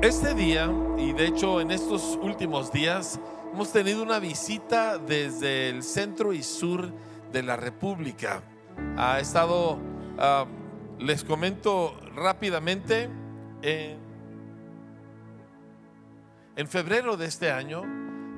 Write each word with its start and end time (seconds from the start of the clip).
Este 0.00 0.32
día, 0.32 0.70
y 0.96 1.12
de 1.12 1.26
hecho 1.26 1.60
en 1.60 1.72
estos 1.72 2.16
últimos 2.22 2.70
días, 2.70 3.18
hemos 3.52 3.72
tenido 3.72 4.00
una 4.00 4.20
visita 4.20 4.96
desde 4.96 5.70
el 5.70 5.82
centro 5.82 6.32
y 6.32 6.44
sur 6.44 6.92
de 7.32 7.42
la 7.42 7.56
República. 7.56 8.40
Ha 8.96 9.18
estado, 9.18 9.76
les 11.00 11.24
comento 11.24 11.98
rápidamente, 12.14 13.10
en, 13.62 13.98
en 16.54 16.68
febrero 16.68 17.16
de 17.16 17.26
este 17.26 17.50
año, 17.50 17.82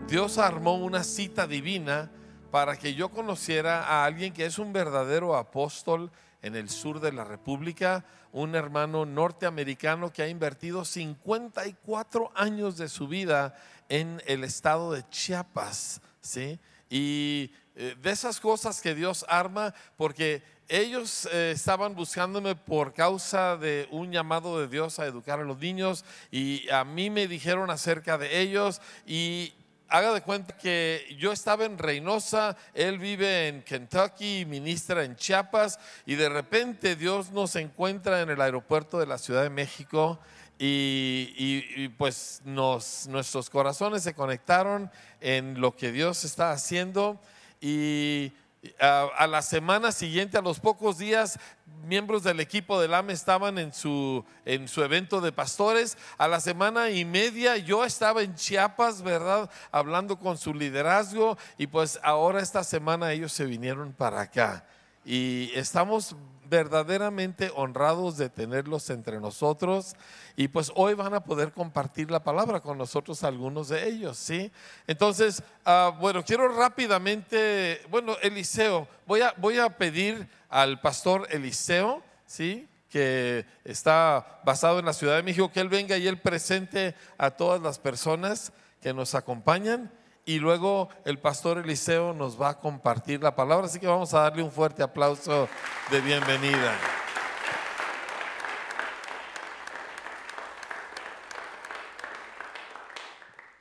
Dios 0.09 0.39
armó 0.39 0.77
una 0.77 1.05
cita 1.05 1.47
divina 1.47 2.11
para 2.51 2.79
que 2.79 2.95
yo 2.95 3.11
conociera 3.11 3.83
a 3.83 4.07
alguien 4.07 4.33
que 4.33 4.47
es 4.47 4.59
un 4.59 4.73
verdadero 4.73 5.37
apóstol 5.37 6.11
en 6.43 6.57
el 6.57 6.69
sur 6.71 7.01
de 7.01 7.13
la 7.13 7.25
República, 7.25 8.05
un 8.33 8.55
hermano 8.55 9.05
norteamericano 9.05 10.13
que 10.13 10.23
ha 10.23 10.29
invertido 10.29 10.85
54 10.85 12.33
años 12.35 12.77
de 12.77 12.89
su 12.89 13.09
vida 13.09 13.55
en 13.89 14.23
el 14.27 14.45
estado 14.45 14.93
de 14.93 15.09
Chiapas, 15.11 16.01
¿sí? 16.21 16.59
Y 16.89 17.53
eh, 17.77 17.97
de 18.01 18.11
esas 18.11 18.41
cosas 18.41 18.81
que 18.81 18.95
Dios 18.95 19.25
arma, 19.29 19.75
porque 19.97 20.43
ellos 20.69 21.29
eh, 21.33 21.51
estaban 21.53 21.95
buscándome 21.95 22.55
por 22.55 22.95
causa 22.95 23.57
de 23.57 23.89
un 23.91 24.13
llamado 24.13 24.61
de 24.61 24.69
Dios 24.69 24.99
a 24.99 25.07
educar 25.07 25.41
a 25.41 25.45
los 25.45 25.59
niños 25.59 26.05
y 26.31 26.69
a 26.71 26.85
mí 26.85 27.11
me 27.11 27.27
dijeron 27.27 27.71
acerca 27.71 28.17
de 28.19 28.41
ellos 28.41 28.81
y 29.05 29.53
haga 29.91 30.15
de 30.15 30.23
cuenta 30.23 30.57
que 30.57 31.15
yo 31.19 31.33
estaba 31.33 31.65
en 31.65 31.77
Reynosa, 31.77 32.57
él 32.75 32.99
vive 32.99 33.49
en 33.49 33.63
Kentucky, 33.63 34.47
ministra 34.47 35.05
en 35.05 35.17
Chiapas, 35.17 35.79
y 36.07 36.15
de 36.15 36.29
repente 36.29 36.97
Dios 36.97 37.33
nos 37.33 37.57
encuentra 37.57 38.23
en 38.23 38.31
el 38.31 38.41
aeropuerto 38.41 38.99
de 38.99 39.07
la 39.07 39.19
Ciudad 39.19 39.43
de 39.43 39.51
México. 39.51 40.19
Y, 40.63 41.89
pues 41.97 42.43
nuestros 42.45 43.49
corazones 43.49 44.03
se 44.03 44.13
conectaron 44.13 44.91
en 45.21 45.59
lo 45.59 45.75
que 45.75 45.91
Dios 45.91 46.25
está 46.25 46.53
haciendo 46.53 47.19
y 47.63 48.33
a, 48.79 49.27
la 49.27 49.43
semana 49.43 49.93
siguiente, 49.93 50.37
a 50.37 50.43
los 50.43 50.61
pocos 50.61 50.99
días, 50.99 51.39
miembros 51.85 52.23
del 52.23 52.41
equipo 52.41 52.81
del 52.81 52.95
AME 52.95 53.13
estaban 53.13 53.59
en 53.59 53.73
su, 53.73 54.25
en 54.45 54.69
su 54.69 54.83
evento 54.83 55.21
de 55.21 55.33
pastores. 55.33 55.97
A 56.19 56.29
la 56.29 56.41
semana 56.41 56.91
y 56.91 57.05
media 57.05 57.57
yo 57.57 57.85
estaba 57.85 58.23
en 58.23 58.35
Chiapas, 58.35 59.03
¿verdad? 59.03 59.51
Hablando 59.73 60.19
con 60.19 60.39
su 60.39 60.55
liderazgo 60.55 61.37
y 61.59 61.67
pues 61.67 61.99
ahora 62.03 62.41
esta 62.41 62.65
semana 62.65 63.13
ellos 63.13 63.33
se 63.33 63.45
vinieron 63.45 63.93
para 63.93 64.23
acá. 64.23 64.65
Y 65.05 65.51
estamos 65.55 66.15
verdaderamente 66.51 67.53
honrados 67.55 68.17
de 68.17 68.29
tenerlos 68.29 68.91
entre 68.91 69.21
nosotros 69.21 69.95
y 70.37 70.49
pues 70.49 70.73
hoy 70.75 70.95
van 70.95 71.15
a 71.15 71.23
poder 71.23 71.53
compartir 71.53 72.11
la 72.11 72.25
palabra 72.25 72.61
con 72.61 72.77
nosotros 72.77 73.23
algunos 73.23 73.69
de 73.69 73.89
ellos, 73.89 74.19
¿sí? 74.19 74.51
Entonces, 74.89 75.45
ah, 75.65 75.97
bueno, 76.01 76.25
quiero 76.25 76.49
rápidamente, 76.49 77.83
bueno, 77.89 78.17
Eliseo, 78.21 78.89
voy 79.07 79.21
a, 79.21 79.33
voy 79.37 79.59
a 79.59 79.71
pedir 79.71 80.29
al 80.51 80.81
pastor 80.81 81.27
Eliseo, 81.31 82.03
¿sí? 82.27 82.69
que 82.91 83.47
está 83.65 84.41
basado 84.45 84.81
en 84.81 84.85
la 84.85 84.93
Ciudad 84.93 85.17
de 85.17 85.23
México, 85.23 85.51
que 85.51 85.61
él 85.61 85.69
venga 85.69 85.97
y 85.97 86.09
él 86.09 86.19
presente 86.19 86.95
a 87.17 87.31
todas 87.31 87.63
las 87.63 87.79
personas 87.79 88.53
que 88.81 88.93
nos 88.93 89.15
acompañan 89.15 89.93
y 90.25 90.39
luego 90.39 90.89
el 91.05 91.19
pastor 91.19 91.59
Eliseo 91.59 92.13
nos 92.13 92.41
va 92.41 92.51
a 92.51 92.59
compartir 92.59 93.23
la 93.23 93.35
palabra. 93.35 93.67
Así 93.67 93.79
que 93.79 93.87
vamos 93.87 94.13
a 94.13 94.21
darle 94.21 94.43
un 94.43 94.51
fuerte 94.51 94.83
aplauso 94.83 95.49
de 95.91 96.01
bienvenida. 96.01 96.77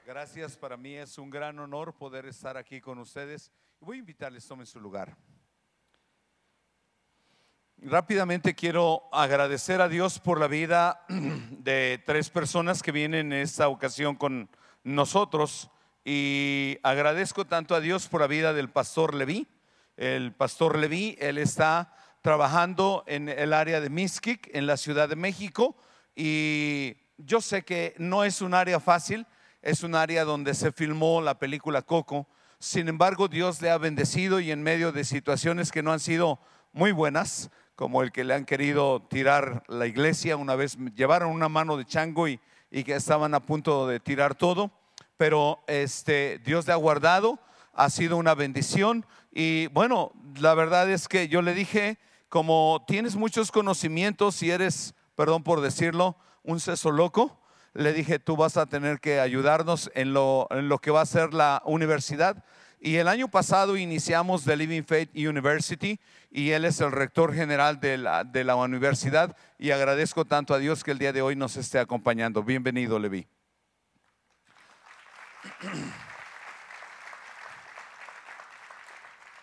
Gracias, 0.06 0.58
para 0.58 0.76
mí 0.76 0.96
es 0.96 1.18
un 1.18 1.30
gran 1.30 1.58
honor 1.60 1.94
poder 1.94 2.26
estar 2.26 2.58
aquí 2.58 2.82
con 2.82 2.98
ustedes. 2.98 3.52
Voy 3.80 3.98
a 3.98 4.00
invitarles, 4.00 4.46
tomen 4.46 4.66
su 4.66 4.80
lugar. 4.80 5.16
Rápidamente 7.82 8.56
quiero 8.56 9.08
agradecer 9.14 9.80
a 9.80 9.88
Dios 9.88 10.20
por 10.20 10.38
la 10.38 10.48
vida 10.48 11.06
de 11.08 12.04
tres 12.06 12.30
personas 12.30 12.84
que 12.84 12.92
vienen 12.92 13.32
en 13.32 13.40
esta 13.42 13.70
ocasión 13.70 14.18
con 14.18 14.50
nosotros. 14.84 15.70
Y 16.04 16.78
agradezco 16.84 17.46
tanto 17.46 17.76
a 17.76 17.80
Dios 17.80 18.10
por 18.10 18.20
la 18.20 18.28
vida 18.28 18.52
del 18.52 18.70
pastor 18.70 19.16
Leví. 19.16 19.48
El 19.96 20.34
pastor 20.34 20.78
Leví, 20.78 21.16
él 21.22 21.38
está 21.38 21.94
trabajando 22.22 23.06
en 23.08 23.30
el 23.30 23.54
área 23.54 23.80
de 23.80 23.90
Miskik, 23.90 24.50
en 24.54 24.68
la 24.68 24.76
Ciudad 24.76 25.08
de 25.08 25.16
México. 25.16 25.78
Y 26.18 26.98
yo 27.18 27.40
sé 27.40 27.64
que 27.64 27.96
no 27.98 28.26
es 28.26 28.42
un 28.42 28.56
área 28.56 28.82
fácil, 28.82 29.26
es 29.62 29.84
un 29.84 29.96
área 29.96 30.26
donde 30.26 30.54
se 30.54 30.74
filmó 30.74 31.22
la 31.22 31.40
película 31.40 31.82
Coco. 31.82 32.28
Sin 32.60 32.90
embargo, 32.90 33.30
Dios 33.30 33.62
le 33.62 33.70
ha 33.70 33.78
bendecido 33.78 34.42
y 34.42 34.52
en 34.52 34.64
medio 34.64 34.92
de 34.92 35.06
situaciones 35.06 35.72
que 35.72 35.82
no 35.82 35.94
han 35.94 36.02
sido 36.02 36.42
muy 36.74 36.92
buenas, 36.92 37.50
como 37.80 38.04
el 38.04 38.12
que 38.12 38.26
le 38.26 38.34
han 38.34 38.44
querido 38.44 39.02
tirar 39.10 39.64
la 39.70 39.88
iglesia, 39.88 40.36
una 40.36 40.56
vez 40.56 40.78
llevaron 40.96 41.32
una 41.32 41.48
mano 41.48 41.78
de 41.78 41.86
chango 41.86 42.28
y, 42.28 42.38
y 42.70 42.84
que 42.84 42.94
estaban 42.94 43.34
a 43.34 43.40
punto 43.40 43.88
de 43.88 44.02
tirar 44.02 44.36
todo 44.36 44.70
pero 45.20 45.60
este, 45.68 46.40
Dios 46.46 46.66
le 46.66 46.72
ha 46.72 46.78
guardado, 46.78 47.40
ha 47.74 47.90
sido 47.90 48.16
una 48.16 48.36
bendición. 48.36 49.06
Y 49.34 49.68
bueno, 49.68 50.14
la 50.40 50.54
verdad 50.54 50.90
es 50.90 51.10
que 51.10 51.28
yo 51.28 51.42
le 51.42 51.54
dije, 51.54 51.98
como 52.30 52.86
tienes 52.88 53.18
muchos 53.18 53.52
conocimientos 53.52 54.42
y 54.44 54.50
eres, 54.50 54.96
perdón 55.18 55.44
por 55.44 55.60
decirlo, 55.60 56.16
un 56.44 56.62
seso 56.62 56.92
loco, 56.92 57.38
le 57.74 57.92
dije, 57.92 58.18
tú 58.18 58.38
vas 58.38 58.56
a 58.56 58.68
tener 58.68 59.02
que 59.02 59.20
ayudarnos 59.20 59.92
en 59.94 60.14
lo, 60.14 60.48
en 60.52 60.70
lo 60.70 60.80
que 60.80 60.90
va 60.90 61.02
a 61.02 61.06
ser 61.06 61.34
la 61.34 61.62
universidad. 61.66 62.46
Y 62.82 62.96
el 62.96 63.10
año 63.10 63.28
pasado 63.28 63.76
iniciamos 63.76 64.46
The 64.46 64.56
Living 64.56 64.84
Faith 64.84 65.10
University 65.14 66.00
y 66.32 66.52
él 66.52 66.64
es 66.64 66.80
el 66.80 66.94
rector 66.94 67.34
general 67.34 67.82
de 67.82 67.98
la, 67.98 68.24
de 68.24 68.46
la 68.46 68.56
universidad 68.56 69.36
y 69.58 69.72
agradezco 69.72 70.24
tanto 70.24 70.54
a 70.54 70.60
Dios 70.60 70.86
que 70.86 70.92
el 70.92 70.98
día 70.98 71.12
de 71.12 71.22
hoy 71.22 71.36
nos 71.36 71.58
esté 71.58 71.78
acompañando. 71.78 72.42
Bienvenido, 72.42 72.98
Levi. 72.98 73.28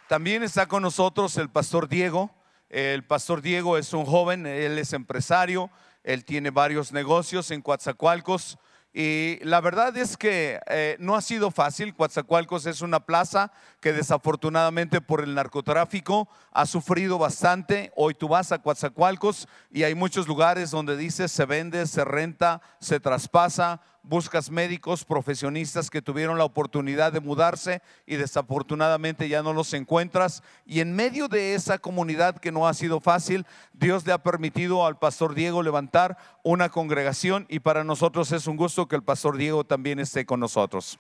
También 0.09 0.43
está 0.43 0.67
con 0.67 0.83
nosotros 0.83 1.37
el 1.37 1.51
pastor 1.51 1.89
Diego. 1.89 2.35
El 2.71 3.05
pastor 3.05 3.43
Diego 3.43 3.77
es 3.77 3.93
un 3.93 4.07
joven, 4.07 4.47
él 4.47 4.79
es 4.79 4.95
empresario, 4.95 5.71
él 6.05 6.25
tiene 6.25 6.51
varios 6.51 6.91
negocios 6.91 7.51
en 7.51 7.61
Coatzacoalcos. 7.61 8.59
Y 8.99 9.41
la 9.43 9.61
verdad 9.61 9.95
es 9.99 10.17
que 10.17 10.59
eh, 10.69 10.97
no 10.99 11.17
ha 11.17 11.21
sido 11.21 11.51
fácil. 11.51 11.95
Coatzacoalcos 11.95 12.65
es 12.65 12.81
una 12.81 13.01
plaza 13.01 13.53
que 13.87 13.93
desafortunadamente 13.93 15.01
por 15.01 15.21
el 15.21 15.37
narcotráfico 15.37 16.29
ha 16.51 16.67
sufrido 16.67 17.19
bastante. 17.19 17.93
Hoy 17.95 18.15
tú 18.15 18.27
vas 18.27 18.51
a 18.51 18.59
Coatzacoalcos 18.59 19.47
y 19.71 19.85
hay 19.85 19.95
muchos 19.95 20.27
lugares 20.27 20.73
donde 20.73 20.97
dice 20.97 21.29
se 21.29 21.45
vende, 21.45 21.87
se 21.87 22.05
renta, 22.05 22.61
se 22.81 22.99
traspasa 22.99 23.81
buscas 24.03 24.51
médicos 24.51 25.05
profesionistas 25.05 25.91
que 25.91 26.03
tuvieron 26.03 26.39
la 26.39 26.45
oportunidad 26.45 27.13
de 27.13 27.21
mudarse 27.21 27.83
y 28.07 28.17
desafortunadamente 28.17 29.29
ya 29.29 29.43
no 29.45 29.53
los 29.53 29.73
encuentras. 29.75 30.43
Y 30.65 30.81
en 30.81 30.95
medio 30.95 31.29
de 31.29 31.55
esa 31.55 31.79
comunidad 31.79 32.39
que 32.39 32.53
no 32.53 32.67
ha 32.67 32.75
sido 32.75 33.01
fácil, 33.01 33.47
Dios 33.73 34.07
le 34.07 34.13
ha 34.13 34.23
permitido 34.23 34.85
al 34.85 34.99
pastor 34.99 35.35
Diego 35.35 35.63
levantar 35.63 36.17
una 36.43 36.71
congregación 36.71 37.47
y 37.49 37.61
para 37.61 37.85
nosotros 37.85 38.33
es 38.33 38.47
un 38.47 38.57
gusto 38.57 38.87
que 38.89 38.97
el 38.97 39.03
pastor 39.03 39.37
Diego 39.37 39.65
también 39.65 39.99
esté 40.01 40.25
con 40.25 40.41
nosotros. 40.41 40.99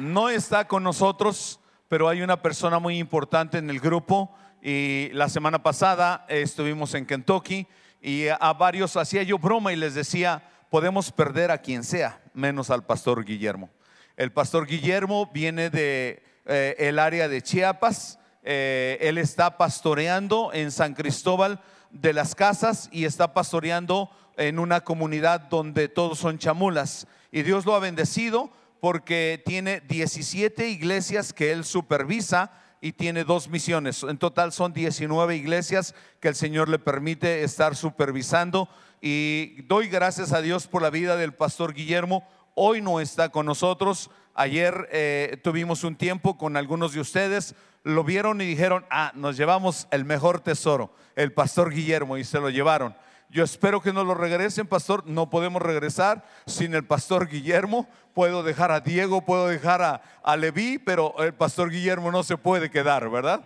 No 0.00 0.30
está 0.30 0.66
con 0.66 0.82
nosotros, 0.82 1.60
pero 1.86 2.08
hay 2.08 2.22
una 2.22 2.40
persona 2.40 2.78
muy 2.78 2.96
importante 2.96 3.58
en 3.58 3.68
el 3.68 3.80
grupo 3.80 4.34
y 4.62 5.10
la 5.12 5.28
semana 5.28 5.62
pasada 5.62 6.24
estuvimos 6.26 6.94
en 6.94 7.04
Kentucky 7.04 7.66
y 8.00 8.28
a 8.28 8.54
varios 8.54 8.96
hacía 8.96 9.22
yo 9.24 9.38
broma 9.38 9.74
y 9.74 9.76
les 9.76 9.92
decía, 9.92 10.42
podemos 10.70 11.12
perder 11.12 11.50
a 11.50 11.58
quien 11.58 11.84
sea, 11.84 12.22
menos 12.32 12.70
al 12.70 12.86
pastor 12.86 13.26
Guillermo. 13.26 13.68
El 14.16 14.32
pastor 14.32 14.66
Guillermo 14.66 15.30
viene 15.34 15.68
de 15.68 16.22
eh, 16.46 16.76
el 16.78 16.98
área 16.98 17.28
de 17.28 17.42
Chiapas, 17.42 18.18
eh, 18.42 18.96
él 19.02 19.18
está 19.18 19.58
pastoreando 19.58 20.50
en 20.54 20.70
San 20.70 20.94
Cristóbal 20.94 21.60
de 21.90 22.14
las 22.14 22.34
Casas 22.34 22.88
y 22.90 23.04
está 23.04 23.34
pastoreando 23.34 24.10
en 24.38 24.60
una 24.60 24.80
comunidad 24.80 25.40
donde 25.40 25.88
todos 25.88 26.18
son 26.18 26.38
chamulas. 26.38 27.06
Y 27.30 27.42
Dios 27.42 27.66
lo 27.66 27.74
ha 27.74 27.80
bendecido 27.80 28.50
porque 28.80 29.42
tiene 29.44 29.80
17 29.80 30.68
iglesias 30.68 31.32
que 31.32 31.52
él 31.52 31.64
supervisa 31.64 32.52
y 32.80 32.92
tiene 32.92 33.24
dos 33.24 33.48
misiones. 33.48 34.02
En 34.02 34.18
total 34.18 34.52
son 34.52 34.72
19 34.72 35.36
iglesias 35.36 35.94
que 36.18 36.28
el 36.28 36.34
Señor 36.34 36.68
le 36.68 36.78
permite 36.78 37.44
estar 37.44 37.76
supervisando. 37.76 38.68
Y 39.02 39.62
doy 39.62 39.88
gracias 39.88 40.32
a 40.32 40.40
Dios 40.40 40.66
por 40.66 40.82
la 40.82 40.90
vida 40.90 41.16
del 41.16 41.34
pastor 41.34 41.74
Guillermo. 41.74 42.26
Hoy 42.54 42.80
no 42.80 43.00
está 43.00 43.28
con 43.28 43.46
nosotros. 43.46 44.10
Ayer 44.34 44.88
eh, 44.92 45.38
tuvimos 45.42 45.84
un 45.84 45.96
tiempo 45.96 46.38
con 46.38 46.56
algunos 46.56 46.94
de 46.94 47.00
ustedes, 47.00 47.54
lo 47.82 48.04
vieron 48.04 48.40
y 48.40 48.46
dijeron, 48.46 48.86
ah, 48.90 49.12
nos 49.14 49.36
llevamos 49.36 49.86
el 49.90 50.04
mejor 50.04 50.40
tesoro, 50.40 50.94
el 51.16 51.32
pastor 51.32 51.70
Guillermo, 51.70 52.16
y 52.16 52.24
se 52.24 52.40
lo 52.40 52.48
llevaron. 52.48 52.94
Yo 53.30 53.44
espero 53.44 53.80
que 53.80 53.92
no 53.92 54.02
lo 54.02 54.14
regresen, 54.14 54.66
pastor. 54.66 55.06
No 55.06 55.30
podemos 55.30 55.62
regresar 55.62 56.24
sin 56.46 56.74
el 56.74 56.84
pastor 56.84 57.28
Guillermo. 57.28 57.86
Puedo 58.12 58.42
dejar 58.42 58.72
a 58.72 58.80
Diego, 58.80 59.24
puedo 59.24 59.46
dejar 59.46 59.82
a, 59.82 60.02
a 60.24 60.36
Leví, 60.36 60.78
pero 60.78 61.14
el 61.20 61.32
pastor 61.32 61.70
Guillermo 61.70 62.10
no 62.10 62.24
se 62.24 62.36
puede 62.36 62.70
quedar, 62.70 63.08
¿verdad? 63.08 63.44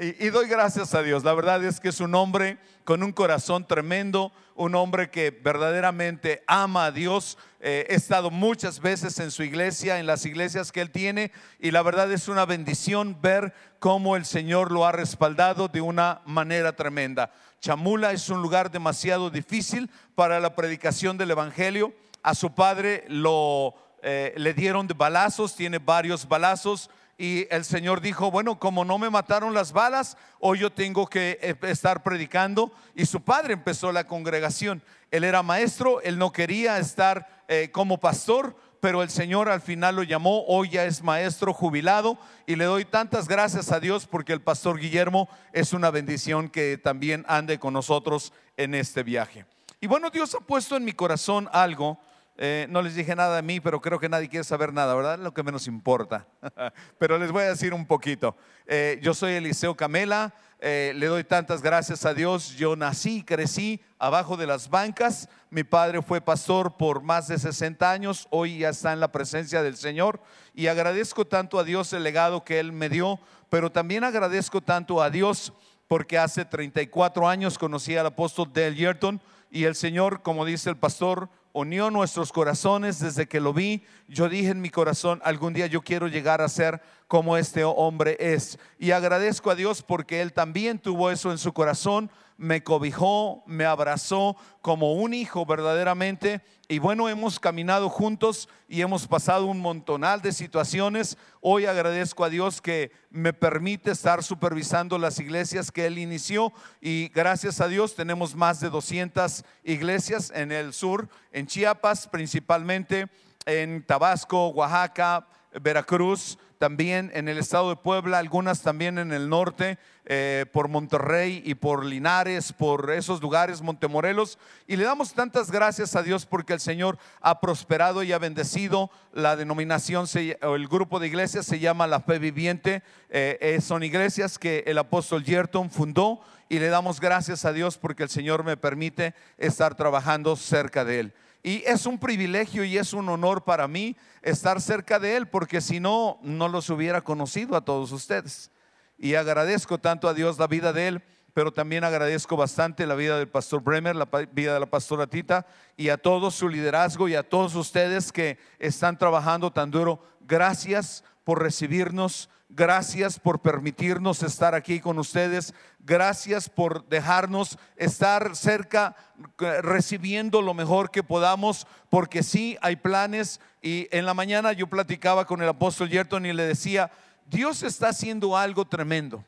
Y, 0.00 0.30
doy 0.30 0.48
gracias 0.48 0.94
a 0.94 1.02
Dios. 1.02 1.24
La 1.24 1.34
verdad 1.34 1.62
es 1.62 1.78
que 1.78 1.90
es 1.90 2.00
un 2.00 2.14
hombre 2.14 2.56
con 2.84 3.02
un 3.02 3.12
corazón 3.12 3.66
tremendo, 3.66 4.32
un 4.54 4.74
hombre 4.74 5.10
que 5.10 5.30
verdaderamente 5.30 6.42
ama 6.46 6.86
a 6.86 6.90
Dios. 6.90 7.36
Eh, 7.60 7.86
he 7.90 7.94
estado 7.94 8.30
muchas 8.30 8.80
veces 8.80 9.18
en 9.18 9.30
su 9.30 9.42
iglesia, 9.42 9.98
en 9.98 10.06
las 10.06 10.24
iglesias 10.24 10.72
que 10.72 10.80
él 10.80 10.90
tiene, 10.90 11.32
y 11.58 11.70
la 11.70 11.82
verdad 11.82 12.10
es 12.12 12.28
una 12.28 12.46
bendición 12.46 13.18
ver 13.20 13.52
cómo 13.78 14.16
el 14.16 14.24
Señor 14.24 14.72
lo 14.72 14.86
ha 14.86 14.92
respaldado 14.92 15.68
de 15.68 15.82
una 15.82 16.22
manera 16.24 16.74
tremenda. 16.74 17.30
Chamula 17.60 18.12
es 18.12 18.30
un 18.30 18.40
lugar 18.40 18.70
demasiado 18.70 19.28
difícil 19.28 19.90
para 20.14 20.40
la 20.40 20.54
predicación 20.54 21.18
del 21.18 21.32
Evangelio. 21.32 21.92
A 22.22 22.34
su 22.34 22.54
padre 22.54 23.04
lo 23.08 23.74
eh, 24.02 24.32
le 24.36 24.54
dieron 24.54 24.86
de 24.86 24.94
balazos, 24.94 25.56
tiene 25.56 25.78
varios 25.78 26.26
balazos. 26.26 26.90
Y 27.16 27.46
el 27.50 27.64
Señor 27.64 28.00
dijo, 28.00 28.30
bueno, 28.30 28.58
como 28.58 28.84
no 28.84 28.98
me 28.98 29.10
mataron 29.10 29.54
las 29.54 29.72
balas, 29.72 30.16
hoy 30.40 30.58
yo 30.58 30.72
tengo 30.72 31.06
que 31.06 31.38
eh, 31.40 31.56
estar 31.62 32.02
predicando. 32.02 32.72
Y 32.94 33.06
su 33.06 33.20
padre 33.20 33.54
empezó 33.54 33.92
la 33.92 34.06
congregación. 34.06 34.82
Él 35.10 35.24
era 35.24 35.42
maestro, 35.42 36.00
él 36.00 36.18
no 36.18 36.32
quería 36.32 36.78
estar 36.78 37.44
eh, 37.46 37.70
como 37.72 38.00
pastor, 38.00 38.56
pero 38.80 39.02
el 39.02 39.10
Señor 39.10 39.48
al 39.48 39.62
final 39.62 39.96
lo 39.96 40.02
llamó, 40.02 40.44
hoy 40.46 40.68
ya 40.68 40.84
es 40.84 41.02
maestro 41.02 41.54
jubilado 41.54 42.18
y 42.46 42.56
le 42.56 42.64
doy 42.64 42.84
tantas 42.84 43.28
gracias 43.28 43.72
a 43.72 43.80
Dios 43.80 44.06
porque 44.06 44.34
el 44.34 44.42
pastor 44.42 44.78
Guillermo 44.78 45.28
es 45.54 45.72
una 45.72 45.90
bendición 45.90 46.50
que 46.50 46.76
también 46.76 47.24
ande 47.26 47.58
con 47.58 47.72
nosotros 47.72 48.32
en 48.58 48.74
este 48.74 49.02
viaje. 49.02 49.46
Y 49.80 49.86
bueno, 49.86 50.10
Dios 50.10 50.34
ha 50.34 50.40
puesto 50.40 50.76
en 50.76 50.84
mi 50.84 50.92
corazón 50.92 51.48
algo, 51.52 51.98
eh, 52.36 52.66
no 52.68 52.82
les 52.82 52.96
dije 52.96 53.14
nada 53.14 53.38
a 53.38 53.42
mí, 53.42 53.60
pero 53.60 53.80
creo 53.80 54.00
que 54.00 54.08
nadie 54.08 54.28
quiere 54.28 54.44
saber 54.44 54.72
nada, 54.72 54.94
¿verdad? 54.94 55.18
Lo 55.18 55.32
que 55.32 55.42
menos 55.42 55.66
importa. 55.66 56.26
pero 56.98 57.16
les 57.18 57.30
voy 57.30 57.44
a 57.44 57.50
decir 57.50 57.72
un 57.72 57.86
poquito. 57.86 58.36
Eh, 58.66 58.98
yo 59.02 59.14
soy 59.14 59.34
Eliseo 59.34 59.76
Camela, 59.76 60.34
eh, 60.58 60.92
le 60.96 61.06
doy 61.06 61.22
tantas 61.24 61.62
gracias 61.62 62.04
a 62.04 62.14
Dios. 62.14 62.56
Yo 62.56 62.74
nací, 62.74 63.22
crecí 63.22 63.80
abajo 63.98 64.36
de 64.36 64.46
las 64.46 64.68
bancas. 64.68 65.28
Mi 65.50 65.62
padre 65.62 66.02
fue 66.02 66.20
pastor 66.20 66.76
por 66.76 67.02
más 67.02 67.28
de 67.28 67.38
60 67.38 67.90
años. 67.90 68.26
Hoy 68.30 68.58
ya 68.58 68.70
está 68.70 68.92
en 68.92 69.00
la 69.00 69.12
presencia 69.12 69.62
del 69.62 69.76
Señor. 69.76 70.20
Y 70.54 70.66
agradezco 70.66 71.26
tanto 71.26 71.58
a 71.58 71.64
Dios 71.64 71.92
el 71.92 72.02
legado 72.02 72.44
que 72.44 72.58
Él 72.58 72.72
me 72.72 72.88
dio, 72.88 73.20
pero 73.50 73.70
también 73.70 74.04
agradezco 74.04 74.60
tanto 74.60 75.02
a 75.02 75.10
Dios 75.10 75.52
porque 75.86 76.18
hace 76.18 76.44
34 76.44 77.28
años 77.28 77.58
conocí 77.58 77.96
al 77.96 78.06
apóstol 78.06 78.50
Dale 78.52 78.74
Yerton 78.74 79.20
y 79.50 79.64
el 79.64 79.74
Señor, 79.74 80.22
como 80.22 80.44
dice 80.44 80.70
el 80.70 80.76
pastor, 80.76 81.28
unió 81.54 81.88
nuestros 81.90 82.32
corazones 82.32 82.98
desde 82.98 83.26
que 83.26 83.40
lo 83.40 83.54
vi. 83.54 83.84
Yo 84.08 84.28
dije 84.28 84.50
en 84.50 84.60
mi 84.60 84.70
corazón, 84.70 85.22
algún 85.24 85.54
día 85.54 85.66
yo 85.68 85.82
quiero 85.82 86.08
llegar 86.08 86.42
a 86.42 86.48
ser 86.48 86.82
como 87.06 87.36
este 87.36 87.62
hombre 87.62 88.16
es. 88.18 88.58
Y 88.78 88.90
agradezco 88.90 89.50
a 89.50 89.54
Dios 89.54 89.80
porque 89.80 90.20
Él 90.20 90.32
también 90.32 90.80
tuvo 90.80 91.12
eso 91.12 91.30
en 91.30 91.38
su 91.38 91.52
corazón 91.52 92.10
me 92.36 92.62
cobijó, 92.62 93.44
me 93.46 93.64
abrazó 93.64 94.36
como 94.60 94.94
un 94.94 95.14
hijo 95.14 95.46
verdaderamente. 95.46 96.40
Y 96.68 96.78
bueno, 96.78 97.08
hemos 97.08 97.38
caminado 97.38 97.88
juntos 97.88 98.48
y 98.68 98.80
hemos 98.80 99.06
pasado 99.06 99.46
un 99.46 99.60
montonal 99.60 100.22
de 100.22 100.32
situaciones. 100.32 101.16
Hoy 101.40 101.66
agradezco 101.66 102.24
a 102.24 102.30
Dios 102.30 102.60
que 102.60 102.90
me 103.10 103.32
permite 103.32 103.90
estar 103.90 104.22
supervisando 104.22 104.98
las 104.98 105.20
iglesias 105.20 105.70
que 105.70 105.86
Él 105.86 105.98
inició 105.98 106.52
y 106.80 107.08
gracias 107.08 107.60
a 107.60 107.68
Dios 107.68 107.94
tenemos 107.94 108.34
más 108.34 108.60
de 108.60 108.70
200 108.70 109.44
iglesias 109.62 110.32
en 110.34 110.52
el 110.52 110.72
sur, 110.72 111.08
en 111.32 111.46
Chiapas 111.46 112.08
principalmente, 112.08 113.08
en 113.46 113.84
Tabasco, 113.84 114.48
Oaxaca, 114.48 115.28
Veracruz, 115.60 116.38
también 116.58 117.10
en 117.14 117.28
el 117.28 117.38
estado 117.38 117.68
de 117.68 117.76
Puebla, 117.76 118.18
algunas 118.18 118.62
también 118.62 118.98
en 118.98 119.12
el 119.12 119.28
norte, 119.28 119.78
eh, 120.06 120.44
por 120.52 120.68
Monterrey 120.68 121.42
y 121.46 121.54
por 121.54 121.84
Linares, 121.84 122.52
por 122.52 122.90
esos 122.90 123.22
lugares, 123.22 123.62
Montemorelos. 123.62 124.38
Y 124.66 124.76
le 124.76 124.84
damos 124.84 125.14
tantas 125.14 125.50
gracias 125.50 125.96
a 125.96 126.02
Dios 126.02 126.26
porque 126.26 126.52
el 126.52 126.60
Señor 126.60 126.98
ha 127.20 127.40
prosperado 127.40 128.02
y 128.02 128.12
ha 128.12 128.18
bendecido. 128.18 128.90
La 129.12 129.36
denominación, 129.36 130.06
o 130.42 130.54
el 130.56 130.68
grupo 130.68 131.00
de 131.00 131.06
iglesias 131.06 131.46
se 131.46 131.58
llama 131.58 131.86
La 131.86 132.00
Fe 132.00 132.18
Viviente. 132.18 132.82
Eh, 133.08 133.38
eh, 133.40 133.60
son 133.60 133.82
iglesias 133.82 134.38
que 134.38 134.64
el 134.66 134.76
apóstol 134.76 135.24
Yerton 135.24 135.70
fundó 135.70 136.20
y 136.48 136.58
le 136.58 136.68
damos 136.68 137.00
gracias 137.00 137.44
a 137.44 137.52
Dios 137.52 137.78
porque 137.78 138.02
el 138.02 138.10
Señor 138.10 138.44
me 138.44 138.56
permite 138.56 139.14
estar 139.38 139.74
trabajando 139.74 140.36
cerca 140.36 140.84
de 140.84 141.00
Él. 141.00 141.14
Y 141.42 141.62
es 141.66 141.86
un 141.86 141.98
privilegio 141.98 142.64
y 142.64 142.78
es 142.78 142.92
un 142.92 143.08
honor 143.08 143.44
para 143.44 143.68
mí 143.68 143.96
estar 144.22 144.60
cerca 144.60 144.98
de 144.98 145.16
Él, 145.16 145.28
porque 145.28 145.60
si 145.60 145.78
no, 145.78 146.18
no 146.22 146.48
los 146.48 146.70
hubiera 146.70 147.02
conocido 147.02 147.56
a 147.56 147.64
todos 147.64 147.92
ustedes. 147.92 148.50
Y 148.98 149.14
agradezco 149.14 149.78
tanto 149.78 150.08
a 150.08 150.14
Dios 150.14 150.38
la 150.38 150.46
vida 150.46 150.72
de 150.72 150.88
Él, 150.88 151.02
pero 151.32 151.52
también 151.52 151.84
agradezco 151.84 152.36
bastante 152.36 152.86
la 152.86 152.94
vida 152.94 153.18
del 153.18 153.28
pastor 153.28 153.62
Bremer, 153.62 153.96
la 153.96 154.08
vida 154.32 154.54
de 154.54 154.60
la 154.60 154.66
pastora 154.66 155.06
Tita 155.06 155.46
y 155.76 155.88
a 155.88 155.98
todo 155.98 156.30
su 156.30 156.48
liderazgo 156.48 157.08
y 157.08 157.14
a 157.16 157.28
todos 157.28 157.54
ustedes 157.56 158.12
que 158.12 158.38
están 158.58 158.96
trabajando 158.96 159.52
tan 159.52 159.70
duro. 159.70 160.00
Gracias 160.20 161.04
por 161.24 161.42
recibirnos, 161.42 162.28
Gracias 162.56 163.18
por 163.18 163.40
permitirnos 163.40 164.22
estar 164.22 164.54
aquí 164.54 164.78
con 164.78 165.00
ustedes. 165.00 165.54
Gracias 165.80 166.48
por 166.48 166.86
dejarnos 166.86 167.58
estar 167.76 168.36
cerca, 168.36 168.94
recibiendo 169.38 170.40
lo 170.40 170.54
mejor 170.54 170.92
que 170.92 171.02
podamos, 171.02 171.66
porque 171.90 172.22
sí 172.22 172.56
hay 172.60 172.76
planes. 172.76 173.40
Y 173.60 173.88
en 173.90 174.06
la 174.06 174.14
mañana 174.14 174.52
yo 174.52 174.68
platicaba 174.68 175.24
con 175.24 175.42
el 175.42 175.48
apóstol 175.48 175.88
Yerton 175.88 176.26
y 176.26 176.32
le 176.32 176.44
decía, 176.44 176.92
Dios 177.26 177.62
está 177.62 177.88
haciendo 177.88 178.36
algo 178.36 178.64
tremendo. 178.64 179.24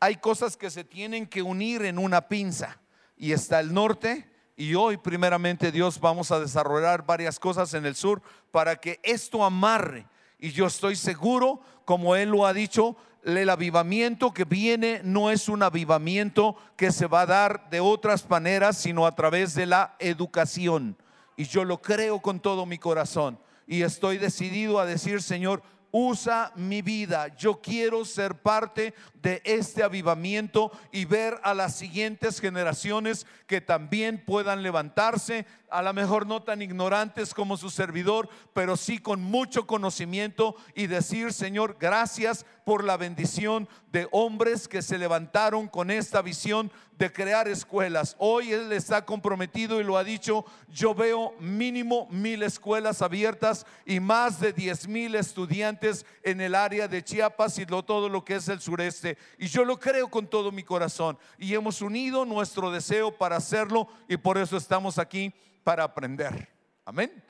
Hay 0.00 0.16
cosas 0.16 0.56
que 0.56 0.70
se 0.70 0.84
tienen 0.84 1.26
que 1.26 1.42
unir 1.42 1.84
en 1.84 1.98
una 1.98 2.28
pinza. 2.28 2.80
Y 3.16 3.32
está 3.32 3.58
el 3.58 3.74
norte, 3.74 4.30
y 4.56 4.74
hoy 4.74 4.96
primeramente 4.96 5.72
Dios 5.72 5.98
vamos 5.98 6.30
a 6.30 6.38
desarrollar 6.38 7.04
varias 7.04 7.38
cosas 7.38 7.74
en 7.74 7.84
el 7.84 7.96
sur 7.96 8.22
para 8.52 8.76
que 8.76 9.00
esto 9.02 9.44
amarre 9.44 10.06
y 10.38 10.50
yo 10.50 10.66
estoy 10.66 10.94
seguro, 10.94 11.60
como 11.84 12.14
Él 12.14 12.30
lo 12.30 12.46
ha 12.46 12.52
dicho, 12.52 12.96
el 13.24 13.50
avivamiento 13.50 14.32
que 14.32 14.44
viene 14.44 15.00
no 15.02 15.30
es 15.30 15.48
un 15.48 15.64
avivamiento 15.64 16.56
que 16.76 16.92
se 16.92 17.06
va 17.06 17.22
a 17.22 17.26
dar 17.26 17.68
de 17.70 17.80
otras 17.80 18.28
maneras, 18.30 18.78
sino 18.78 19.04
a 19.04 19.14
través 19.16 19.54
de 19.54 19.66
la 19.66 19.96
educación. 19.98 20.96
Y 21.36 21.44
yo 21.44 21.64
lo 21.64 21.82
creo 21.82 22.20
con 22.20 22.38
todo 22.38 22.66
mi 22.66 22.78
corazón. 22.78 23.40
Y 23.66 23.82
estoy 23.82 24.18
decidido 24.18 24.78
a 24.78 24.86
decir, 24.86 25.20
Señor, 25.22 25.62
usa 25.90 26.52
mi 26.56 26.82
vida. 26.82 27.28
Yo 27.36 27.60
quiero 27.60 28.04
ser 28.04 28.34
parte 28.34 28.94
de 29.22 29.42
este 29.44 29.82
avivamiento 29.82 30.70
y 30.92 31.04
ver 31.04 31.40
a 31.42 31.54
las 31.54 31.76
siguientes 31.76 32.40
generaciones 32.40 33.26
que 33.46 33.60
también 33.60 34.22
puedan 34.24 34.62
levantarse, 34.62 35.46
a 35.70 35.82
lo 35.82 35.92
mejor 35.92 36.26
no 36.26 36.42
tan 36.42 36.62
ignorantes 36.62 37.34
como 37.34 37.56
su 37.56 37.70
servidor, 37.70 38.28
pero 38.52 38.76
sí 38.76 38.98
con 38.98 39.20
mucho 39.20 39.66
conocimiento 39.66 40.56
y 40.74 40.86
decir, 40.86 41.32
Señor, 41.32 41.76
gracias 41.78 42.46
por 42.64 42.84
la 42.84 42.96
bendición 42.96 43.68
de 43.92 44.08
hombres 44.10 44.68
que 44.68 44.82
se 44.82 44.98
levantaron 44.98 45.68
con 45.68 45.90
esta 45.90 46.20
visión 46.20 46.70
de 46.98 47.12
crear 47.12 47.48
escuelas. 47.48 48.16
Hoy 48.18 48.52
Él 48.52 48.72
está 48.72 49.04
comprometido 49.04 49.80
y 49.80 49.84
lo 49.84 49.96
ha 49.96 50.04
dicho, 50.04 50.44
yo 50.68 50.94
veo 50.94 51.32
mínimo 51.38 52.08
mil 52.10 52.42
escuelas 52.42 53.02
abiertas 53.02 53.64
y 53.86 54.00
más 54.00 54.40
de 54.40 54.52
diez 54.52 54.88
mil 54.88 55.14
estudiantes 55.14 56.04
en 56.22 56.40
el 56.40 56.54
área 56.54 56.88
de 56.88 57.02
Chiapas 57.02 57.58
y 57.58 57.66
todo 57.66 58.08
lo 58.08 58.24
que 58.24 58.36
es 58.36 58.48
el 58.48 58.60
sureste 58.60 59.07
y 59.38 59.46
yo 59.46 59.64
lo 59.64 59.78
creo 59.78 60.10
con 60.10 60.26
todo 60.26 60.50
mi 60.50 60.62
corazón. 60.62 61.16
Y 61.38 61.54
hemos 61.54 61.80
unido 61.80 62.24
nuestro 62.24 62.70
deseo 62.70 63.16
para 63.16 63.36
hacerlo 63.36 63.88
y 64.08 64.16
por 64.16 64.36
eso 64.36 64.56
estamos 64.56 64.98
aquí 64.98 65.32
para 65.64 65.84
aprender. 65.84 66.48
Amén. 66.84 67.22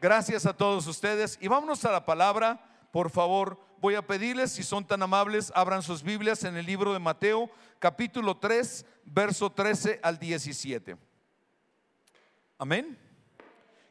Gracias 0.00 0.46
a 0.46 0.52
todos 0.52 0.86
ustedes. 0.86 1.38
Y 1.40 1.48
vámonos 1.48 1.84
a 1.84 1.92
la 1.92 2.04
palabra. 2.04 2.60
Por 2.92 3.10
favor, 3.10 3.58
voy 3.80 3.94
a 3.94 4.06
pedirles, 4.06 4.52
si 4.52 4.62
son 4.62 4.84
tan 4.84 5.02
amables, 5.02 5.52
abran 5.54 5.82
sus 5.82 6.02
Biblias 6.02 6.44
en 6.44 6.56
el 6.56 6.66
libro 6.66 6.92
de 6.92 6.98
Mateo, 6.98 7.50
capítulo 7.78 8.36
3, 8.36 8.84
verso 9.04 9.50
13 9.50 10.00
al 10.02 10.18
17. 10.18 10.96
Amén. 12.58 12.98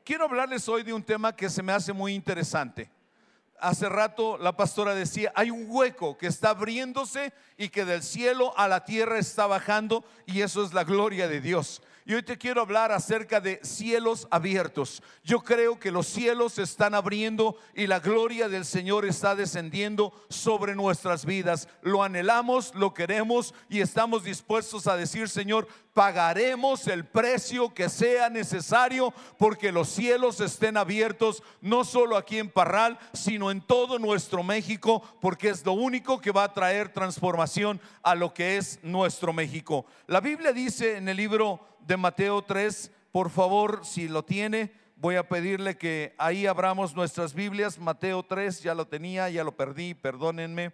Quiero 0.04 0.26
hablarles 0.26 0.68
hoy 0.68 0.84
de 0.84 0.94
un 0.94 1.04
tema 1.04 1.36
que 1.36 1.50
se 1.50 1.62
me 1.62 1.74
hace 1.74 1.94
muy 1.94 2.14
interesante. 2.14 2.90
Hace 3.60 3.90
rato 3.90 4.38
la 4.38 4.56
pastora 4.56 4.96
decía, 4.96 5.32
hay 5.36 5.52
un 5.52 5.66
hueco 5.68 6.18
que 6.18 6.28
está 6.28 6.52
abriéndose 6.52 7.34
y 7.58 7.70
que 7.70 7.86
del 7.86 8.04
cielo 8.04 8.54
a 8.58 8.68
la 8.68 8.86
tierra 8.86 9.18
está 9.18 9.48
bajando 9.48 10.04
y 10.26 10.42
eso 10.42 10.64
es 10.64 10.74
la 10.74 10.84
gloria 10.84 11.28
de 11.28 11.42
Dios. 11.42 11.82
Y 12.10 12.14
hoy 12.14 12.24
te 12.24 12.38
quiero 12.38 12.62
hablar 12.62 12.94
acerca 12.94 13.42
de 13.42 13.60
cielos 13.64 14.30
abiertos. 14.32 15.04
Yo 15.26 15.42
creo 15.42 15.78
que 15.78 15.92
los 15.92 16.08
cielos 16.08 16.54
se 16.54 16.64
están 16.64 16.96
abriendo 16.96 17.58
y 17.76 17.86
la 17.86 18.00
gloria 18.00 18.48
del 18.48 18.64
Señor 18.64 19.04
está 19.04 19.36
descendiendo 19.36 20.14
sobre 20.30 20.74
nuestras 20.74 21.26
vidas. 21.26 21.68
Lo 21.82 22.04
anhelamos, 22.04 22.74
lo 22.76 22.94
queremos 22.94 23.54
y 23.68 23.82
estamos 23.82 24.24
dispuestos 24.24 24.88
a 24.88 24.96
decir, 24.96 25.28
Señor, 25.28 25.68
pagaremos 25.94 26.88
el 26.88 27.04
precio 27.04 27.74
que 27.74 27.90
sea 27.90 28.30
necesario 28.30 29.14
porque 29.38 29.74
los 29.74 29.90
cielos 29.90 30.40
estén 30.40 30.78
abiertos, 30.78 31.44
no 31.60 31.84
solo 31.84 32.16
aquí 32.16 32.40
en 32.40 32.50
Parral, 32.50 32.98
sino 33.12 33.52
en 33.52 33.60
todo 33.60 34.00
nuestro 34.00 34.44
México, 34.44 35.04
porque 35.20 35.50
es 35.50 35.66
lo 35.66 35.74
único 35.74 36.22
que 36.22 36.32
va 36.32 36.46
a 36.46 36.54
traer 36.54 36.88
transformación 36.88 37.82
a 38.02 38.16
lo 38.16 38.34
que 38.34 38.56
es 38.56 38.80
nuestro 38.82 39.34
México. 39.34 39.86
La 40.06 40.22
Biblia 40.22 40.54
dice 40.54 40.96
en 40.96 41.10
el 41.10 41.18
libro 41.18 41.60
de 41.88 41.96
Mateo 41.96 42.42
3, 42.42 42.92
por 43.14 43.30
favor, 43.30 43.86
si 43.86 44.10
lo 44.10 44.26
tiene, 44.26 44.74
voy 44.98 45.16
a 45.16 45.28
pedirle 45.28 45.78
que 45.78 46.14
ahí 46.18 46.46
abramos 46.46 46.94
nuestras 46.94 47.34
Biblias. 47.34 47.80
Mateo 47.80 48.24
3, 48.24 48.62
ya 48.62 48.76
lo 48.76 48.88
tenía, 48.88 49.30
ya 49.30 49.46
lo 49.46 49.56
perdí, 49.56 49.94
perdónenme. 49.94 50.74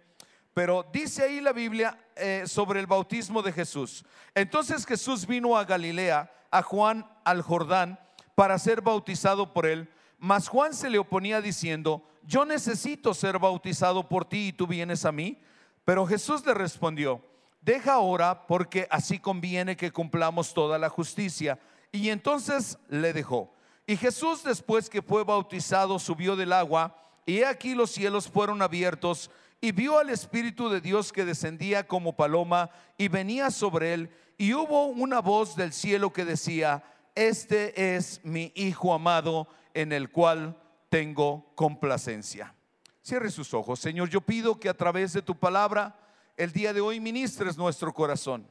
Pero 0.54 0.84
dice 0.92 1.22
ahí 1.22 1.40
la 1.40 1.52
Biblia 1.52 1.96
eh, 2.16 2.42
sobre 2.46 2.80
el 2.80 2.88
bautismo 2.88 3.42
de 3.42 3.52
Jesús. 3.52 4.04
Entonces 4.34 4.84
Jesús 4.84 5.24
vino 5.24 5.56
a 5.56 5.64
Galilea, 5.64 6.32
a 6.50 6.62
Juan 6.62 7.08
al 7.24 7.42
Jordán, 7.42 8.00
para 8.34 8.58
ser 8.58 8.80
bautizado 8.80 9.52
por 9.52 9.66
él. 9.66 9.88
Mas 10.18 10.48
Juan 10.48 10.74
se 10.74 10.90
le 10.90 10.98
oponía 10.98 11.40
diciendo, 11.40 12.04
yo 12.24 12.44
necesito 12.44 13.14
ser 13.14 13.38
bautizado 13.38 14.08
por 14.08 14.24
ti 14.24 14.48
y 14.48 14.52
tú 14.52 14.66
vienes 14.66 15.04
a 15.04 15.12
mí. 15.12 15.40
Pero 15.84 16.06
Jesús 16.06 16.44
le 16.44 16.54
respondió, 16.54 17.22
deja 17.64 17.94
ahora 17.94 18.46
porque 18.46 18.86
así 18.90 19.18
conviene 19.18 19.76
que 19.76 19.90
cumplamos 19.90 20.52
toda 20.52 20.78
la 20.78 20.88
justicia. 20.88 21.58
Y 21.90 22.10
entonces 22.10 22.78
le 22.88 23.12
dejó. 23.12 23.54
Y 23.86 23.96
Jesús 23.96 24.42
después 24.42 24.90
que 24.90 25.02
fue 25.02 25.24
bautizado 25.24 25.98
subió 25.98 26.36
del 26.36 26.52
agua 26.52 26.96
y 27.26 27.42
aquí 27.42 27.74
los 27.74 27.90
cielos 27.90 28.28
fueron 28.28 28.62
abiertos 28.62 29.30
y 29.60 29.72
vio 29.72 29.98
al 29.98 30.10
Espíritu 30.10 30.68
de 30.68 30.80
Dios 30.80 31.12
que 31.12 31.24
descendía 31.24 31.86
como 31.86 32.16
paloma 32.16 32.70
y 32.98 33.08
venía 33.08 33.50
sobre 33.50 33.94
él 33.94 34.10
y 34.36 34.52
hubo 34.52 34.86
una 34.86 35.20
voz 35.20 35.54
del 35.56 35.72
cielo 35.72 36.12
que 36.12 36.24
decía, 36.24 36.82
este 37.14 37.94
es 37.94 38.20
mi 38.24 38.52
Hijo 38.56 38.92
amado 38.92 39.46
en 39.74 39.92
el 39.92 40.10
cual 40.10 40.56
tengo 40.88 41.52
complacencia. 41.54 42.54
Cierre 43.02 43.30
sus 43.30 43.52
ojos. 43.54 43.80
Señor, 43.80 44.08
yo 44.08 44.20
pido 44.20 44.58
que 44.58 44.68
a 44.68 44.76
través 44.76 45.12
de 45.12 45.22
tu 45.22 45.34
palabra 45.36 45.94
el 46.36 46.52
día 46.52 46.72
de 46.72 46.80
hoy 46.80 47.00
ministres 47.00 47.56
nuestro 47.56 47.92
corazón. 47.92 48.48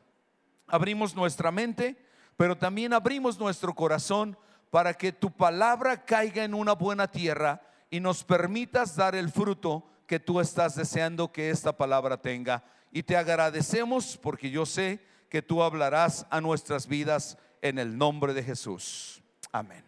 Abrimos 0.67 1.15
nuestra 1.15 1.51
mente, 1.51 1.97
pero 2.37 2.57
también 2.57 2.93
abrimos 2.93 3.37
nuestro 3.39 3.73
corazón 3.73 4.37
para 4.69 4.93
que 4.93 5.11
tu 5.11 5.31
palabra 5.31 6.03
caiga 6.05 6.43
en 6.43 6.53
una 6.53 6.73
buena 6.73 7.07
tierra 7.07 7.61
y 7.89 7.99
nos 7.99 8.23
permitas 8.23 8.95
dar 8.95 9.15
el 9.15 9.29
fruto 9.29 9.87
que 10.07 10.19
tú 10.19 10.39
estás 10.39 10.75
deseando 10.75 11.31
que 11.31 11.49
esta 11.49 11.77
palabra 11.77 12.17
tenga. 12.21 12.63
Y 12.91 13.03
te 13.03 13.17
agradecemos 13.17 14.17
porque 14.17 14.49
yo 14.49 14.65
sé 14.65 14.99
que 15.29 15.41
tú 15.41 15.61
hablarás 15.61 16.25
a 16.29 16.41
nuestras 16.41 16.87
vidas 16.87 17.37
en 17.61 17.79
el 17.79 17.97
nombre 17.97 18.33
de 18.33 18.43
Jesús. 18.43 19.21
Amén. 19.51 19.83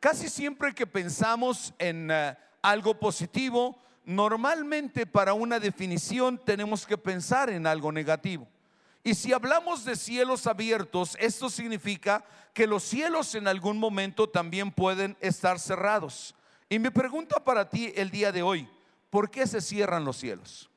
Casi 0.00 0.28
siempre 0.28 0.74
que 0.74 0.86
pensamos 0.86 1.74
en 1.78 2.10
eh, 2.10 2.36
algo 2.62 2.98
positivo, 2.98 3.80
normalmente 4.08 5.04
para 5.04 5.34
una 5.34 5.60
definición 5.60 6.38
tenemos 6.42 6.86
que 6.86 6.96
pensar 6.96 7.50
en 7.50 7.66
algo 7.66 7.92
negativo. 7.92 8.48
Y 9.04 9.14
si 9.14 9.34
hablamos 9.34 9.84
de 9.84 9.96
cielos 9.96 10.46
abiertos, 10.46 11.14
esto 11.20 11.50
significa 11.50 12.24
que 12.54 12.66
los 12.66 12.84
cielos 12.84 13.34
en 13.34 13.46
algún 13.46 13.78
momento 13.78 14.26
también 14.26 14.72
pueden 14.72 15.14
estar 15.20 15.58
cerrados. 15.58 16.34
Y 16.70 16.78
mi 16.78 16.88
pregunta 16.88 17.44
para 17.44 17.68
ti 17.68 17.92
el 17.96 18.10
día 18.10 18.32
de 18.32 18.42
hoy, 18.42 18.66
¿por 19.10 19.30
qué 19.30 19.46
se 19.46 19.60
cierran 19.60 20.06
los 20.06 20.16
cielos? 20.16 20.70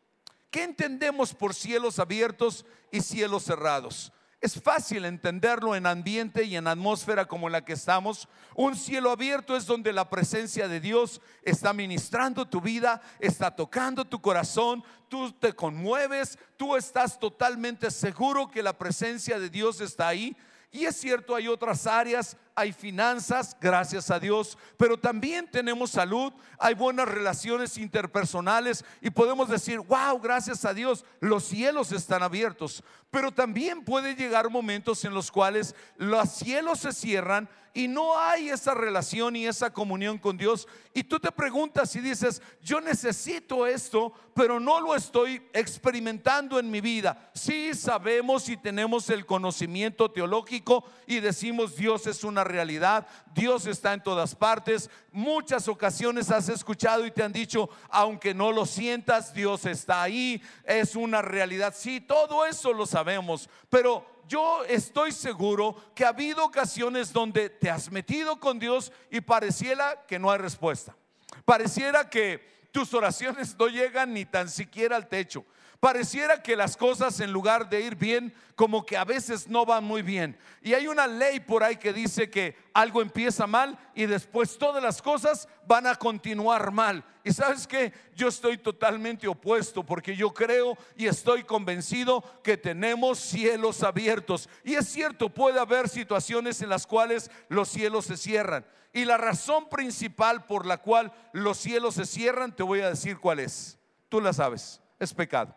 ¿Qué 0.50 0.64
entendemos 0.64 1.34
por 1.34 1.56
cielos 1.56 2.00
abiertos 2.00 2.66
y 2.92 3.00
cielos 3.00 3.44
cerrados? 3.44 4.12
Es 4.42 4.60
fácil 4.60 5.06
entenderlo 5.06 5.76
en 5.76 5.86
ambiente 5.86 6.44
y 6.44 6.56
en 6.56 6.66
atmósfera 6.66 7.28
como 7.28 7.48
la 7.48 7.64
que 7.64 7.74
estamos. 7.74 8.28
Un 8.56 8.76
cielo 8.76 9.12
abierto 9.12 9.56
es 9.56 9.68
donde 9.68 9.94
la 9.94 10.10
presencia 10.10 10.68
de 10.68 10.80
Dios 10.80 11.22
está 11.44 11.74
ministrando 11.74 12.48
tu 12.48 12.60
vida, 12.60 13.04
está 13.20 13.56
tocando 13.56 14.04
tu 14.04 14.20
corazón, 14.20 14.84
tú 15.10 15.32
te 15.32 15.54
conmueves, 15.54 16.40
tú 16.58 16.76
estás 16.76 17.20
totalmente 17.20 17.92
seguro 17.92 18.50
que 18.50 18.64
la 18.64 18.76
presencia 18.76 19.40
de 19.40 19.52
Dios 19.52 19.80
está 19.80 20.08
ahí. 20.08 20.36
Y 20.72 20.86
es 20.86 20.96
cierto, 20.96 21.36
hay 21.36 21.48
otras 21.48 21.86
áreas, 21.86 22.36
hay 22.62 22.74
finanzas, 22.74 23.58
gracias 23.60 24.12
a 24.12 24.20
Dios, 24.20 24.56
pero 24.78 24.96
también 24.96 25.50
tenemos 25.50 25.90
salud, 25.90 26.32
hay 26.60 26.76
buenas 26.76 27.08
relaciones 27.08 27.76
interpersonales 27.80 28.86
y 29.02 29.10
podemos 29.10 29.50
decir, 29.50 29.80
wow, 29.80 30.20
gracias 30.22 30.64
a 30.64 30.74
Dios, 30.74 31.04
los 31.20 31.44
cielos 31.44 31.92
están 31.92 32.22
abiertos. 32.22 32.84
Pero 33.10 33.32
también 33.32 33.84
puede 33.84 34.16
llegar 34.16 34.50
momentos 34.52 35.04
en 35.06 35.14
los 35.14 35.32
cuales 35.32 35.76
los 35.98 36.30
cielos 36.30 36.80
se 36.80 36.94
cierran 36.94 37.50
y 37.74 37.88
no 37.88 38.20
hay 38.20 38.50
esa 38.50 38.74
relación 38.74 39.36
y 39.36 39.48
esa 39.48 39.72
comunión 39.72 40.18
con 40.18 40.38
Dios. 40.38 40.68
Y 40.94 41.04
tú 41.04 41.20
te 41.20 41.32
preguntas 41.32 41.96
y 41.96 42.00
dices, 42.00 42.42
yo 42.62 42.82
necesito 42.82 43.66
esto, 43.66 44.14
pero 44.34 44.60
no 44.60 44.82
lo 44.82 44.96
estoy 44.96 45.42
experimentando 45.54 46.60
en 46.60 46.70
mi 46.70 46.82
vida. 46.82 47.32
Sí 47.34 47.74
sabemos 47.74 48.50
y 48.50 48.58
tenemos 48.58 49.10
el 49.10 49.26
conocimiento 49.26 50.12
teológico 50.12 50.84
y 51.08 51.20
decimos 51.20 51.76
Dios 51.76 52.08
es 52.08 52.24
una 52.24 52.44
realidad, 52.52 53.08
Dios 53.34 53.66
está 53.66 53.94
en 53.94 54.04
todas 54.04 54.36
partes. 54.36 54.90
Muchas 55.12 55.68
ocasiones 55.68 56.30
has 56.32 56.50
escuchado 56.50 57.06
y 57.06 57.12
te 57.12 57.24
han 57.24 57.34
dicho, 57.34 57.70
aunque 57.90 58.34
no 58.34 58.52
lo 58.52 58.66
sientas, 58.66 59.34
Dios 59.34 59.66
está 59.66 60.04
ahí, 60.04 60.42
es 60.64 60.96
una 60.96 61.22
realidad. 61.22 61.74
Sí, 61.76 62.02
todo 62.02 62.46
eso 62.46 62.74
lo 62.74 62.86
sabemos, 62.86 63.50
pero 63.70 64.06
yo 64.28 64.64
estoy 64.66 65.12
seguro 65.12 65.76
que 65.94 66.06
ha 66.06 66.10
habido 66.10 66.46
ocasiones 66.46 67.12
donde 67.12 67.50
te 67.50 67.70
has 67.70 67.92
metido 67.92 68.40
con 68.40 68.60
Dios 68.60 68.92
y 69.10 69.22
pareciera 69.22 70.06
que 70.08 70.20
no 70.20 70.32
hay 70.32 70.38
respuesta. 70.38 70.96
Pareciera 71.44 72.10
que 72.10 72.68
tus 72.72 72.94
oraciones 72.94 73.56
no 73.58 73.68
llegan 73.68 74.14
ni 74.14 74.26
tan 74.26 74.50
siquiera 74.50 74.96
al 74.96 75.08
techo. 75.08 75.46
Pareciera 75.82 76.44
que 76.44 76.56
las 76.56 76.78
cosas 76.78 77.20
en 77.22 77.34
lugar 77.34 77.68
de 77.68 77.82
ir 77.82 77.96
bien, 77.96 78.32
como 78.54 78.86
que 78.86 78.96
a 78.96 79.04
veces 79.04 79.48
no 79.48 79.66
van 79.66 79.84
muy 79.84 80.04
bien. 80.04 80.38
Y 80.62 80.76
hay 80.76 80.86
una 80.86 81.08
ley 81.08 81.40
por 81.40 81.64
ahí 81.64 81.78
que 81.78 81.92
dice 81.92 82.30
que 82.30 82.56
algo 82.72 83.02
empieza 83.02 83.48
mal 83.48 83.80
y 83.96 84.06
después 84.06 84.60
todas 84.60 84.84
las 84.84 85.02
cosas 85.02 85.48
van 85.66 85.88
a 85.88 85.96
continuar 85.96 86.72
mal. 86.72 87.04
Y 87.24 87.34
sabes 87.34 87.66
que 87.66 87.92
yo 88.16 88.28
estoy 88.28 88.60
totalmente 88.60 89.28
opuesto 89.28 89.84
porque 89.84 90.16
yo 90.16 90.32
creo 90.32 90.78
y 90.96 91.08
estoy 91.08 91.44
convencido 91.44 92.24
que 92.44 92.58
tenemos 92.58 93.18
cielos 93.18 93.82
abiertos. 93.82 94.50
Y 94.64 94.76
es 94.76 94.88
cierto, 94.88 95.30
puede 95.30 95.60
haber 95.60 95.90
situaciones 95.90 96.62
en 96.62 96.70
las 96.70 96.86
cuales 96.86 97.32
los 97.50 97.70
cielos 97.70 98.06
se 98.06 98.18
cierran. 98.18 98.68
Y 98.94 99.06
la 99.06 99.18
razón 99.18 99.68
principal 99.68 100.46
por 100.46 100.68
la 100.68 100.78
cual 100.78 101.12
los 101.34 101.58
cielos 101.58 101.96
se 101.96 102.06
cierran, 102.06 102.56
te 102.56 102.62
voy 102.62 102.82
a 102.82 102.90
decir 102.92 103.18
cuál 103.18 103.40
es. 103.40 103.80
Tú 104.10 104.22
la 104.22 104.32
sabes, 104.32 104.80
es 105.00 105.12
pecado. 105.12 105.56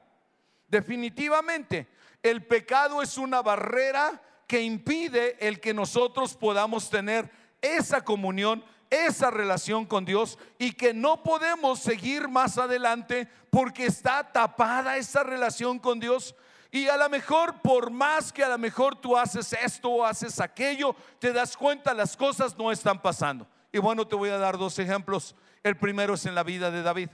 Definitivamente, 0.74 1.86
el 2.20 2.44
pecado 2.46 3.00
es 3.00 3.16
una 3.16 3.42
barrera 3.42 4.20
que 4.48 4.60
impide 4.60 5.36
el 5.38 5.60
que 5.60 5.72
nosotros 5.72 6.34
podamos 6.34 6.90
tener 6.90 7.30
esa 7.62 8.02
comunión, 8.02 8.64
esa 8.90 9.30
relación 9.30 9.86
con 9.86 10.04
Dios 10.04 10.36
y 10.58 10.72
que 10.72 10.92
no 10.92 11.22
podemos 11.22 11.78
seguir 11.78 12.26
más 12.26 12.58
adelante 12.58 13.28
porque 13.50 13.86
está 13.86 14.32
tapada 14.32 14.96
esa 14.96 15.22
relación 15.22 15.78
con 15.78 16.00
Dios. 16.00 16.34
Y 16.72 16.88
a 16.88 16.96
lo 16.96 17.08
mejor, 17.08 17.62
por 17.62 17.92
más 17.92 18.32
que 18.32 18.42
a 18.42 18.48
lo 18.48 18.58
mejor 18.58 18.96
tú 18.96 19.16
haces 19.16 19.52
esto 19.52 19.88
o 19.90 20.04
haces 20.04 20.40
aquello, 20.40 20.96
te 21.20 21.32
das 21.32 21.56
cuenta 21.56 21.94
las 21.94 22.16
cosas 22.16 22.58
no 22.58 22.72
están 22.72 23.00
pasando. 23.00 23.46
Y 23.72 23.78
bueno, 23.78 24.08
te 24.08 24.16
voy 24.16 24.30
a 24.30 24.38
dar 24.38 24.58
dos 24.58 24.76
ejemplos. 24.80 25.36
El 25.62 25.76
primero 25.76 26.14
es 26.14 26.26
en 26.26 26.34
la 26.34 26.42
vida 26.42 26.72
de 26.72 26.82
David. 26.82 27.10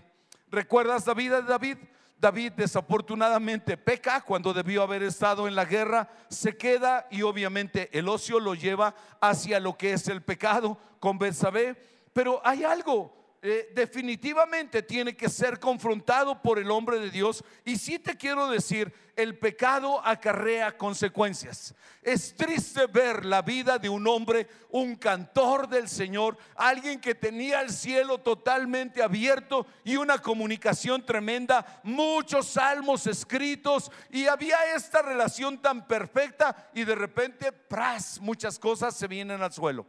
¿Recuerdas 0.51 1.07
la 1.07 1.13
vida 1.13 1.43
de 1.43 1.47
David? 1.47 1.77
David 2.21 2.53
desafortunadamente 2.53 3.79
peca 3.79 4.21
cuando 4.21 4.53
debió 4.53 4.83
haber 4.83 5.03
estado 5.03 5.49
en 5.49 5.55
la 5.55 5.65
guerra, 5.65 6.11
se 6.29 6.57
queda 6.57 7.07
y 7.11 7.23
obviamente 7.23 7.89
el 7.99 8.09
ocio 8.09 8.39
lo 8.39 8.55
lleva 8.55 8.95
hacia 9.21 9.59
lo 9.59 9.79
que 9.79 9.95
es 9.95 10.07
el 10.09 10.23
pecado 10.23 10.77
con 10.99 11.19
Betsabé. 11.19 11.77
Pero 12.13 12.43
hay 12.45 12.63
algo 12.63 13.20
eh, 13.43 13.73
definitivamente 13.75 14.83
tiene 14.83 15.17
que 15.17 15.31
ser 15.31 15.59
confrontado 15.59 16.43
por 16.43 16.59
el 16.59 16.71
hombre 16.71 16.99
de 16.99 17.11
Dios. 17.11 17.43
Y 17.65 17.79
sí 17.79 17.99
te 17.99 18.15
quiero 18.19 18.51
decir, 18.51 18.93
el 19.17 19.39
pecado 19.39 20.05
acarrea 20.05 20.77
consecuencias. 20.77 21.75
Es 22.03 22.35
triste 22.37 22.87
ver 22.87 23.25
la 23.25 23.41
vida 23.41 23.79
de 23.79 23.89
un 23.89 24.07
hombre, 24.07 24.47
un 24.69 24.95
cantor 24.95 25.69
del 25.69 25.89
Señor, 25.89 26.37
alguien 26.55 27.01
que 27.01 27.15
tenía 27.15 27.63
el 27.63 27.71
cielo 27.71 28.19
totalmente 28.19 29.03
abierto 29.03 29.67
y 29.85 29.97
una 29.97 30.19
comunicación 30.19 31.05
tremenda, 31.07 31.81
muchos 31.83 32.47
salmos 32.47 33.07
escritos 33.07 33.91
y 34.11 34.27
había 34.27 34.75
esta 34.75 35.01
relación 35.01 35.63
tan 35.63 35.87
perfecta 35.87 36.71
y 36.75 36.85
de 36.85 36.95
repente, 36.95 37.53
pras, 37.53 38.21
muchas 38.21 38.59
cosas 38.59 38.95
se 38.95 39.07
vienen 39.07 39.41
al 39.41 39.53
suelo. 39.53 39.87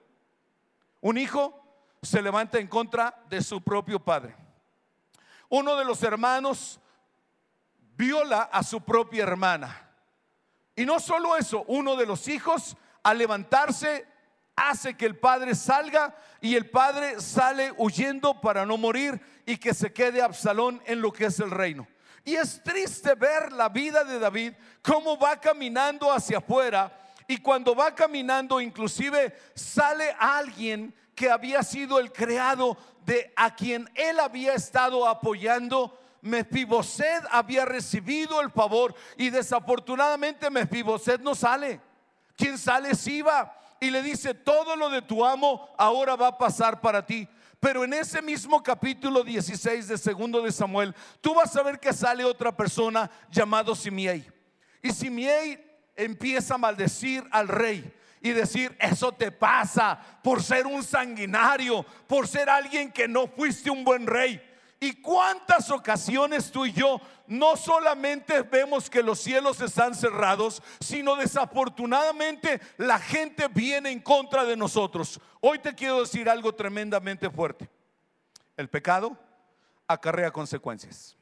Un 1.02 1.18
hijo 1.18 1.61
se 2.02 2.22
levanta 2.22 2.58
en 2.58 2.68
contra 2.68 3.16
de 3.30 3.42
su 3.42 3.62
propio 3.62 4.00
padre. 4.00 4.36
Uno 5.50 5.76
de 5.76 5.86
los 5.86 6.02
hermanos 6.04 6.80
viola 7.96 8.44
a 8.44 8.64
su 8.64 8.82
propia 8.82 9.24
hermana. 9.24 9.90
Y 10.76 10.86
no 10.86 11.00
solo 11.00 11.36
eso, 11.36 11.64
uno 11.68 11.96
de 11.96 12.06
los 12.06 12.28
hijos 12.28 12.76
al 13.04 13.18
levantarse 13.18 14.08
hace 14.56 14.96
que 14.96 15.06
el 15.06 15.18
padre 15.18 15.54
salga 15.54 16.16
y 16.40 16.56
el 16.56 16.70
padre 16.70 17.20
sale 17.20 17.74
huyendo 17.78 18.40
para 18.42 18.66
no 18.66 18.78
morir 18.78 19.22
y 19.46 19.58
que 19.58 19.74
se 19.74 19.94
quede 19.94 20.22
Absalón 20.22 20.82
en 20.86 21.02
lo 21.02 21.12
que 21.12 21.26
es 21.26 21.40
el 21.40 21.52
reino. 21.52 21.88
Y 22.24 22.36
es 22.36 22.64
triste 22.64 23.16
ver 23.16 23.52
la 23.52 23.70
vida 23.70 24.04
de 24.04 24.20
David, 24.20 24.54
cómo 24.82 25.18
va 25.18 25.40
caminando 25.40 26.12
hacia 26.12 26.38
afuera 26.38 26.98
y 27.28 27.38
cuando 27.38 27.76
va 27.76 27.94
caminando 27.94 28.60
inclusive 28.60 29.36
sale 29.56 30.16
alguien 30.20 30.94
que 31.22 31.30
había 31.30 31.62
sido 31.62 32.00
el 32.00 32.12
creado 32.12 32.76
de 33.06 33.32
a 33.36 33.54
quien 33.54 33.88
él 33.94 34.20
había 34.20 34.56
estado 34.56 35.08
apoyando. 35.08 35.96
Mefiboset 36.24 37.24
había 37.30 37.64
recibido 37.64 38.42
el 38.42 38.50
favor 38.50 38.96
y 39.18 39.30
desafortunadamente 39.30 40.50
Mefiboset 40.50 41.22
no 41.22 41.36
sale. 41.36 41.80
Quien 42.36 42.58
sale 42.58 42.90
es 42.90 43.06
Iba 43.06 43.56
y 43.80 43.92
le 43.92 44.02
dice, 44.02 44.34
todo 44.34 44.76
lo 44.76 44.90
de 44.90 45.04
tu 45.04 45.24
amo 45.24 45.70
ahora 45.78 46.16
va 46.16 46.30
a 46.30 46.38
pasar 46.40 46.82
para 46.82 47.06
ti. 47.06 47.28
Pero 47.60 47.84
en 47.84 47.94
ese 47.94 48.20
mismo 48.24 48.64
capítulo 48.64 49.24
16 49.24 49.90
de 49.90 50.00
segundo 50.00 50.42
de 50.42 50.52
Samuel, 50.52 50.96
tú 51.22 51.36
vas 51.36 51.56
a 51.56 51.62
ver 51.62 51.80
que 51.80 51.94
sale 51.94 52.26
otra 52.26 52.52
persona 52.52 53.12
llamado 53.30 53.76
Simiei. 53.76 54.28
Y 54.82 54.92
Simiei 54.92 55.64
empieza 55.96 56.56
a 56.56 56.58
maldecir 56.58 57.24
al 57.30 57.48
rey 57.48 57.94
y 58.22 58.32
decir, 58.32 58.76
eso 58.80 59.12
te 59.12 59.32
pasa 59.32 60.00
por 60.24 60.44
ser 60.44 60.68
un 60.68 60.84
sanguinario, 60.84 61.84
por 62.08 62.28
ser 62.28 62.50
alguien 62.50 62.92
que 62.92 63.08
no 63.08 63.28
fuiste 63.28 63.70
un 63.70 63.84
buen 63.84 64.06
rey. 64.06 64.42
¿Y 64.80 65.00
cuántas 65.00 65.70
ocasiones 65.70 66.52
tú 66.52 66.66
y 66.66 66.74
yo 66.74 67.00
no 67.28 67.56
solamente 67.56 68.42
vemos 68.42 68.90
que 68.90 69.04
los 69.04 69.20
cielos 69.20 69.62
están 69.62 69.94
cerrados, 69.94 70.62
sino 70.80 71.16
desafortunadamente 71.16 72.60
la 72.78 72.98
gente 72.98 73.48
viene 73.48 73.92
en 73.92 74.00
contra 74.00 74.44
de 74.44 74.58
nosotros? 74.58 75.20
Hoy 75.40 75.60
te 75.60 75.76
quiero 75.76 76.00
decir 76.00 76.28
algo 76.28 76.54
tremendamente 76.54 77.30
fuerte. 77.30 77.70
El 78.58 78.70
pecado 78.70 79.16
acarrea 79.88 80.32
consecuencias. 80.32 81.16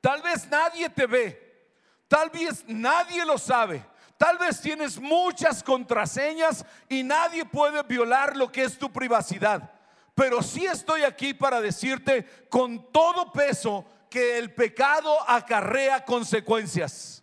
Tal 0.00 0.22
vez 0.22 0.48
nadie 0.48 0.88
te 0.88 1.06
ve, 1.06 1.68
tal 2.06 2.30
vez 2.30 2.64
nadie 2.66 3.24
lo 3.26 3.36
sabe, 3.36 3.84
Tal 4.18 4.36
vez 4.36 4.60
tienes 4.60 5.00
muchas 5.00 5.62
contraseñas 5.62 6.66
y 6.88 7.04
nadie 7.04 7.44
puede 7.44 7.84
violar 7.84 8.36
lo 8.36 8.50
que 8.50 8.64
es 8.64 8.76
tu 8.76 8.92
privacidad. 8.92 9.70
Pero 10.16 10.42
sí 10.42 10.66
estoy 10.66 11.04
aquí 11.04 11.32
para 11.32 11.60
decirte 11.60 12.26
con 12.50 12.90
todo 12.90 13.30
peso 13.30 13.86
que 14.10 14.36
el 14.36 14.52
pecado 14.52 15.16
acarrea 15.28 16.04
consecuencias. 16.04 17.22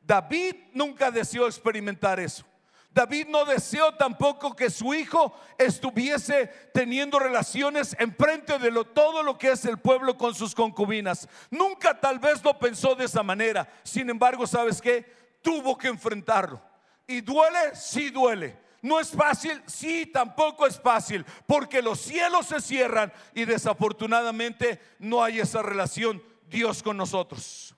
David 0.00 0.56
nunca 0.74 1.12
deseó 1.12 1.46
experimentar 1.46 2.18
eso. 2.18 2.44
David 2.90 3.28
no 3.28 3.44
deseó 3.44 3.94
tampoco 3.94 4.54
que 4.54 4.68
su 4.68 4.92
hijo 4.92 5.32
estuviese 5.56 6.48
teniendo 6.74 7.20
relaciones 7.20 7.96
enfrente 7.98 8.58
de 8.58 8.70
lo, 8.70 8.84
todo 8.84 9.22
lo 9.22 9.38
que 9.38 9.52
es 9.52 9.64
el 9.64 9.78
pueblo 9.78 10.18
con 10.18 10.34
sus 10.34 10.54
concubinas. 10.54 11.28
Nunca 11.50 11.98
tal 11.98 12.18
vez 12.18 12.44
lo 12.44 12.58
pensó 12.58 12.96
de 12.96 13.04
esa 13.04 13.22
manera. 13.22 13.66
Sin 13.82 14.10
embargo, 14.10 14.46
¿sabes 14.46 14.82
qué? 14.82 15.21
Tuvo 15.42 15.76
que 15.76 15.88
enfrentarlo. 15.88 16.60
¿Y 17.06 17.20
duele? 17.20 17.74
Sí 17.74 18.10
duele. 18.10 18.58
¿No 18.80 18.98
es 18.98 19.10
fácil? 19.10 19.62
Sí, 19.66 20.06
tampoco 20.06 20.66
es 20.66 20.80
fácil, 20.80 21.24
porque 21.46 21.80
los 21.80 22.00
cielos 22.00 22.46
se 22.46 22.60
cierran 22.60 23.12
y 23.32 23.44
desafortunadamente 23.44 24.80
no 24.98 25.22
hay 25.22 25.38
esa 25.38 25.62
relación 25.62 26.20
Dios 26.48 26.82
con 26.82 26.96
nosotros. 26.96 27.76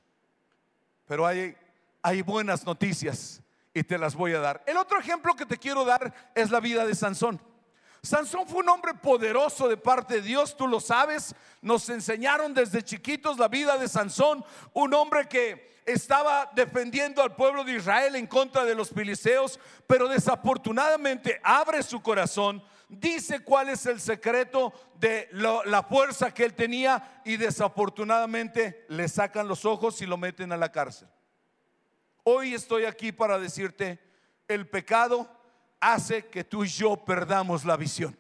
Pero 1.07 1.27
hay, 1.27 1.55
hay 2.03 2.23
buenas 2.23 2.65
noticias 2.65 3.43
y 3.75 3.83
te 3.83 3.99
las 3.99 4.15
voy 4.15 4.33
a 4.33 4.41
dar. 4.41 4.63
El 4.67 4.79
otro 4.79 4.99
ejemplo 4.99 5.37
que 5.37 5.45
te 5.45 5.59
quiero 5.59 5.85
dar 5.85 6.15
es 6.35 6.51
la 6.51 6.61
vida 6.61 6.87
de 6.87 6.95
Sansón. 6.95 7.41
Sansón 8.05 8.47
fue 8.47 8.61
un 8.61 8.69
hombre 8.69 8.93
poderoso 8.95 9.67
de 9.67 9.79
parte 9.79 10.15
de 10.15 10.23
Dios, 10.23 10.57
tú 10.57 10.67
lo 10.67 10.79
sabes. 10.79 11.35
Nos 11.63 11.89
enseñaron 11.89 12.53
desde 12.53 12.83
chiquitos 12.83 13.39
la 13.39 13.49
vida 13.49 13.79
de 13.79 13.89
Sansón, 13.89 14.45
un 14.75 14.93
hombre 14.93 15.27
que 15.27 15.73
estaba 15.87 16.51
defendiendo 16.55 17.23
al 17.23 17.35
pueblo 17.35 17.65
de 17.65 17.77
Israel 17.77 18.17
en 18.17 18.27
contra 18.27 18.65
de 18.65 18.75
los 18.75 18.91
filisteos, 18.91 19.59
pero 19.87 20.09
desafortunadamente 20.09 21.41
abre 21.43 21.83
su 21.83 22.03
corazón, 22.03 22.63
dice 22.89 23.41
cuál 23.41 23.71
es 23.71 23.87
el 23.87 24.01
secreto 24.01 24.73
de 24.99 25.29
la 25.33 25.83
fuerza 25.83 26.33
que 26.33 26.45
él 26.45 26.55
tenía 26.55 27.23
y 27.25 27.39
desafortunadamente 27.39 28.85
le 28.89 29.09
sacan 29.09 29.49
los 29.49 29.65
ojos 29.65 30.01
y 30.03 30.07
lo 30.07 30.19
meten 30.19 30.53
a 30.53 30.59
la 30.59 30.73
cárcel. 30.73 31.09
Hoy 32.23 32.55
estoy 32.55 32.85
aquí 32.85 33.13
para 33.13 33.39
decirte, 33.39 33.99
el 34.49 34.69
pecado 34.69 35.29
hace 35.93 36.27
que 36.27 36.45
tú 36.45 36.65
y 36.65 36.69
yo 36.69 36.97
perdamos 36.97 37.65
la 37.65 37.77
visión. 37.77 38.17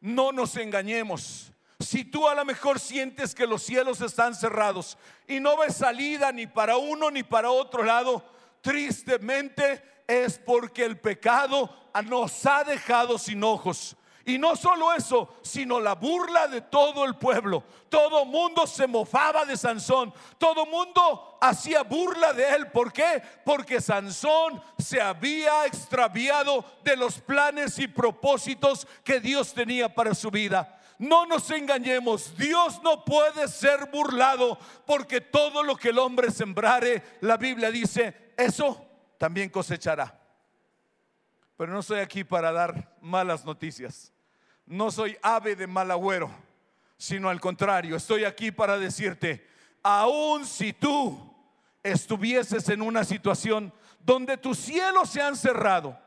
No 0.00 0.30
nos 0.30 0.56
engañemos. 0.56 1.52
Si 1.80 2.04
tú 2.04 2.28
a 2.28 2.34
lo 2.34 2.44
mejor 2.44 2.78
sientes 2.78 3.34
que 3.34 3.46
los 3.46 3.62
cielos 3.62 4.00
están 4.00 4.34
cerrados 4.34 4.96
y 5.26 5.40
no 5.40 5.56
ves 5.58 5.76
salida 5.76 6.32
ni 6.32 6.46
para 6.46 6.76
uno 6.76 7.10
ni 7.10 7.22
para 7.22 7.50
otro 7.50 7.82
lado, 7.82 8.24
tristemente 8.62 9.82
es 10.06 10.38
porque 10.38 10.84
el 10.84 10.98
pecado 10.98 11.68
nos 12.04 12.46
ha 12.46 12.64
dejado 12.64 13.18
sin 13.18 13.42
ojos. 13.42 13.96
Y 14.28 14.38
no 14.38 14.56
solo 14.56 14.92
eso, 14.92 15.36
sino 15.40 15.78
la 15.78 15.94
burla 15.94 16.48
de 16.48 16.60
todo 16.60 17.04
el 17.04 17.14
pueblo. 17.14 17.62
Todo 17.88 18.24
mundo 18.24 18.66
se 18.66 18.88
mofaba 18.88 19.44
de 19.44 19.56
Sansón. 19.56 20.12
Todo 20.36 20.66
mundo 20.66 21.38
hacía 21.40 21.84
burla 21.84 22.32
de 22.32 22.56
él. 22.56 22.72
¿Por 22.72 22.92
qué? 22.92 23.22
Porque 23.44 23.80
Sansón 23.80 24.60
se 24.78 25.00
había 25.00 25.64
extraviado 25.66 26.64
de 26.82 26.96
los 26.96 27.20
planes 27.20 27.78
y 27.78 27.86
propósitos 27.86 28.88
que 29.04 29.20
Dios 29.20 29.54
tenía 29.54 29.94
para 29.94 30.12
su 30.12 30.28
vida. 30.32 30.76
No 30.98 31.24
nos 31.24 31.48
engañemos, 31.52 32.36
Dios 32.36 32.82
no 32.82 33.04
puede 33.04 33.46
ser 33.46 33.90
burlado 33.92 34.58
porque 34.86 35.20
todo 35.20 35.62
lo 35.62 35.76
que 35.76 35.90
el 35.90 36.00
hombre 36.00 36.32
sembrare, 36.32 37.00
la 37.20 37.36
Biblia 37.36 37.70
dice, 37.70 38.32
eso 38.36 38.84
también 39.18 39.50
cosechará. 39.50 40.18
Pero 41.56 41.72
no 41.72 41.78
estoy 41.78 42.00
aquí 42.00 42.24
para 42.24 42.50
dar 42.50 42.96
malas 43.00 43.44
noticias 43.44 44.12
no 44.66 44.90
soy 44.90 45.16
ave 45.22 45.56
de 45.56 45.66
mal 45.66 45.90
agüero, 45.90 46.30
sino 46.98 47.28
al 47.28 47.40
contrario, 47.40 47.96
estoy 47.96 48.24
aquí 48.24 48.50
para 48.50 48.78
decirte, 48.78 49.46
aun 49.82 50.44
si 50.44 50.72
tú 50.72 51.34
estuvieses 51.82 52.68
en 52.68 52.82
una 52.82 53.04
situación 53.04 53.72
donde 54.00 54.36
tus 54.36 54.58
cielos 54.58 55.10
se 55.10 55.22
han 55.22 55.36
cerrado 55.36 55.98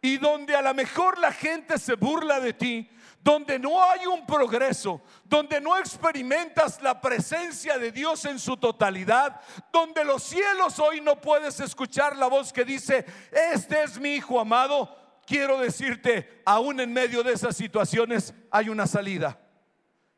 y 0.00 0.18
donde 0.18 0.54
a 0.54 0.62
lo 0.62 0.72
mejor 0.74 1.18
la 1.18 1.32
gente 1.32 1.78
se 1.78 1.94
burla 1.94 2.40
de 2.40 2.52
ti, 2.52 2.90
donde 3.20 3.58
no 3.58 3.82
hay 3.82 4.06
un 4.06 4.24
progreso, 4.24 5.02
donde 5.24 5.60
no 5.60 5.76
experimentas 5.76 6.80
la 6.80 7.00
presencia 7.00 7.76
de 7.76 7.90
Dios 7.90 8.24
en 8.24 8.38
su 8.38 8.56
totalidad, 8.56 9.40
donde 9.72 10.04
los 10.04 10.22
cielos 10.22 10.78
hoy 10.78 11.00
no 11.00 11.20
puedes 11.20 11.58
escuchar 11.58 12.16
la 12.16 12.28
voz 12.28 12.52
que 12.52 12.64
dice, 12.64 13.04
este 13.52 13.82
es 13.82 13.98
mi 13.98 14.14
hijo 14.14 14.38
amado, 14.38 15.05
quiero 15.26 15.58
decirte, 15.58 16.42
aún 16.44 16.80
en 16.80 16.92
medio 16.92 17.22
de 17.22 17.32
esas 17.32 17.56
situaciones 17.56 18.32
hay 18.50 18.68
una 18.68 18.86
salida. 18.86 19.38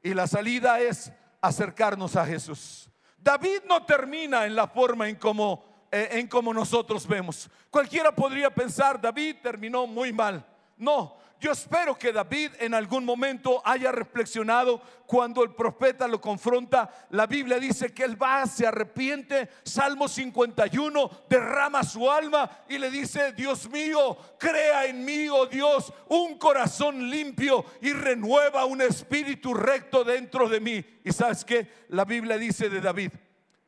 Y 0.02 0.14
la 0.14 0.26
salida 0.26 0.78
es 0.80 1.12
acercarnos 1.40 2.14
a 2.16 2.26
Jesús. 2.26 2.90
David 3.16 3.62
no 3.66 3.84
termina 3.84 4.46
en 4.46 4.54
la 4.54 4.68
forma 4.68 5.08
en 5.08 5.16
como, 5.16 5.64
eh, 5.90 6.08
en 6.12 6.28
como 6.28 6.54
nosotros 6.54 7.06
vemos. 7.06 7.50
Cualquiera 7.70 8.14
podría 8.14 8.54
pensar, 8.54 9.00
David 9.00 9.36
terminó 9.42 9.86
muy 9.86 10.12
mal. 10.12 10.46
No, 10.76 11.16
Yo 11.40 11.52
espero 11.52 11.96
que 11.96 12.12
David 12.12 12.50
en 12.58 12.74
algún 12.74 13.04
momento 13.04 13.62
haya 13.64 13.92
reflexionado 13.92 14.82
cuando 15.06 15.44
el 15.44 15.54
profeta 15.54 16.08
lo 16.08 16.20
confronta. 16.20 16.90
La 17.10 17.26
Biblia 17.26 17.60
dice 17.60 17.94
que 17.94 18.02
él 18.02 18.20
va, 18.20 18.44
se 18.46 18.66
arrepiente. 18.66 19.48
Salmo 19.62 20.08
51 20.08 21.10
derrama 21.28 21.84
su 21.84 22.10
alma 22.10 22.50
y 22.68 22.78
le 22.78 22.90
dice, 22.90 23.32
Dios 23.34 23.70
mío, 23.70 24.16
crea 24.36 24.86
en 24.86 25.04
mí, 25.04 25.28
oh 25.28 25.46
Dios, 25.46 25.92
un 26.08 26.38
corazón 26.38 27.08
limpio 27.08 27.64
y 27.82 27.92
renueva 27.92 28.64
un 28.64 28.82
espíritu 28.82 29.54
recto 29.54 30.02
dentro 30.02 30.48
de 30.48 30.58
mí. 30.58 30.84
Y 31.04 31.12
sabes 31.12 31.44
que 31.44 31.68
la 31.90 32.04
Biblia 32.04 32.36
dice 32.36 32.68
de 32.68 32.80
David, 32.80 33.12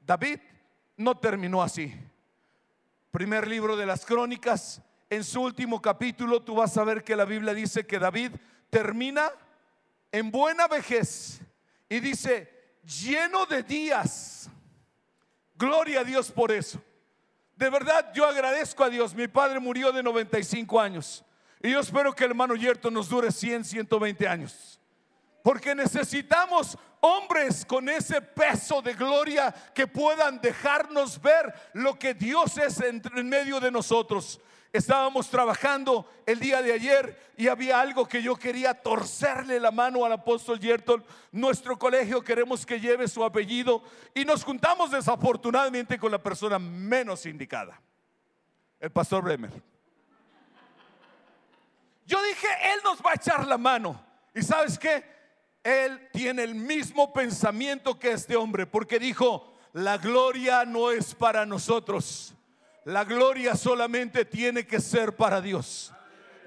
David 0.00 0.40
no 0.96 1.16
terminó 1.18 1.62
así. 1.62 1.94
Primer 3.12 3.46
libro 3.46 3.76
de 3.76 3.86
las 3.86 4.04
crónicas, 4.04 4.82
en 5.10 5.24
su 5.24 5.42
último 5.42 5.82
capítulo 5.82 6.40
tú 6.40 6.54
vas 6.54 6.76
a 6.76 6.84
ver 6.84 7.02
que 7.02 7.16
la 7.16 7.24
Biblia 7.24 7.52
dice 7.52 7.84
que 7.84 7.98
David 7.98 8.32
termina 8.70 9.30
en 10.12 10.30
buena 10.30 10.68
vejez 10.68 11.40
y 11.88 12.00
dice, 12.00 12.48
lleno 12.84 13.44
de 13.46 13.62
días. 13.62 14.48
Gloria 15.56 16.00
a 16.00 16.04
Dios 16.04 16.30
por 16.30 16.52
eso. 16.52 16.80
De 17.56 17.68
verdad, 17.68 18.12
yo 18.14 18.24
agradezco 18.24 18.84
a 18.84 18.88
Dios. 18.88 19.14
Mi 19.14 19.28
padre 19.28 19.60
murió 19.60 19.92
de 19.92 20.02
95 20.02 20.80
años. 20.80 21.24
Y 21.62 21.72
yo 21.72 21.80
espero 21.80 22.14
que 22.14 22.24
el 22.24 22.30
hermano 22.30 22.54
Yerto 22.54 22.90
nos 22.90 23.08
dure 23.08 23.30
100, 23.30 23.64
120 23.64 24.26
años. 24.26 24.80
Porque 25.42 25.74
necesitamos 25.74 26.78
hombres 27.00 27.66
con 27.66 27.88
ese 27.88 28.22
peso 28.22 28.80
de 28.80 28.94
gloria 28.94 29.52
que 29.74 29.86
puedan 29.86 30.40
dejarnos 30.40 31.20
ver 31.20 31.52
lo 31.74 31.98
que 31.98 32.14
Dios 32.14 32.56
es 32.56 32.80
en, 32.80 33.02
medio 33.28 33.60
de 33.60 33.70
nosotros. 33.70 34.40
Estábamos 34.72 35.28
trabajando 35.28 36.08
el 36.26 36.38
día 36.38 36.62
de 36.62 36.72
ayer 36.72 37.32
y 37.36 37.48
había 37.48 37.80
algo 37.80 38.06
que 38.06 38.22
yo 38.22 38.36
quería 38.36 38.72
torcerle 38.74 39.58
la 39.58 39.72
mano 39.72 40.04
al 40.04 40.12
apóstol 40.12 40.60
Yerton. 40.60 41.04
Nuestro 41.32 41.76
colegio 41.76 42.22
queremos 42.22 42.64
que 42.64 42.78
lleve 42.78 43.08
su 43.08 43.24
apellido 43.24 43.82
y 44.14 44.24
nos 44.24 44.44
juntamos 44.44 44.92
desafortunadamente 44.92 45.98
con 45.98 46.12
la 46.12 46.22
persona 46.22 46.58
menos 46.60 47.26
indicada, 47.26 47.80
el 48.78 48.90
pastor 48.90 49.24
Bremer. 49.24 49.50
Yo 52.06 52.22
dije, 52.22 52.48
él 52.72 52.80
nos 52.84 53.00
va 53.00 53.10
a 53.12 53.14
echar 53.14 53.46
la 53.46 53.58
mano. 53.58 54.00
¿Y 54.34 54.42
sabes 54.42 54.78
qué? 54.78 55.04
Él 55.64 56.08
tiene 56.12 56.44
el 56.44 56.54
mismo 56.54 57.12
pensamiento 57.12 57.98
que 57.98 58.12
este 58.12 58.36
hombre, 58.36 58.66
porque 58.66 58.98
dijo, 58.98 59.52
la 59.72 59.98
gloria 59.98 60.64
no 60.64 60.90
es 60.90 61.14
para 61.14 61.44
nosotros, 61.44 62.34
la 62.90 63.04
gloria 63.04 63.54
solamente 63.54 64.24
tiene 64.24 64.66
que 64.66 64.80
ser 64.80 65.14
para 65.14 65.40
Dios. 65.40 65.92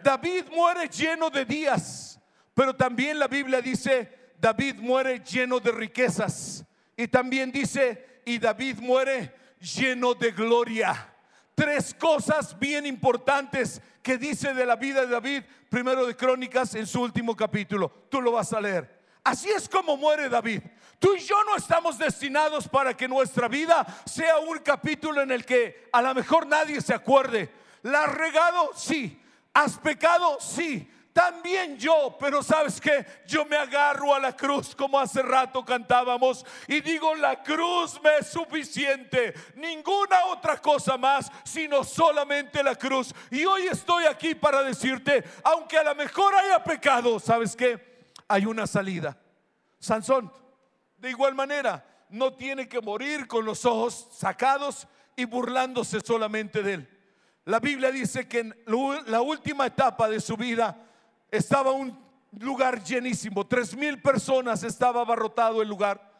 David 0.03 0.45
muere 0.51 0.89
lleno 0.89 1.29
de 1.29 1.45
días, 1.45 2.19
pero 2.53 2.75
también 2.75 3.17
la 3.17 3.27
Biblia 3.27 3.61
dice, 3.61 4.33
David 4.39 4.75
muere 4.75 5.19
lleno 5.19 5.61
de 5.61 5.71
riquezas. 5.71 6.65
Y 6.97 7.07
también 7.07 7.51
dice, 7.51 8.21
y 8.25 8.39
David 8.39 8.79
muere 8.79 9.33
lleno 9.59 10.13
de 10.13 10.31
gloria. 10.31 11.09
Tres 11.55 11.93
cosas 11.93 12.59
bien 12.59 12.85
importantes 12.85 13.81
que 14.01 14.17
dice 14.17 14.53
de 14.53 14.65
la 14.65 14.75
vida 14.75 15.01
de 15.01 15.07
David, 15.07 15.43
primero 15.69 16.05
de 16.05 16.15
Crónicas 16.15 16.75
en 16.75 16.85
su 16.85 17.01
último 17.01 17.37
capítulo. 17.37 17.89
Tú 18.09 18.21
lo 18.21 18.33
vas 18.33 18.51
a 18.51 18.59
leer. 18.59 19.02
Así 19.23 19.49
es 19.49 19.69
como 19.69 19.95
muere 19.95 20.27
David. 20.27 20.61
Tú 20.99 21.15
y 21.15 21.19
yo 21.19 21.35
no 21.45 21.55
estamos 21.55 21.97
destinados 21.97 22.67
para 22.67 22.95
que 22.95 23.07
nuestra 23.07 23.47
vida 23.47 23.85
sea 24.05 24.39
un 24.39 24.59
capítulo 24.59 25.21
en 25.21 25.31
el 25.31 25.45
que 25.45 25.89
a 25.91 26.01
lo 26.01 26.13
mejor 26.13 26.47
nadie 26.47 26.81
se 26.81 26.93
acuerde. 26.93 27.49
¿La 27.83 28.03
has 28.03 28.13
regado? 28.13 28.71
Sí. 28.75 29.21
¿Has 29.53 29.77
pecado? 29.77 30.37
Sí. 30.39 30.89
También 31.13 31.77
yo, 31.77 32.17
pero 32.19 32.41
sabes 32.41 32.81
que 32.81 33.05
yo 33.27 33.45
me 33.45 33.55
agarro 33.55 34.15
a 34.15 34.19
la 34.19 34.35
cruz 34.35 34.75
como 34.75 34.99
hace 34.99 35.21
rato 35.21 35.63
cantábamos 35.63 36.43
y 36.67 36.81
digo, 36.81 37.13
la 37.13 37.43
cruz 37.43 38.01
me 38.03 38.17
es 38.17 38.27
suficiente, 38.29 39.31
ninguna 39.53 40.25
otra 40.25 40.57
cosa 40.57 40.97
más, 40.97 41.31
sino 41.43 41.83
solamente 41.83 42.63
la 42.63 42.75
cruz. 42.75 43.13
Y 43.29 43.45
hoy 43.45 43.67
estoy 43.67 44.05
aquí 44.05 44.33
para 44.33 44.63
decirte, 44.63 45.23
aunque 45.43 45.77
a 45.77 45.83
lo 45.83 45.93
mejor 45.93 46.33
haya 46.33 46.63
pecado, 46.63 47.19
¿sabes 47.19 47.55
qué? 47.55 47.92
Hay 48.33 48.47
una 48.47 48.65
salida. 48.65 49.15
Sansón, 49.77 50.33
de 50.97 51.11
igual 51.11 51.35
manera, 51.35 51.85
no 52.09 52.33
tiene 52.33 52.67
que 52.67 52.81
morir 52.81 53.27
con 53.27 53.45
los 53.45 53.63
ojos 53.63 54.07
sacados 54.11 54.87
y 55.15 55.25
burlándose 55.25 56.01
solamente 56.01 56.63
de 56.63 56.73
él. 56.73 56.89
La 57.45 57.59
Biblia 57.59 57.91
dice 57.91 58.27
que 58.27 58.39
en 58.39 58.55
la 59.05 59.21
última 59.21 59.67
etapa 59.67 60.09
de 60.09 60.19
su 60.19 60.35
vida 60.35 60.83
estaba 61.29 61.73
un 61.73 61.95
lugar 62.39 62.83
llenísimo, 62.83 63.45
tres 63.45 63.75
mil 63.75 64.01
personas 64.01 64.63
estaba 64.63 65.01
abarrotado 65.01 65.61
el 65.61 65.67
lugar 65.67 66.12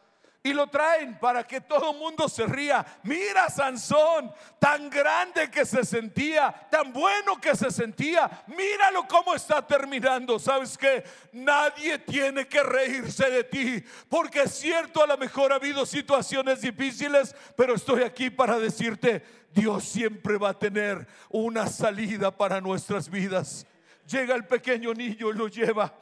y 0.44 0.52
lo 0.52 0.66
traen 0.66 1.18
para 1.18 1.42
que 1.42 1.62
todo 1.62 1.92
el 1.92 1.98
mundo 1.98 2.28
se 2.28 2.46
ría. 2.46 2.84
Mira 3.02 3.48
Sansón, 3.48 4.30
tan 4.58 4.90
grande 4.90 5.50
que 5.50 5.64
se 5.64 5.84
sentía, 5.84 6.52
tan 6.70 6.92
bueno 6.92 7.40
que 7.40 7.56
se 7.56 7.70
sentía. 7.70 8.44
Míralo 8.48 9.08
cómo 9.08 9.34
está 9.34 9.66
terminando. 9.66 10.38
¿Sabes 10.38 10.76
que 10.76 11.02
Nadie 11.32 11.98
tiene 11.98 12.46
que 12.46 12.62
reírse 12.62 13.30
de 13.30 13.44
ti, 13.44 13.82
porque 14.10 14.42
es 14.42 14.52
cierto, 14.52 15.02
a 15.02 15.06
lo 15.06 15.16
mejor 15.16 15.50
ha 15.50 15.56
habido 15.56 15.86
situaciones 15.86 16.60
difíciles, 16.60 17.34
pero 17.56 17.74
estoy 17.74 18.02
aquí 18.02 18.28
para 18.28 18.58
decirte, 18.58 19.24
Dios 19.50 19.84
siempre 19.84 20.36
va 20.36 20.50
a 20.50 20.58
tener 20.58 21.06
una 21.30 21.66
salida 21.68 22.36
para 22.36 22.60
nuestras 22.60 23.08
vidas. 23.08 23.66
Llega 24.06 24.34
el 24.34 24.46
pequeño 24.46 24.92
niño 24.92 25.30
y 25.30 25.32
lo 25.32 25.48
lleva 25.48 25.94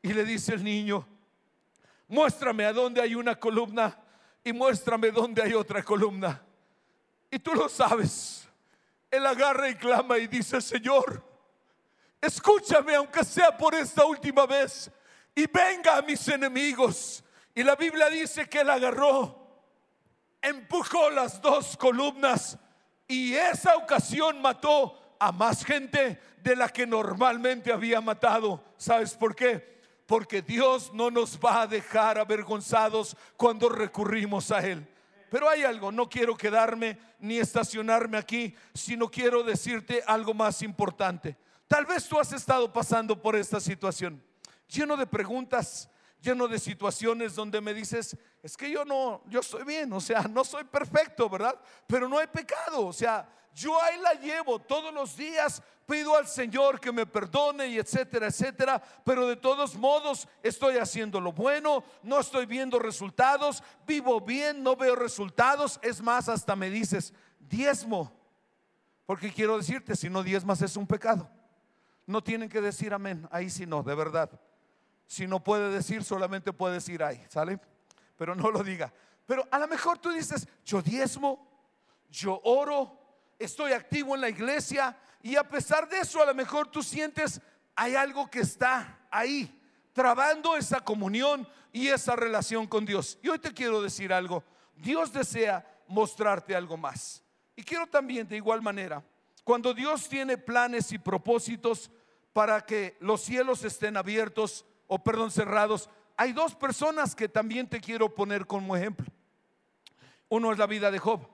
y 0.00 0.12
le 0.12 0.24
dice 0.24 0.54
el 0.54 0.62
niño, 0.62 1.06
muéstrame 2.12 2.66
a 2.66 2.74
dónde 2.74 3.00
hay 3.00 3.14
una 3.14 3.34
columna 3.40 3.98
y 4.44 4.52
muéstrame 4.52 5.10
dónde 5.10 5.42
hay 5.42 5.54
otra 5.54 5.82
columna. 5.82 6.42
Y 7.30 7.38
tú 7.38 7.54
lo 7.54 7.70
sabes. 7.70 8.46
Él 9.10 9.24
agarra 9.24 9.70
y 9.70 9.76
clama 9.76 10.18
y 10.18 10.26
dice, 10.26 10.60
Señor, 10.60 11.24
escúchame 12.20 12.94
aunque 12.96 13.24
sea 13.24 13.56
por 13.56 13.74
esta 13.74 14.04
última 14.04 14.44
vez 14.44 14.90
y 15.34 15.46
venga 15.46 15.96
a 15.96 16.02
mis 16.02 16.28
enemigos. 16.28 17.24
Y 17.54 17.62
la 17.62 17.76
Biblia 17.76 18.10
dice 18.10 18.46
que 18.46 18.60
él 18.60 18.68
agarró, 18.68 19.64
empujó 20.42 21.08
las 21.08 21.40
dos 21.40 21.78
columnas 21.78 22.58
y 23.08 23.32
esa 23.32 23.76
ocasión 23.76 24.42
mató 24.42 25.16
a 25.18 25.32
más 25.32 25.64
gente 25.64 26.20
de 26.42 26.56
la 26.56 26.68
que 26.68 26.86
normalmente 26.86 27.72
había 27.72 28.02
matado. 28.02 28.62
¿Sabes 28.76 29.14
por 29.14 29.34
qué? 29.34 29.80
Porque 30.06 30.42
Dios 30.42 30.92
no 30.92 31.10
nos 31.10 31.38
va 31.38 31.62
a 31.62 31.66
dejar 31.66 32.18
avergonzados 32.18 33.16
cuando 33.36 33.68
recurrimos 33.68 34.50
a 34.50 34.60
Él. 34.60 34.86
Pero 35.30 35.48
hay 35.48 35.62
algo, 35.62 35.90
no 35.90 36.08
quiero 36.08 36.36
quedarme 36.36 36.98
ni 37.18 37.38
estacionarme 37.38 38.18
aquí, 38.18 38.54
sino 38.74 39.10
quiero 39.10 39.42
decirte 39.42 40.02
algo 40.06 40.34
más 40.34 40.60
importante. 40.62 41.36
Tal 41.66 41.86
vez 41.86 42.06
tú 42.06 42.18
has 42.20 42.32
estado 42.32 42.70
pasando 42.70 43.20
por 43.20 43.34
esta 43.34 43.58
situación, 43.58 44.22
lleno 44.68 44.94
de 44.94 45.06
preguntas, 45.06 45.88
lleno 46.20 46.46
de 46.46 46.58
situaciones 46.58 47.34
donde 47.34 47.62
me 47.62 47.72
dices, 47.72 48.16
es 48.42 48.56
que 48.56 48.70
yo 48.70 48.84
no, 48.84 49.22
yo 49.26 49.40
estoy 49.40 49.64
bien, 49.64 49.92
o 49.92 50.00
sea, 50.00 50.22
no 50.22 50.44
soy 50.44 50.64
perfecto, 50.64 51.30
¿verdad? 51.30 51.58
Pero 51.86 52.08
no 52.08 52.18
hay 52.18 52.26
pecado, 52.26 52.86
o 52.86 52.92
sea, 52.92 53.26
yo 53.54 53.80
ahí 53.82 53.98
la 54.00 54.14
llevo 54.14 54.58
todos 54.58 54.92
los 54.92 55.16
días, 55.16 55.62
pido 55.86 56.16
al 56.16 56.26
Señor 56.26 56.80
que 56.80 56.92
me 56.92 57.06
perdone 57.06 57.68
y 57.68 57.78
etcétera, 57.78 58.28
etcétera, 58.28 58.82
pero 59.04 59.26
de 59.26 59.36
todos 59.36 59.76
modos 59.76 60.26
estoy 60.42 60.78
haciendo 60.78 61.20
lo 61.20 61.32
bueno, 61.32 61.84
no 62.02 62.20
estoy 62.20 62.46
viendo 62.46 62.78
resultados, 62.78 63.62
vivo 63.86 64.20
bien, 64.20 64.62
no 64.62 64.76
veo 64.76 64.96
resultados, 64.96 65.78
es 65.82 66.00
más, 66.00 66.28
hasta 66.28 66.56
me 66.56 66.70
dices, 66.70 67.12
diezmo, 67.38 68.12
porque 69.04 69.32
quiero 69.32 69.58
decirte, 69.58 69.96
si 69.96 70.08
no 70.08 70.22
diezmas 70.22 70.62
es 70.62 70.76
un 70.76 70.86
pecado. 70.86 71.28
No 72.06 72.22
tienen 72.22 72.48
que 72.48 72.60
decir 72.60 72.94
amén, 72.94 73.28
ahí 73.30 73.50
sí 73.50 73.66
no, 73.66 73.82
de 73.82 73.94
verdad. 73.94 74.30
Si 75.06 75.26
no 75.26 75.44
puede 75.44 75.70
decir, 75.70 76.02
solamente 76.04 76.52
puede 76.52 76.74
decir 76.74 77.02
ahí, 77.02 77.22
¿sale? 77.28 77.60
Pero 78.16 78.34
no 78.34 78.50
lo 78.50 78.62
diga. 78.62 78.92
Pero 79.26 79.46
a 79.50 79.58
lo 79.58 79.68
mejor 79.68 79.98
tú 79.98 80.10
dices, 80.10 80.48
yo 80.64 80.80
diezmo, 80.82 81.46
yo 82.10 82.40
oro, 82.44 83.01
estoy 83.44 83.72
activo 83.72 84.14
en 84.14 84.20
la 84.20 84.28
iglesia 84.28 84.96
y 85.22 85.36
a 85.36 85.48
pesar 85.48 85.88
de 85.88 86.00
eso 86.00 86.22
a 86.22 86.26
lo 86.26 86.34
mejor 86.34 86.68
tú 86.68 86.82
sientes 86.82 87.40
hay 87.74 87.94
algo 87.94 88.30
que 88.30 88.40
está 88.40 89.06
ahí, 89.10 89.60
trabando 89.92 90.56
esa 90.56 90.80
comunión 90.80 91.48
y 91.72 91.88
esa 91.88 92.16
relación 92.16 92.66
con 92.66 92.84
Dios. 92.84 93.18
Y 93.22 93.28
hoy 93.28 93.38
te 93.38 93.52
quiero 93.52 93.82
decir 93.82 94.12
algo, 94.12 94.44
Dios 94.76 95.12
desea 95.12 95.66
mostrarte 95.88 96.54
algo 96.54 96.76
más. 96.76 97.22
Y 97.56 97.62
quiero 97.62 97.86
también 97.86 98.28
de 98.28 98.36
igual 98.36 98.62
manera, 98.62 99.02
cuando 99.44 99.74
Dios 99.74 100.08
tiene 100.08 100.38
planes 100.38 100.92
y 100.92 100.98
propósitos 100.98 101.90
para 102.32 102.64
que 102.64 102.96
los 103.00 103.22
cielos 103.22 103.64
estén 103.64 103.96
abiertos 103.96 104.64
o 104.86 105.02
perdón 105.02 105.30
cerrados, 105.30 105.88
hay 106.16 106.32
dos 106.32 106.54
personas 106.54 107.14
que 107.14 107.28
también 107.28 107.68
te 107.68 107.80
quiero 107.80 108.14
poner 108.14 108.46
como 108.46 108.76
ejemplo. 108.76 109.06
Uno 110.28 110.52
es 110.52 110.58
la 110.58 110.66
vida 110.66 110.90
de 110.90 110.98
Job. 110.98 111.26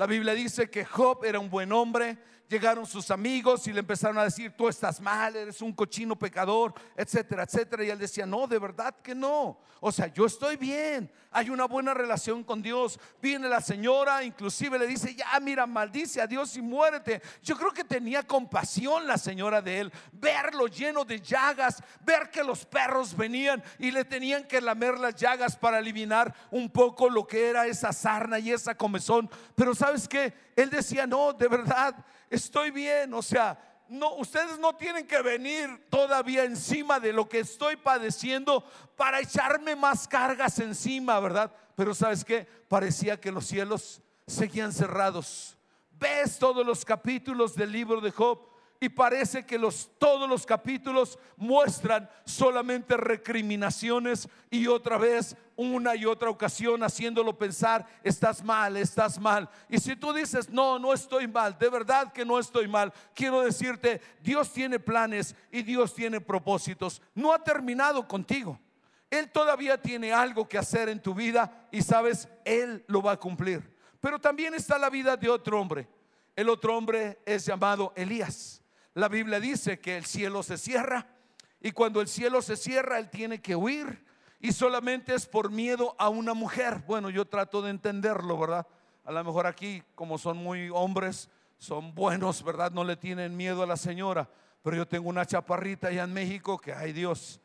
La 0.00 0.06
Biblia 0.06 0.32
dice 0.32 0.70
que 0.70 0.86
Job 0.86 1.26
era 1.26 1.38
un 1.38 1.50
buen 1.50 1.72
hombre, 1.72 2.16
llegaron 2.50 2.84
sus 2.84 3.12
amigos 3.12 3.66
y 3.68 3.72
le 3.72 3.78
empezaron 3.78 4.18
a 4.18 4.24
decir, 4.24 4.52
tú 4.56 4.68
estás 4.68 5.00
mal, 5.00 5.36
eres 5.36 5.62
un 5.62 5.72
cochino 5.72 6.18
pecador, 6.18 6.74
etcétera, 6.96 7.44
etcétera. 7.44 7.84
Y 7.84 7.90
él 7.90 7.98
decía, 7.98 8.26
no, 8.26 8.48
de 8.48 8.58
verdad 8.58 8.96
que 9.02 9.14
no. 9.14 9.60
O 9.82 9.92
sea, 9.92 10.08
yo 10.08 10.26
estoy 10.26 10.56
bien, 10.56 11.10
hay 11.30 11.48
una 11.48 11.66
buena 11.66 11.94
relación 11.94 12.42
con 12.42 12.60
Dios. 12.60 12.98
Viene 13.22 13.48
la 13.48 13.60
señora, 13.60 14.24
inclusive 14.24 14.78
le 14.78 14.86
dice, 14.86 15.14
ya 15.14 15.38
mira, 15.40 15.64
maldice 15.66 16.20
a 16.20 16.26
Dios 16.26 16.54
y 16.56 16.60
muérete. 16.60 17.22
Yo 17.42 17.56
creo 17.56 17.70
que 17.70 17.84
tenía 17.84 18.24
compasión 18.24 19.06
la 19.06 19.16
señora 19.16 19.62
de 19.62 19.80
él, 19.80 19.92
verlo 20.12 20.66
lleno 20.66 21.04
de 21.04 21.20
llagas, 21.20 21.82
ver 22.00 22.30
que 22.30 22.42
los 22.42 22.66
perros 22.66 23.16
venían 23.16 23.62
y 23.78 23.92
le 23.92 24.04
tenían 24.04 24.44
que 24.44 24.60
lamer 24.60 24.98
las 24.98 25.14
llagas 25.14 25.56
para 25.56 25.78
eliminar 25.78 26.34
un 26.50 26.68
poco 26.68 27.08
lo 27.08 27.26
que 27.26 27.48
era 27.48 27.66
esa 27.66 27.92
sarna 27.92 28.40
y 28.40 28.50
esa 28.50 28.74
comezón. 28.74 29.30
Pero 29.54 29.74
sabes 29.74 30.08
que 30.08 30.34
él 30.56 30.68
decía, 30.68 31.06
no, 31.06 31.32
de 31.32 31.48
verdad, 31.48 31.94
estoy 32.30 32.70
bien. 32.70 33.12
O 33.12 33.20
sea, 33.20 33.58
no, 33.88 34.14
ustedes 34.14 34.58
no 34.58 34.74
tienen 34.76 35.06
que 35.06 35.20
venir 35.20 35.86
todavía 35.90 36.44
encima 36.44 37.00
de 37.00 37.12
lo 37.12 37.28
que 37.28 37.40
estoy 37.40 37.76
padeciendo 37.76 38.64
para 38.96 39.20
echarme 39.20 39.74
más 39.76 40.06
cargas 40.06 40.58
encima, 40.60 41.18
¿verdad? 41.20 41.52
Pero 41.74 41.94
sabes 41.94 42.24
que 42.24 42.46
parecía 42.68 43.20
que 43.20 43.32
los 43.32 43.46
cielos 43.46 44.00
seguían 44.26 44.72
cerrados. 44.72 45.56
Ves 45.90 46.38
todos 46.38 46.64
los 46.64 46.84
capítulos 46.84 47.54
del 47.54 47.72
libro 47.72 48.00
de 48.00 48.10
Job 48.10 48.49
y 48.82 48.88
parece 48.88 49.44
que 49.44 49.58
los, 49.58 49.90
todos 49.98 50.26
los 50.26 50.46
capítulos 50.46 51.18
muestran 51.36 52.08
solamente 52.24 52.96
recriminaciones 52.96 54.26
y 54.48 54.66
otra 54.66 54.96
vez, 54.96 55.36
una 55.54 55.94
y 55.94 56.06
otra 56.06 56.30
ocasión, 56.30 56.82
haciéndolo 56.82 57.36
pensar, 57.36 57.86
estás 58.02 58.42
mal, 58.42 58.78
estás 58.78 59.20
mal. 59.20 59.50
Y 59.68 59.78
si 59.78 59.96
tú 59.96 60.14
dices, 60.14 60.48
no, 60.48 60.78
no 60.78 60.94
estoy 60.94 61.28
mal, 61.28 61.58
de 61.58 61.68
verdad 61.68 62.10
que 62.10 62.24
no 62.24 62.38
estoy 62.38 62.68
mal, 62.68 62.90
quiero 63.14 63.42
decirte, 63.42 64.00
Dios 64.22 64.50
tiene 64.50 64.80
planes 64.80 65.36
y 65.52 65.62
Dios 65.62 65.94
tiene 65.94 66.18
propósitos. 66.18 67.02
No 67.14 67.34
ha 67.34 67.44
terminado 67.44 68.08
contigo. 68.08 68.58
Él 69.10 69.30
todavía 69.30 69.76
tiene 69.78 70.10
algo 70.10 70.48
que 70.48 70.56
hacer 70.56 70.88
en 70.88 71.02
tu 71.02 71.14
vida 71.14 71.68
y 71.70 71.82
sabes, 71.82 72.28
Él 72.46 72.82
lo 72.86 73.02
va 73.02 73.12
a 73.12 73.20
cumplir. 73.20 73.76
Pero 74.00 74.18
también 74.18 74.54
está 74.54 74.78
la 74.78 74.88
vida 74.88 75.18
de 75.18 75.28
otro 75.28 75.60
hombre. 75.60 75.86
El 76.34 76.48
otro 76.48 76.74
hombre 76.74 77.18
es 77.26 77.44
llamado 77.44 77.92
Elías. 77.94 78.59
La 78.94 79.08
Biblia 79.08 79.38
dice 79.38 79.78
que 79.78 79.96
el 79.96 80.04
cielo 80.04 80.42
se 80.42 80.58
cierra 80.58 81.06
y 81.60 81.72
cuando 81.72 82.00
el 82.00 82.08
cielo 82.08 82.42
se 82.42 82.56
cierra, 82.56 82.98
él 82.98 83.08
tiene 83.10 83.40
que 83.40 83.54
huir 83.54 84.04
y 84.40 84.52
solamente 84.52 85.14
es 85.14 85.26
por 85.26 85.50
miedo 85.50 85.94
a 85.98 86.08
una 86.08 86.34
mujer. 86.34 86.82
Bueno, 86.86 87.10
yo 87.10 87.26
trato 87.26 87.62
de 87.62 87.70
entenderlo, 87.70 88.38
¿verdad? 88.38 88.66
A 89.04 89.12
lo 89.12 89.22
mejor 89.22 89.46
aquí, 89.46 89.82
como 89.94 90.18
son 90.18 90.38
muy 90.38 90.70
hombres, 90.70 91.28
son 91.58 91.94
buenos, 91.94 92.42
¿verdad? 92.42 92.72
No 92.72 92.82
le 92.84 92.96
tienen 92.96 93.36
miedo 93.36 93.62
a 93.62 93.66
la 93.66 93.76
señora. 93.76 94.28
Pero 94.62 94.76
yo 94.76 94.88
tengo 94.88 95.08
una 95.08 95.26
chaparrita 95.26 95.88
allá 95.88 96.04
en 96.04 96.12
México 96.12 96.58
que, 96.58 96.72
ay 96.72 96.92
Dios, 96.92 97.40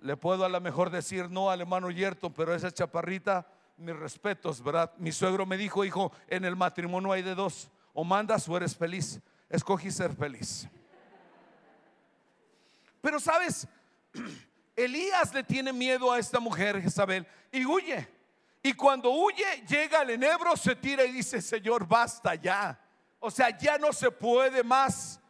le 0.00 0.16
puedo 0.16 0.44
a 0.44 0.48
lo 0.48 0.60
mejor 0.60 0.90
decir 0.90 1.30
no 1.30 1.50
al 1.50 1.62
hermano 1.62 1.90
Yerto, 1.90 2.30
pero 2.30 2.54
esa 2.54 2.70
chaparrita, 2.70 3.46
mis 3.78 3.96
respetos, 3.96 4.62
¿verdad? 4.62 4.92
Mi 4.98 5.12
suegro 5.12 5.46
me 5.46 5.56
dijo, 5.56 5.84
hijo, 5.84 6.12
en 6.28 6.44
el 6.44 6.56
matrimonio 6.56 7.12
hay 7.12 7.22
de 7.22 7.34
dos, 7.34 7.70
o 7.94 8.04
mandas 8.04 8.48
o 8.48 8.56
eres 8.56 8.76
feliz. 8.76 9.20
Escogí 9.48 9.90
ser 9.90 10.14
feliz. 10.14 10.68
Pero 13.04 13.20
sabes, 13.20 13.68
Elías 14.74 15.34
le 15.34 15.44
tiene 15.44 15.74
miedo 15.74 16.10
a 16.10 16.18
esta 16.18 16.40
mujer, 16.40 16.80
Jezabel, 16.80 17.26
y 17.52 17.66
huye. 17.66 18.08
Y 18.62 18.72
cuando 18.72 19.10
huye, 19.10 19.44
llega 19.68 20.00
al 20.00 20.08
enebro, 20.08 20.56
se 20.56 20.74
tira 20.74 21.04
y 21.04 21.12
dice, 21.12 21.42
Señor, 21.42 21.86
basta 21.86 22.34
ya. 22.34 22.80
O 23.20 23.30
sea, 23.30 23.50
ya 23.58 23.76
no 23.76 23.92
se 23.92 24.10
puede 24.10 24.64
más. 24.64 25.20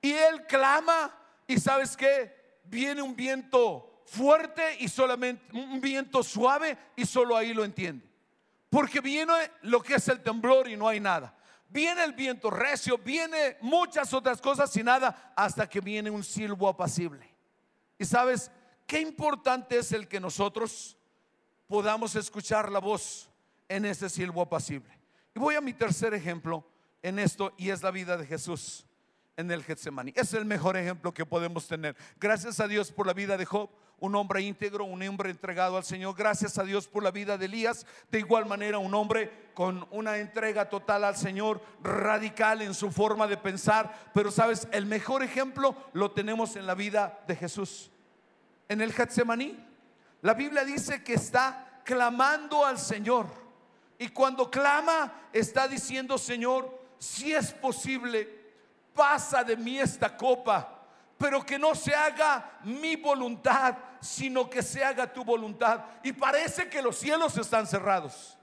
Y 0.00 0.10
él 0.10 0.46
clama 0.46 1.14
y 1.46 1.60
sabes 1.60 1.94
que 1.98 2.34
viene 2.64 3.02
un 3.02 3.14
viento 3.14 4.02
fuerte 4.06 4.78
y 4.78 4.88
solamente 4.88 5.54
un 5.54 5.82
viento 5.82 6.22
suave 6.22 6.78
y 6.96 7.04
solo 7.04 7.36
ahí 7.36 7.52
lo 7.52 7.62
entiende. 7.62 8.08
Porque 8.70 9.02
viene 9.02 9.34
lo 9.60 9.82
que 9.82 9.96
es 9.96 10.08
el 10.08 10.22
temblor 10.22 10.66
y 10.66 10.78
no 10.78 10.88
hay 10.88 10.98
nada 10.98 11.37
viene 11.68 12.04
el 12.04 12.12
viento 12.12 12.50
recio, 12.50 12.98
viene 12.98 13.56
muchas 13.60 14.12
otras 14.12 14.40
cosas 14.40 14.74
y 14.76 14.82
nada, 14.82 15.32
hasta 15.36 15.68
que 15.68 15.80
viene 15.80 16.10
un 16.10 16.24
silbo 16.24 16.68
apacible. 16.68 17.28
Y 17.98 18.04
sabes, 18.04 18.50
qué 18.86 19.00
importante 19.00 19.78
es 19.78 19.92
el 19.92 20.08
que 20.08 20.20
nosotros 20.20 20.96
podamos 21.66 22.16
escuchar 22.16 22.70
la 22.72 22.78
voz 22.78 23.30
en 23.68 23.84
ese 23.84 24.08
silbo 24.08 24.42
apacible. 24.42 24.98
Y 25.34 25.38
voy 25.38 25.54
a 25.54 25.60
mi 25.60 25.74
tercer 25.74 26.14
ejemplo 26.14 26.64
en 27.02 27.18
esto 27.18 27.52
y 27.56 27.70
es 27.70 27.82
la 27.82 27.90
vida 27.90 28.16
de 28.16 28.26
Jesús 28.26 28.86
en 29.36 29.50
el 29.50 29.62
Getsemaní. 29.62 30.12
Es 30.16 30.32
el 30.34 30.44
mejor 30.44 30.76
ejemplo 30.76 31.12
que 31.12 31.24
podemos 31.24 31.68
tener. 31.68 31.96
Gracias 32.18 32.58
a 32.60 32.66
Dios 32.66 32.90
por 32.90 33.06
la 33.06 33.12
vida 33.12 33.36
de 33.36 33.44
Job 33.44 33.70
un 34.00 34.14
hombre 34.14 34.42
íntegro, 34.42 34.84
un 34.84 35.02
hombre 35.02 35.30
entregado 35.30 35.76
al 35.76 35.84
Señor. 35.84 36.14
Gracias 36.16 36.58
a 36.58 36.64
Dios 36.64 36.86
por 36.86 37.02
la 37.02 37.10
vida 37.10 37.36
de 37.36 37.46
Elías. 37.46 37.86
De 38.10 38.18
igual 38.20 38.46
manera, 38.46 38.78
un 38.78 38.94
hombre 38.94 39.48
con 39.54 39.86
una 39.90 40.18
entrega 40.18 40.68
total 40.68 41.04
al 41.04 41.16
Señor, 41.16 41.60
radical 41.82 42.62
en 42.62 42.74
su 42.74 42.90
forma 42.90 43.26
de 43.26 43.36
pensar. 43.36 44.10
Pero 44.14 44.30
sabes, 44.30 44.68
el 44.70 44.86
mejor 44.86 45.22
ejemplo 45.22 45.74
lo 45.92 46.12
tenemos 46.12 46.54
en 46.56 46.66
la 46.66 46.74
vida 46.74 47.20
de 47.26 47.34
Jesús. 47.34 47.90
En 48.68 48.80
el 48.80 48.92
Getsemaní, 48.92 49.58
la 50.22 50.34
Biblia 50.34 50.64
dice 50.64 51.02
que 51.02 51.14
está 51.14 51.80
clamando 51.84 52.64
al 52.64 52.78
Señor. 52.78 53.26
Y 53.98 54.08
cuando 54.08 54.48
clama, 54.48 55.12
está 55.32 55.66
diciendo, 55.66 56.18
Señor, 56.18 56.78
si 56.98 57.32
es 57.32 57.52
posible, 57.52 58.28
pasa 58.94 59.42
de 59.42 59.56
mí 59.56 59.78
esta 59.78 60.16
copa 60.16 60.78
pero 61.18 61.44
que 61.44 61.58
no 61.58 61.74
se 61.74 61.94
haga 61.94 62.58
mi 62.62 62.94
voluntad, 62.96 63.76
sino 64.00 64.48
que 64.48 64.62
se 64.62 64.84
haga 64.84 65.12
tu 65.12 65.24
voluntad. 65.24 65.84
Y 66.02 66.12
parece 66.12 66.68
que 66.68 66.82
los 66.82 66.96
cielos 66.96 67.36
están 67.36 67.66
cerrados. 67.66 68.36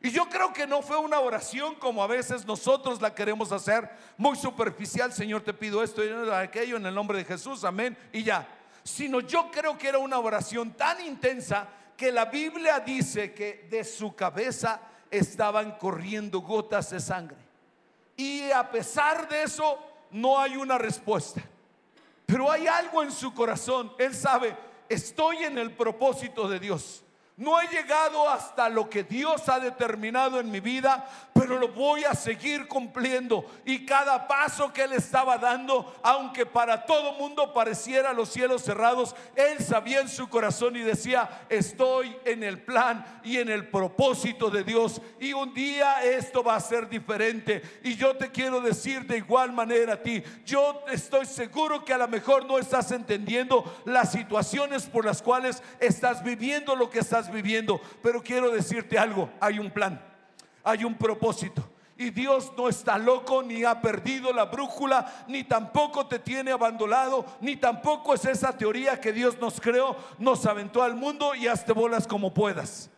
Y 0.00 0.10
yo 0.10 0.28
creo 0.28 0.52
que 0.52 0.66
no 0.66 0.82
fue 0.82 0.98
una 0.98 1.20
oración 1.20 1.74
como 1.76 2.02
a 2.02 2.06
veces 2.06 2.44
nosotros 2.44 3.00
la 3.00 3.14
queremos 3.14 3.50
hacer, 3.50 3.90
muy 4.16 4.36
superficial, 4.36 5.12
Señor, 5.12 5.42
te 5.42 5.54
pido 5.54 5.82
esto 5.82 6.04
y 6.04 6.30
aquello 6.30 6.76
en 6.76 6.86
el 6.86 6.94
nombre 6.94 7.18
de 7.18 7.24
Jesús, 7.24 7.64
amén, 7.64 7.96
y 8.12 8.22
ya. 8.22 8.46
Sino 8.84 9.20
yo 9.20 9.50
creo 9.50 9.76
que 9.76 9.88
era 9.88 9.98
una 9.98 10.18
oración 10.18 10.72
tan 10.72 11.04
intensa 11.04 11.66
que 11.96 12.12
la 12.12 12.26
Biblia 12.26 12.78
dice 12.80 13.32
que 13.32 13.66
de 13.70 13.82
su 13.82 14.14
cabeza 14.14 14.80
estaban 15.10 15.72
corriendo 15.78 16.40
gotas 16.40 16.90
de 16.90 17.00
sangre. 17.00 17.38
Y 18.16 18.50
a 18.50 18.70
pesar 18.70 19.28
de 19.28 19.42
eso, 19.42 19.78
no 20.10 20.38
hay 20.38 20.56
una 20.56 20.78
respuesta. 20.78 21.42
Pero 22.26 22.50
hay 22.50 22.66
algo 22.66 23.02
en 23.02 23.12
su 23.12 23.32
corazón. 23.32 23.92
Él 23.98 24.14
sabe, 24.14 24.56
estoy 24.88 25.44
en 25.44 25.58
el 25.58 25.72
propósito 25.72 26.48
de 26.48 26.58
Dios. 26.60 27.02
No 27.36 27.60
he 27.60 27.68
llegado 27.68 28.28
hasta 28.28 28.68
lo 28.68 28.88
que 28.88 29.04
Dios 29.04 29.48
ha 29.48 29.60
determinado 29.60 30.40
en 30.40 30.50
mi 30.50 30.60
vida, 30.60 31.06
pero 31.38 31.58
lo 31.58 31.68
voy 31.68 32.04
a 32.04 32.14
seguir 32.14 32.66
cumpliendo. 32.66 33.44
Y 33.64 33.84
cada 33.84 34.26
paso 34.26 34.72
que 34.72 34.82
Él 34.82 34.92
estaba 34.92 35.36
dando, 35.38 35.94
aunque 36.02 36.46
para 36.46 36.86
todo 36.86 37.12
mundo 37.14 37.52
pareciera 37.52 38.12
los 38.12 38.30
cielos 38.30 38.62
cerrados, 38.62 39.14
Él 39.34 39.62
sabía 39.62 40.00
en 40.00 40.08
su 40.08 40.28
corazón 40.28 40.76
y 40.76 40.80
decía, 40.80 41.46
estoy 41.48 42.16
en 42.24 42.42
el 42.42 42.62
plan 42.62 43.20
y 43.22 43.38
en 43.38 43.50
el 43.50 43.68
propósito 43.68 44.50
de 44.50 44.64
Dios. 44.64 45.00
Y 45.20 45.32
un 45.32 45.52
día 45.52 46.02
esto 46.02 46.42
va 46.42 46.56
a 46.56 46.60
ser 46.60 46.88
diferente. 46.88 47.62
Y 47.82 47.96
yo 47.96 48.16
te 48.16 48.30
quiero 48.30 48.60
decir 48.60 49.06
de 49.06 49.18
igual 49.18 49.52
manera 49.52 49.94
a 49.94 50.02
ti, 50.02 50.22
yo 50.44 50.84
estoy 50.90 51.26
seguro 51.26 51.84
que 51.84 51.92
a 51.92 51.98
lo 51.98 52.08
mejor 52.08 52.46
no 52.46 52.58
estás 52.58 52.92
entendiendo 52.92 53.82
las 53.84 54.12
situaciones 54.12 54.86
por 54.86 55.04
las 55.04 55.20
cuales 55.22 55.62
estás 55.80 56.22
viviendo 56.22 56.74
lo 56.74 56.88
que 56.88 57.00
estás 57.00 57.30
viviendo. 57.30 57.80
Pero 58.02 58.22
quiero 58.22 58.50
decirte 58.50 58.98
algo, 58.98 59.30
hay 59.40 59.58
un 59.58 59.70
plan, 59.70 60.00
hay 60.66 60.84
un 60.84 60.94
propósito. 60.96 61.62
Y 61.96 62.10
Dios 62.10 62.52
no 62.58 62.68
está 62.68 62.98
loco, 62.98 63.42
ni 63.42 63.64
ha 63.64 63.80
perdido 63.80 64.32
la 64.32 64.44
brújula, 64.44 65.24
ni 65.28 65.44
tampoco 65.44 66.06
te 66.06 66.18
tiene 66.18 66.50
abandonado, 66.50 67.24
ni 67.40 67.56
tampoco 67.56 68.12
es 68.12 68.26
esa 68.26 68.52
teoría 68.54 69.00
que 69.00 69.12
Dios 69.12 69.38
nos 69.40 69.58
creó, 69.60 69.96
nos 70.18 70.44
aventó 70.44 70.82
al 70.82 70.94
mundo 70.94 71.34
y 71.34 71.46
hazte 71.46 71.72
bolas 71.72 72.06
como 72.06 72.34
puedas. 72.34 72.90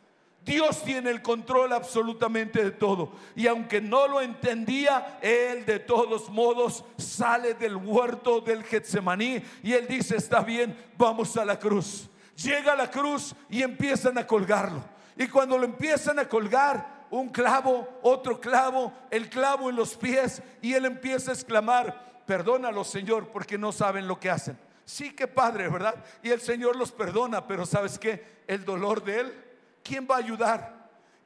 Dios 0.44 0.82
tiene 0.82 1.10
el 1.10 1.22
control 1.22 1.74
absolutamente 1.74 2.64
de 2.64 2.70
todo. 2.72 3.12
Y 3.36 3.46
aunque 3.46 3.80
no 3.80 4.08
lo 4.08 4.20
entendía, 4.20 5.18
Él 5.20 5.64
de 5.64 5.78
todos 5.78 6.30
modos 6.30 6.84
sale 6.96 7.54
del 7.54 7.76
huerto 7.76 8.40
del 8.40 8.64
Getsemaní 8.64 9.42
y 9.62 9.74
Él 9.74 9.86
dice, 9.86 10.16
está 10.16 10.40
bien, 10.40 10.76
vamos 10.96 11.36
a 11.36 11.44
la 11.44 11.58
cruz 11.58 12.08
llega 12.42 12.72
a 12.72 12.76
la 12.76 12.90
cruz 12.90 13.34
y 13.50 13.62
empiezan 13.62 14.16
a 14.18 14.26
colgarlo. 14.26 14.82
Y 15.16 15.26
cuando 15.26 15.58
lo 15.58 15.64
empiezan 15.64 16.18
a 16.18 16.28
colgar, 16.28 16.97
un 17.10 17.28
clavo, 17.28 17.88
otro 18.02 18.40
clavo, 18.40 18.92
el 19.10 19.28
clavo 19.28 19.70
en 19.70 19.76
los 19.76 19.96
pies, 19.96 20.42
y 20.60 20.74
él 20.74 20.84
empieza 20.84 21.30
a 21.30 21.34
exclamar, 21.34 22.22
perdónalo 22.26 22.84
Señor, 22.84 23.28
porque 23.28 23.58
no 23.58 23.72
saben 23.72 24.08
lo 24.08 24.18
que 24.20 24.30
hacen. 24.30 24.58
Sí 24.84 25.14
que 25.14 25.26
padre, 25.26 25.68
¿verdad? 25.68 25.94
Y 26.22 26.30
el 26.30 26.40
Señor 26.40 26.76
los 26.76 26.92
perdona, 26.92 27.46
pero 27.46 27.66
¿sabes 27.66 27.98
qué? 27.98 28.42
El 28.46 28.64
dolor 28.64 29.04
de 29.04 29.20
él, 29.20 29.44
¿quién 29.82 30.06
va 30.10 30.16
a 30.16 30.18
ayudar? 30.18 30.77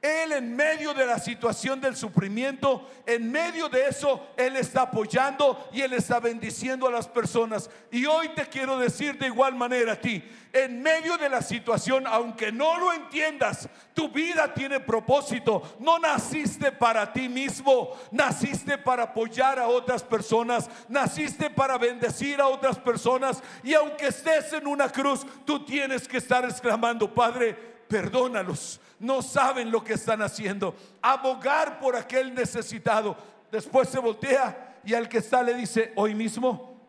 Él 0.03 0.33
en 0.33 0.57
medio 0.57 0.93
de 0.95 1.07
la 1.07 1.21
situación 1.21 1.81
del 1.81 1.95
sufrimiento, 1.95 2.91
en 3.07 3.31
medio 3.31 3.69
de 3.69 3.87
eso, 3.87 4.31
Él 4.37 4.57
está 4.57 4.83
apoyando 4.83 5.69
y 5.73 5.81
Él 5.81 5.93
está 5.93 6.19
bendiciendo 6.19 6.89
a 6.89 6.91
las 6.91 7.07
personas. 7.07 7.71
Y 7.93 8.05
hoy 8.07 8.31
te 8.31 8.47
quiero 8.47 8.81
decir 8.81 9.17
de 9.17 9.29
igual 9.29 9.55
manera 9.55 9.93
a 9.93 10.01
ti, 10.01 10.21
en 10.53 10.83
medio 10.83 11.17
de 11.19 11.29
la 11.29 11.41
situación, 11.41 12.05
aunque 12.09 12.51
no 12.51 12.79
lo 12.79 12.93
entiendas, 12.93 13.69
tu 13.95 14.09
vida 14.09 14.53
tiene 14.53 14.81
propósito. 14.81 15.77
No 15.79 16.01
naciste 16.01 16.73
para 16.73 17.13
ti 17.13 17.29
mismo, 17.29 17.97
naciste 18.11 18.79
para 18.79 19.05
apoyar 19.05 19.61
a 19.61 19.69
otras 19.69 20.03
personas, 20.03 20.69
naciste 20.89 21.49
para 21.49 21.79
bendecir 21.79 22.41
a 22.41 22.49
otras 22.49 22.77
personas. 22.77 23.41
Y 23.63 23.73
aunque 23.75 24.09
estés 24.09 24.53
en 24.53 24.67
una 24.67 24.89
cruz, 24.89 25.25
tú 25.45 25.65
tienes 25.65 26.09
que 26.09 26.17
estar 26.17 26.45
exclamando, 26.45 27.15
Padre, 27.15 27.55
perdónalos 27.87 28.81
no 29.03 29.21
saben 29.21 29.71
lo 29.71 29.83
que 29.83 29.95
están 29.95 30.23
haciendo. 30.23 30.75
Abogar 31.03 31.81
por 31.81 31.97
aquel 31.97 32.33
necesitado. 32.33 33.17
Después 33.51 33.89
se 33.89 33.99
voltea 33.99 34.79
y 34.85 34.95
al 34.95 35.09
que 35.09 35.19
está 35.19 35.43
le 35.43 35.55
dice, 35.55 35.93
hoy 35.97 36.15
mismo 36.15 36.81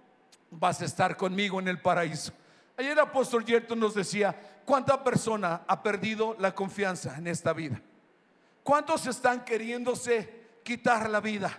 vas 0.52 0.82
a 0.82 0.86
estar 0.86 1.18
conmigo 1.18 1.60
en 1.60 1.68
el 1.68 1.82
paraíso. 1.82 2.32
Ayer 2.78 2.92
el 2.92 3.00
apóstol 3.00 3.44
Yerto 3.44 3.76
nos 3.76 3.96
decía, 3.96 4.36
¿cuánta 4.64 5.04
persona 5.04 5.62
ha 5.68 5.82
perdido 5.82 6.36
la 6.40 6.54
confianza 6.54 7.18
en 7.18 7.28
esta 7.28 7.52
vida? 7.52 7.82
¿Cuántos 8.64 9.08
están 9.08 9.44
queriéndose 9.44 10.60
quitar 10.64 11.10
la 11.10 11.20
vida 11.20 11.52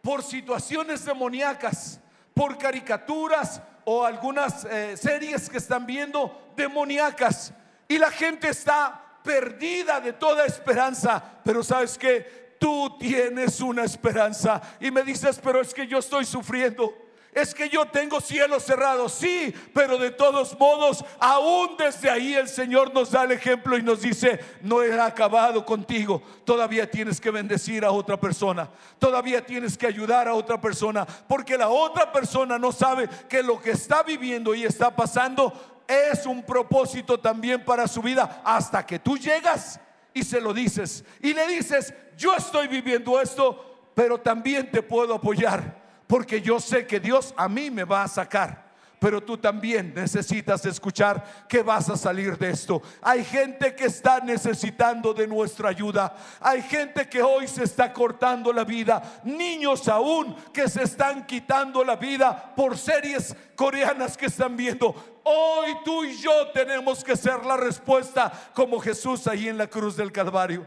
por 0.00 0.22
situaciones 0.22 1.04
demoníacas, 1.04 2.00
por 2.32 2.56
caricaturas 2.56 3.60
o 3.84 4.04
algunas 4.04 4.64
eh, 4.64 4.96
series 4.96 5.50
que 5.50 5.58
están 5.58 5.84
viendo 5.84 6.52
demoníacas? 6.56 7.52
Y 7.88 7.98
la 7.98 8.10
gente 8.10 8.48
está 8.48 9.05
perdida 9.26 10.00
de 10.00 10.12
toda 10.12 10.46
esperanza, 10.46 11.22
pero 11.44 11.64
sabes 11.64 11.98
que 11.98 12.56
tú 12.58 12.96
tienes 12.98 13.60
una 13.60 13.84
esperanza. 13.84 14.62
Y 14.80 14.90
me 14.90 15.02
dices, 15.02 15.40
pero 15.42 15.60
es 15.60 15.74
que 15.74 15.86
yo 15.86 15.98
estoy 15.98 16.24
sufriendo. 16.24 16.94
Es 17.32 17.52
que 17.52 17.68
yo 17.68 17.84
tengo 17.84 18.18
cielos 18.18 18.62
cerrados, 18.62 19.12
sí, 19.12 19.52
pero 19.74 19.98
de 19.98 20.10
todos 20.10 20.58
modos, 20.58 21.04
aún 21.18 21.76
desde 21.76 22.08
ahí 22.08 22.32
el 22.32 22.48
Señor 22.48 22.94
nos 22.94 23.10
da 23.10 23.24
el 23.24 23.32
ejemplo 23.32 23.76
y 23.76 23.82
nos 23.82 24.00
dice, 24.00 24.40
no 24.62 24.82
he 24.82 24.98
acabado 24.98 25.66
contigo, 25.66 26.22
todavía 26.46 26.90
tienes 26.90 27.20
que 27.20 27.30
bendecir 27.30 27.84
a 27.84 27.90
otra 27.90 28.18
persona, 28.18 28.70
todavía 28.98 29.44
tienes 29.44 29.76
que 29.76 29.86
ayudar 29.86 30.28
a 30.28 30.32
otra 30.32 30.58
persona, 30.58 31.06
porque 31.28 31.58
la 31.58 31.68
otra 31.68 32.10
persona 32.10 32.58
no 32.58 32.72
sabe 32.72 33.06
que 33.28 33.42
lo 33.42 33.60
que 33.60 33.72
está 33.72 34.02
viviendo 34.02 34.54
y 34.54 34.64
está 34.64 34.96
pasando 34.96 35.75
es 35.86 36.26
un 36.26 36.42
propósito 36.42 37.18
también 37.18 37.64
para 37.64 37.86
su 37.86 38.02
vida 38.02 38.42
hasta 38.44 38.84
que 38.84 38.98
tú 38.98 39.16
llegas 39.16 39.80
y 40.12 40.22
se 40.22 40.40
lo 40.40 40.52
dices. 40.52 41.04
Y 41.20 41.32
le 41.34 41.46
dices, 41.46 41.92
yo 42.16 42.34
estoy 42.34 42.68
viviendo 42.68 43.20
esto, 43.20 43.90
pero 43.94 44.18
también 44.18 44.70
te 44.70 44.82
puedo 44.82 45.14
apoyar 45.14 45.86
porque 46.06 46.40
yo 46.40 46.60
sé 46.60 46.86
que 46.86 47.00
Dios 47.00 47.34
a 47.36 47.48
mí 47.48 47.70
me 47.70 47.84
va 47.84 48.04
a 48.04 48.08
sacar 48.08 48.65
pero 48.98 49.22
tú 49.22 49.36
también 49.36 49.92
necesitas 49.94 50.64
escuchar 50.64 51.46
que 51.48 51.62
vas 51.62 51.88
a 51.90 51.96
salir 51.96 52.38
de 52.38 52.50
esto. 52.50 52.82
Hay 53.02 53.24
gente 53.24 53.74
que 53.74 53.84
está 53.84 54.20
necesitando 54.20 55.12
de 55.12 55.26
nuestra 55.26 55.68
ayuda. 55.68 56.16
Hay 56.40 56.62
gente 56.62 57.08
que 57.08 57.22
hoy 57.22 57.46
se 57.46 57.64
está 57.64 57.92
cortando 57.92 58.52
la 58.52 58.64
vida. 58.64 59.20
Niños 59.24 59.86
aún 59.88 60.34
que 60.52 60.68
se 60.68 60.84
están 60.84 61.26
quitando 61.26 61.84
la 61.84 61.96
vida 61.96 62.54
por 62.56 62.78
series 62.78 63.36
coreanas 63.54 64.16
que 64.16 64.26
están 64.26 64.56
viendo. 64.56 64.94
Hoy 65.24 65.76
tú 65.84 66.04
y 66.04 66.16
yo 66.16 66.48
tenemos 66.54 67.04
que 67.04 67.16
ser 67.16 67.44
la 67.44 67.56
respuesta 67.56 68.32
como 68.54 68.78
Jesús 68.80 69.26
ahí 69.26 69.48
en 69.48 69.58
la 69.58 69.66
cruz 69.66 69.96
del 69.96 70.12
Calvario. 70.12 70.66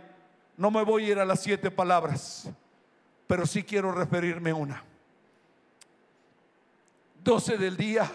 No 0.58 0.70
me 0.70 0.84
voy 0.84 1.06
a 1.06 1.12
ir 1.12 1.20
a 1.20 1.26
las 1.26 1.40
siete 1.40 1.72
palabras, 1.72 2.50
pero 3.26 3.48
sí 3.48 3.64
quiero 3.64 3.92
referirme 3.92 4.50
a 4.50 4.56
una. 4.56 4.89
12 7.30 7.60
del 7.60 7.78
día, 7.78 8.12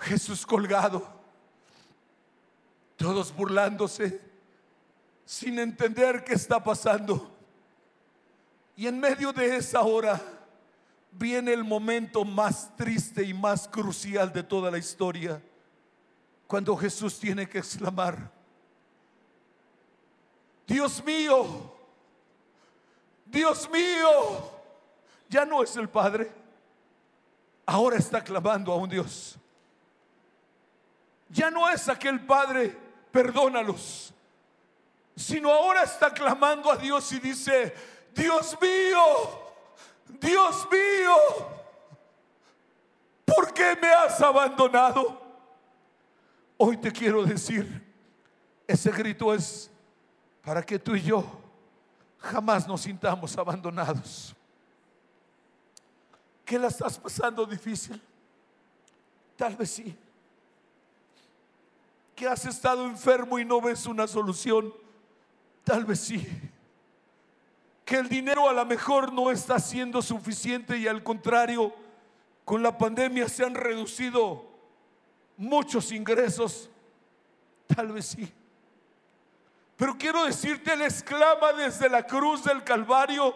Jesús 0.00 0.44
colgado, 0.44 1.06
todos 2.96 3.32
burlándose, 3.32 4.20
sin 5.24 5.60
entender 5.60 6.24
qué 6.24 6.32
está 6.34 6.60
pasando. 6.64 7.32
Y 8.74 8.88
en 8.88 8.98
medio 8.98 9.32
de 9.32 9.54
esa 9.54 9.82
hora 9.82 10.20
viene 11.12 11.52
el 11.52 11.62
momento 11.62 12.24
más 12.24 12.76
triste 12.76 13.22
y 13.22 13.32
más 13.32 13.68
crucial 13.68 14.32
de 14.32 14.42
toda 14.42 14.68
la 14.68 14.78
historia, 14.78 15.40
cuando 16.48 16.76
Jesús 16.76 17.20
tiene 17.20 17.48
que 17.48 17.58
exclamar, 17.58 18.32
Dios 20.66 21.04
mío, 21.04 21.72
Dios 23.26 23.70
mío, 23.70 24.50
ya 25.28 25.44
no 25.44 25.62
es 25.62 25.76
el 25.76 25.88
Padre 25.88 26.45
ahora 27.66 27.96
está 27.96 28.22
clamando 28.22 28.72
a 28.72 28.76
un 28.76 28.88
Dios. 28.88 29.36
Ya 31.28 31.50
no 31.50 31.68
es 31.68 31.88
aquel 31.88 32.24
Padre, 32.24 32.74
perdónalos, 33.10 34.14
sino 35.16 35.50
ahora 35.50 35.82
está 35.82 36.14
clamando 36.14 36.70
a 36.70 36.76
Dios 36.76 37.10
y 37.12 37.18
dice, 37.18 37.74
Dios 38.14 38.56
mío, 38.60 39.00
Dios 40.20 40.68
mío, 40.70 41.16
¿por 43.24 43.52
qué 43.52 43.76
me 43.80 43.88
has 43.88 44.20
abandonado? 44.20 45.20
Hoy 46.56 46.76
te 46.76 46.92
quiero 46.92 47.24
decir, 47.24 47.84
ese 48.68 48.90
grito 48.92 49.34
es 49.34 49.68
para 50.42 50.62
que 50.62 50.78
tú 50.78 50.94
y 50.94 51.02
yo 51.02 51.24
jamás 52.18 52.66
nos 52.68 52.82
sintamos 52.82 53.36
abandonados 53.36 54.35
que 56.46 56.58
la 56.60 56.68
estás 56.68 56.96
pasando 56.96 57.44
difícil? 57.44 58.00
Tal 59.36 59.56
vez 59.56 59.68
sí. 59.68 59.94
Que 62.14 62.26
has 62.26 62.46
estado 62.46 62.86
enfermo 62.86 63.38
y 63.38 63.44
no 63.44 63.60
ves 63.60 63.84
una 63.84 64.06
solución? 64.06 64.72
Tal 65.64 65.84
vez 65.84 66.00
sí. 66.00 66.26
Que 67.84 67.96
el 67.96 68.08
dinero 68.08 68.48
a 68.48 68.52
lo 68.52 68.64
mejor 68.64 69.12
no 69.12 69.30
está 69.32 69.58
siendo 69.58 70.00
suficiente 70.00 70.78
y 70.78 70.86
al 70.86 71.02
contrario, 71.02 71.74
con 72.44 72.62
la 72.62 72.78
pandemia 72.78 73.28
se 73.28 73.44
han 73.44 73.56
reducido 73.56 74.44
muchos 75.36 75.90
ingresos. 75.90 76.70
Tal 77.66 77.88
vez 77.90 78.06
sí. 78.06 78.32
Pero 79.76 79.98
quiero 79.98 80.24
decirte, 80.24 80.72
Él 80.72 80.82
exclama 80.82 81.52
desde 81.54 81.88
la 81.88 82.06
cruz 82.06 82.44
del 82.44 82.62
Calvario 82.62 83.34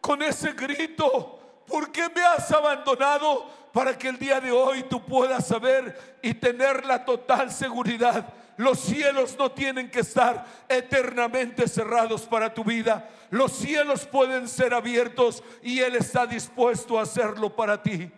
con 0.00 0.22
ese 0.22 0.52
grito 0.52 1.33
¿Por 1.66 1.90
qué 1.90 2.08
me 2.14 2.22
has 2.22 2.50
abandonado? 2.50 3.64
Para 3.72 3.98
que 3.98 4.08
el 4.08 4.18
día 4.18 4.40
de 4.40 4.52
hoy 4.52 4.84
tú 4.84 5.04
puedas 5.04 5.46
saber 5.46 6.18
y 6.22 6.34
tener 6.34 6.86
la 6.86 7.04
total 7.04 7.50
seguridad. 7.50 8.32
Los 8.56 8.78
cielos 8.78 9.36
no 9.36 9.50
tienen 9.50 9.90
que 9.90 10.00
estar 10.00 10.46
eternamente 10.68 11.66
cerrados 11.66 12.22
para 12.22 12.54
tu 12.54 12.62
vida. 12.62 13.08
Los 13.30 13.52
cielos 13.52 14.06
pueden 14.06 14.46
ser 14.46 14.74
abiertos 14.74 15.42
y 15.62 15.80
Él 15.80 15.96
está 15.96 16.26
dispuesto 16.26 16.98
a 16.98 17.02
hacerlo 17.02 17.54
para 17.56 17.82
ti. 17.82 18.10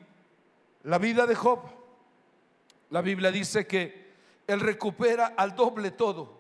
La 0.83 0.99
vida 0.99 1.27
de 1.27 1.35
Job, 1.35 1.61
la 2.91 3.01
Biblia 3.01 3.31
dice 3.31 3.67
que 3.67 4.13
Él 4.47 4.61
recupera 4.61 5.33
al 5.37 5.57
doble 5.57 5.91
todo 5.91 6.37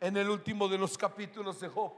en 0.00 0.16
el 0.16 0.28
último 0.28 0.68
de 0.68 0.78
los 0.78 0.98
capítulos 0.98 1.60
de 1.60 1.68
Job. 1.68 1.92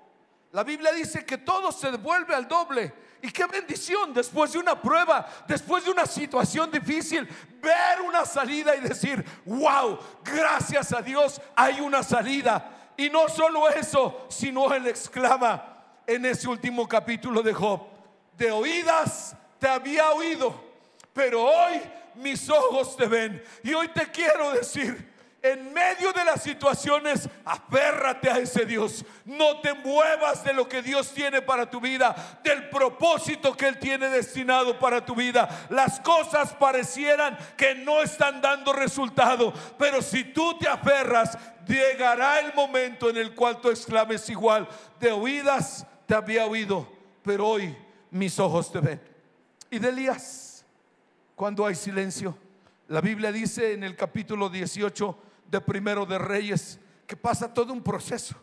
La 0.53 0.65
Biblia 0.65 0.93
dice 0.93 1.25
que 1.25 1.39
todo 1.39 1.73
se 1.73 1.91
devuelve 1.91 2.35
al 2.35 2.47
doble. 2.47 2.93
Y 3.21 3.31
qué 3.31 3.47
bendición 3.47 4.15
después 4.15 4.53
de 4.53 4.59
una 4.59 4.81
prueba, 4.81 5.29
después 5.47 5.85
de 5.85 5.91
una 5.91 6.07
situación 6.07 6.71
difícil, 6.71 7.29
ver 7.61 8.01
una 8.07 8.25
salida 8.25 8.77
y 8.77 8.81
decir, 8.81 9.25
wow, 9.45 9.99
gracias 10.25 10.93
a 10.93 11.03
Dios 11.03 11.41
hay 11.57 11.81
una 11.81 12.03
salida. 12.03 12.93
Y 12.97 13.11
no 13.11 13.29
solo 13.29 13.69
eso, 13.69 14.27
sino 14.29 14.73
él 14.73 14.87
exclama 14.87 15.85
en 16.07 16.27
ese 16.27 16.49
último 16.49 16.89
capítulo 16.89 17.43
de 17.43 17.53
Job, 17.53 17.83
de 18.37 18.51
oídas 18.51 19.37
te 19.59 19.69
había 19.69 20.11
oído, 20.13 20.55
pero 21.13 21.45
hoy 21.45 21.81
mis 22.15 22.49
ojos 22.49 22.97
te 22.97 23.07
ven. 23.07 23.43
Y 23.63 23.75
hoy 23.75 23.89
te 23.89 24.11
quiero 24.11 24.53
decir, 24.53 25.13
en 25.41 25.73
medio 25.73 26.13
de 26.13 26.25
las 26.25 26.43
situaciones, 26.43 27.29
aférrate 27.45 28.29
a 28.29 28.39
ese 28.39 28.67
Dios. 28.67 29.05
No 29.25 29.61
te 29.61 29.73
muevas 29.73 30.43
de 30.43 30.53
lo 30.53 30.69
que 30.69 30.83
Dios 30.83 31.13
tiene 31.13 31.43
para 31.43 31.71
tu 31.71 31.81
vida, 31.81 32.41
del 32.43 32.69
propósito 32.69 33.57
que 33.57 33.69
Él 33.69 33.79
tiene 33.79 34.09
destinado 34.09 34.79
para 34.79 35.05
tu 35.05 35.15
vida. 35.15 35.67
Las 35.71 36.01
cosas 36.01 36.53
parecieran 36.55 37.39
que 37.57 37.75
no 37.77 38.03
están 38.03 38.41
dando 38.41 38.73
resultado, 38.73 39.53
pero 39.79 40.03
si 40.03 40.25
tú 40.25 40.59
te 40.59 40.69
aferras, 40.69 41.39
llegará 41.67 42.41
el 42.41 42.53
momento 42.55 43.09
en 43.09 43.19
el 43.19 43.35
cual 43.35 43.61
tú 43.61 43.71
exclames 43.71 44.29
igual, 44.31 44.69
de 44.99 45.13
oídas 45.13 45.87
te 46.07 46.15
había 46.15 46.47
oído, 46.47 46.91
pero 47.23 47.47
hoy 47.47 47.77
mis 48.11 48.39
ojos 48.41 48.73
te 48.73 48.81
ven. 48.81 49.01
Y 49.71 49.79
de 49.79 49.91
Elías, 49.91 50.65
cuando 51.37 51.65
hay 51.65 51.77
silencio, 51.77 52.37
la 52.89 53.03
Biblia 53.03 53.31
dice 53.31 53.75
en 53.75 53.85
el 53.85 53.95
capítulo 53.95 54.49
18, 54.49 55.28
de 55.51 55.61
primero 55.61 56.07
de 56.07 56.19
Reyes, 56.19 56.79
que 57.07 57.17
pasa 57.17 57.53
todo 57.53 57.73
un 57.73 57.83
proceso. 57.83 58.37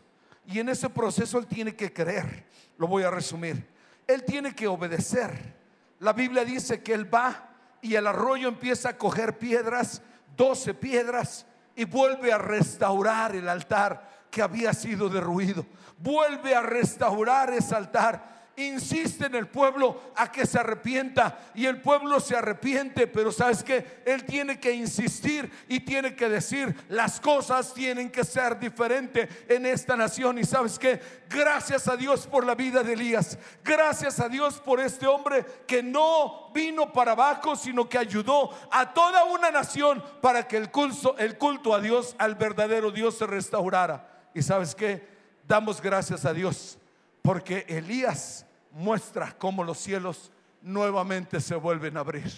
Y 0.46 0.60
en 0.60 0.70
ese 0.70 0.90
proceso 0.90 1.38
él 1.38 1.48
tiene 1.48 1.76
que 1.76 1.92
creer. 1.92 2.46
Lo 2.78 2.88
voy 2.88 3.04
a 3.04 3.12
resumir. 3.12 3.68
Él 4.08 4.24
tiene 4.24 4.54
que 4.54 4.68
obedecer. 4.68 5.56
La 6.00 6.14
Biblia 6.14 6.44
dice 6.44 6.84
que 6.84 6.94
él 6.94 7.14
va 7.14 7.50
y 7.82 7.96
el 7.96 8.08
arroyo 8.08 8.48
empieza 8.48 8.90
a 8.90 8.98
coger 8.98 9.38
piedras, 9.38 10.02
doce 10.36 10.74
piedras, 10.74 11.46
y 11.76 11.86
vuelve 11.86 12.32
a 12.32 12.38
restaurar 12.38 13.36
el 13.36 13.50
altar 13.50 14.26
que 14.32 14.42
había 14.42 14.74
sido 14.74 15.10
derruido. 15.10 15.66
Vuelve 15.98 16.56
a 16.56 16.62
restaurar 16.62 17.54
ese 17.54 17.76
altar 17.76 18.35
insiste 18.58 19.26
en 19.26 19.36
el 19.36 19.48
pueblo 19.48 20.02
a 20.16 20.32
que 20.32 20.46
se 20.46 20.60
arrepienta 20.60 21.40
y 21.54 21.66
el 21.66 21.82
pueblo 21.82 22.20
se 22.20 22.36
arrepiente, 22.36 23.08
pero 23.08 23.32
sabes 23.32 23.64
que 23.64 24.02
él 24.06 24.24
tiene 24.26 24.60
que 24.60 24.72
insistir 24.72 25.52
y 25.68 25.82
tiene 25.82 26.16
que 26.16 26.30
decir 26.30 26.76
las 26.90 27.20
cosas 27.20 27.74
tienen 27.74 28.10
que 28.10 28.24
ser 28.24 28.60
diferentes 28.60 29.30
en 29.48 29.66
esta 29.66 29.96
nación. 29.96 30.38
Y 30.38 30.44
sabes 30.44 30.80
que 30.80 31.00
gracias 31.30 31.88
a 31.88 31.98
Dios 31.98 32.28
por 32.28 32.46
la 32.46 32.56
vida 32.56 32.84
de 32.84 32.94
Elías, 32.94 33.38
gracias 33.64 34.20
a 34.20 34.30
Dios 34.30 34.60
por 34.60 34.80
este 34.80 35.08
hombre 35.08 35.46
que 35.68 35.84
no 35.84 36.52
vino 36.54 36.92
para 36.94 37.12
abajo, 37.12 37.56
sino 37.56 37.90
que 37.90 37.98
ayudó 37.98 38.52
a 38.72 38.94
toda 38.94 39.26
una 39.26 39.52
nación 39.52 40.04
para 40.22 40.48
que 40.48 40.58
el 40.58 40.72
culto, 40.72 41.18
el 41.18 41.38
culto 41.38 41.74
a 41.74 41.82
Dios, 41.82 42.16
al 42.18 42.36
verdadero 42.36 42.92
Dios 42.92 43.18
se 43.18 43.28
restaurara. 43.28 44.30
Y 44.34 44.42
sabes 44.42 44.76
que 44.76 45.08
damos 45.48 45.82
gracias 45.82 46.26
a 46.26 46.34
Dios 46.34 46.78
porque 47.26 47.66
Elías 47.68 48.45
muestra 48.76 49.34
cómo 49.38 49.64
los 49.64 49.78
cielos 49.78 50.32
nuevamente 50.62 51.40
se 51.40 51.56
vuelven 51.56 51.96
a 51.96 52.02
abrir. 52.02 52.30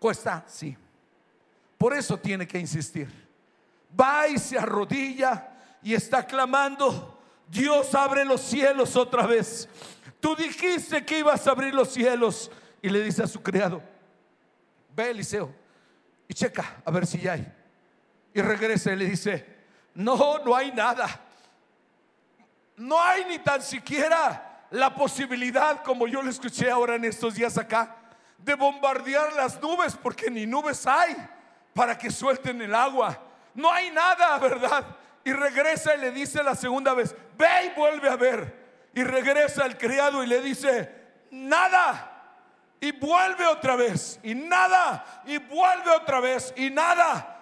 Cuesta, 0.00 0.44
sí. 0.48 0.76
Por 1.78 1.94
eso 1.94 2.18
tiene 2.18 2.46
que 2.46 2.58
insistir. 2.58 3.08
Va 3.98 4.26
y 4.26 4.36
se 4.36 4.58
arrodilla 4.58 5.48
y 5.80 5.94
está 5.94 6.26
clamando, 6.26 7.18
Dios 7.48 7.94
abre 7.94 8.24
los 8.24 8.40
cielos 8.40 8.96
otra 8.96 9.26
vez. 9.26 9.68
Tú 10.18 10.34
dijiste 10.34 11.04
que 11.04 11.20
ibas 11.20 11.46
a 11.46 11.52
abrir 11.52 11.72
los 11.72 11.92
cielos. 11.92 12.50
Y 12.82 12.88
le 12.88 13.02
dice 13.02 13.22
a 13.22 13.26
su 13.26 13.42
criado, 13.42 13.82
ve 14.96 15.10
Eliseo 15.10 15.54
y 16.26 16.32
checa 16.32 16.82
a 16.84 16.90
ver 16.90 17.06
si 17.06 17.20
ya 17.20 17.34
hay. 17.34 17.52
Y 18.32 18.40
regresa 18.40 18.92
y 18.92 18.96
le 18.96 19.04
dice, 19.04 19.46
no, 19.94 20.38
no 20.44 20.56
hay 20.56 20.72
nada. 20.72 21.08
No 22.76 23.00
hay 23.00 23.26
ni 23.26 23.38
tan 23.38 23.62
siquiera 23.62 24.49
la 24.70 24.94
posibilidad, 24.94 25.82
como 25.82 26.06
yo 26.06 26.22
lo 26.22 26.30
escuché 26.30 26.70
ahora 26.70 26.94
en 26.94 27.04
estos 27.04 27.34
días 27.34 27.58
acá, 27.58 27.96
de 28.38 28.54
bombardear 28.54 29.32
las 29.34 29.60
nubes, 29.60 29.96
porque 29.96 30.30
ni 30.30 30.46
nubes 30.46 30.86
hay 30.86 31.16
para 31.74 31.96
que 31.96 32.10
suelten 32.10 32.60
el 32.62 32.74
agua. 32.74 33.18
No 33.54 33.72
hay 33.72 33.90
nada, 33.90 34.38
¿verdad? 34.40 34.96
Y 35.24 35.32
regresa 35.32 35.94
y 35.94 36.00
le 36.00 36.10
dice 36.12 36.42
la 36.42 36.54
segunda 36.54 36.94
vez, 36.94 37.14
ve 37.36 37.66
y 37.66 37.78
vuelve 37.78 38.08
a 38.08 38.16
ver. 38.16 38.58
Y 38.94 39.04
regresa 39.04 39.66
el 39.66 39.76
criado 39.76 40.22
y 40.24 40.26
le 40.26 40.40
dice, 40.40 40.90
nada. 41.30 42.06
Y 42.80 42.92
vuelve 42.92 43.46
otra 43.46 43.76
vez. 43.76 44.18
Y 44.22 44.34
nada. 44.34 45.22
Y 45.26 45.38
vuelve 45.38 45.90
otra 45.90 46.20
vez. 46.20 46.52
Y 46.56 46.70
nada. 46.70 47.38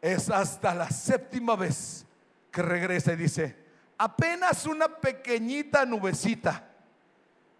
Es 0.00 0.30
hasta 0.30 0.74
la 0.74 0.88
séptima 0.88 1.56
vez 1.56 2.06
que 2.50 2.62
regresa 2.62 3.12
y 3.12 3.16
dice, 3.16 3.56
apenas 4.00 4.64
una 4.64 4.88
pequeñita 4.88 5.84
nubecita, 5.84 6.64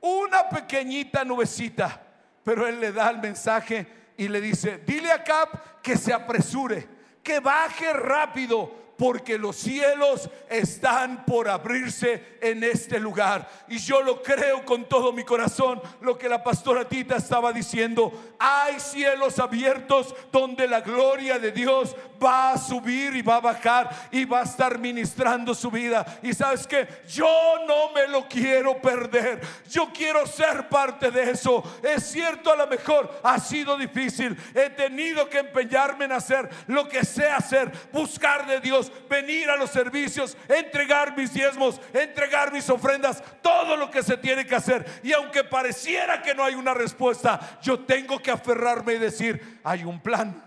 una 0.00 0.48
pequeñita 0.48 1.22
nubecita, 1.22 2.00
pero 2.42 2.66
él 2.66 2.80
le 2.80 2.92
da 2.92 3.10
el 3.10 3.18
mensaje 3.18 3.86
y 4.16 4.26
le 4.26 4.40
dice, 4.40 4.78
dile 4.86 5.12
a 5.12 5.22
Cap 5.22 5.82
que 5.82 5.98
se 5.98 6.14
apresure, 6.14 6.88
que 7.22 7.40
baje 7.40 7.92
rápido, 7.92 8.89
porque 9.00 9.38
los 9.38 9.56
cielos 9.56 10.28
están 10.50 11.24
por 11.24 11.48
abrirse 11.48 12.36
en 12.42 12.62
este 12.62 13.00
lugar. 13.00 13.48
Y 13.66 13.78
yo 13.78 14.02
lo 14.02 14.22
creo 14.22 14.62
con 14.66 14.84
todo 14.90 15.10
mi 15.10 15.24
corazón, 15.24 15.80
lo 16.02 16.18
que 16.18 16.28
la 16.28 16.44
pastora 16.44 16.86
Tita 16.86 17.16
estaba 17.16 17.50
diciendo. 17.50 18.12
Hay 18.38 18.78
cielos 18.78 19.38
abiertos 19.38 20.14
donde 20.30 20.68
la 20.68 20.82
gloria 20.82 21.38
de 21.38 21.50
Dios 21.50 21.96
va 22.22 22.52
a 22.52 22.58
subir 22.58 23.16
y 23.16 23.22
va 23.22 23.36
a 23.36 23.40
bajar 23.40 23.88
y 24.10 24.26
va 24.26 24.40
a 24.40 24.44
estar 24.44 24.78
ministrando 24.78 25.54
su 25.54 25.70
vida. 25.70 26.04
Y 26.22 26.34
sabes 26.34 26.66
que 26.66 26.86
yo 27.08 27.26
no 27.66 27.94
me 27.94 28.06
lo 28.06 28.28
quiero 28.28 28.82
perder. 28.82 29.40
Yo 29.70 29.90
quiero 29.94 30.26
ser 30.26 30.68
parte 30.68 31.10
de 31.10 31.30
eso. 31.30 31.62
Es 31.82 32.04
cierto, 32.10 32.52
a 32.52 32.56
lo 32.56 32.66
mejor 32.66 33.18
ha 33.22 33.38
sido 33.38 33.78
difícil. 33.78 34.36
He 34.54 34.68
tenido 34.68 35.26
que 35.30 35.38
empeñarme 35.38 36.04
en 36.04 36.12
hacer 36.12 36.50
lo 36.66 36.86
que 36.86 37.02
sé 37.02 37.26
hacer, 37.26 37.72
buscar 37.92 38.46
de 38.46 38.60
Dios 38.60 38.89
venir 39.08 39.48
a 39.50 39.56
los 39.56 39.70
servicios, 39.70 40.36
entregar 40.48 41.16
mis 41.16 41.32
diezmos, 41.32 41.80
entregar 41.92 42.52
mis 42.52 42.68
ofrendas, 42.70 43.22
todo 43.42 43.76
lo 43.76 43.90
que 43.90 44.02
se 44.02 44.16
tiene 44.16 44.46
que 44.46 44.54
hacer. 44.54 44.84
Y 45.02 45.12
aunque 45.12 45.44
pareciera 45.44 46.22
que 46.22 46.34
no 46.34 46.44
hay 46.44 46.54
una 46.54 46.74
respuesta, 46.74 47.58
yo 47.62 47.80
tengo 47.80 48.18
que 48.18 48.30
aferrarme 48.30 48.94
y 48.94 48.98
decir, 48.98 49.60
hay 49.64 49.84
un 49.84 50.00
plan 50.00 50.44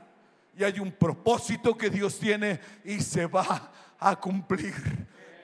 y 0.57 0.63
hay 0.63 0.79
un 0.79 0.91
propósito 0.91 1.77
que 1.77 1.89
Dios 1.89 2.19
tiene 2.19 2.59
y 2.83 2.99
se 2.99 3.25
va 3.25 3.71
a 3.99 4.15
cumplir. 4.15 4.73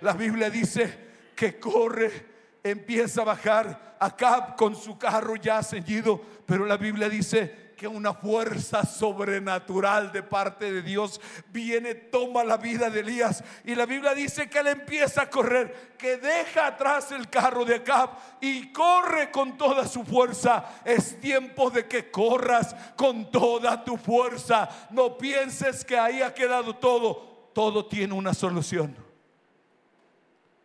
La 0.01 0.13
Biblia 0.13 0.49
dice 0.49 1.09
que 1.35 1.59
corre, 1.59 2.25
empieza 2.63 3.21
a 3.21 3.25
bajar 3.25 3.95
acá 3.99 4.55
con 4.57 4.75
su 4.75 4.97
carro 4.97 5.35
ya 5.35 5.61
ceñido, 5.63 6.21
pero 6.45 6.65
la 6.65 6.77
Biblia 6.77 7.09
dice 7.09 7.68
que 7.80 7.88
una 7.88 8.13
fuerza 8.13 8.86
sobrenatural 8.86 10.11
de 10.11 10.21
parte 10.21 10.69
de 10.69 10.82
Dios 10.82 11.21
viene, 11.47 11.95
toma 11.95 12.43
la 12.43 12.57
vida 12.57 12.89
de 12.89 12.99
Elías. 12.99 13.41
Y 13.63 13.73
la 13.73 13.86
Biblia 13.86 14.13
dice 14.13 14.49
que 14.49 14.59
él 14.59 14.67
empieza 14.67 15.21
a 15.21 15.30
correr, 15.30 15.95
que 15.97 16.17
deja 16.17 16.67
atrás 16.67 17.13
el 17.13 17.30
carro 17.30 17.63
de 17.63 17.75
Acab 17.75 18.09
y 18.41 18.73
corre 18.73 19.32
con 19.32 19.57
toda 19.57 19.88
su 19.88 20.03
fuerza. 20.03 20.82
Es 20.84 21.21
tiempo 21.21 21.69
de 21.69 21.88
que 21.88 22.11
corras 22.11 22.75
con 22.97 23.32
toda 23.32 23.82
tu 23.86 23.95
fuerza. 23.95 24.67
No 24.89 25.17
pienses 25.17 25.86
que 25.86 25.97
ahí 25.97 26.21
ha 26.21 26.34
quedado 26.34 26.75
todo. 26.75 27.49
Todo 27.53 27.86
tiene 27.86 28.13
una 28.13 28.34
solución. 28.34 28.93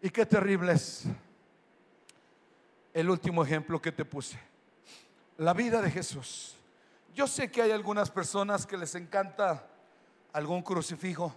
Y 0.03 0.11
qué 0.11 0.27
terrible 0.27 0.73
es 0.73 1.05
el 2.93 3.09
último 3.09 3.45
ejemplo 3.45 3.81
que 3.81 3.93
te 3.93 4.05
puse. 4.05 4.37
La 5.39 5.53
vida 5.53 5.81
de 5.81 5.93
Jesús. 5.93 6.57
Yo 7.15 7.29
sé 7.29 7.49
que 7.49 7.63
hay 7.63 7.71
algunas 7.71 8.11
personas 8.11 8.67
que 8.67 8.77
les 8.77 8.93
encanta 8.97 9.65
algún 10.33 10.63
crucifijo. 10.63 11.33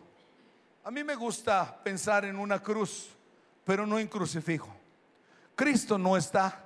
A 0.84 0.90
mí 0.90 1.04
me 1.04 1.14
gusta 1.14 1.84
pensar 1.84 2.26
en 2.26 2.40
una 2.40 2.64
cruz, 2.64 3.10
pero 3.64 3.86
no 3.86 4.00
en 4.00 4.08
crucifijo. 4.08 4.76
Cristo 5.56 6.00
no 6.00 6.18
está 6.18 6.66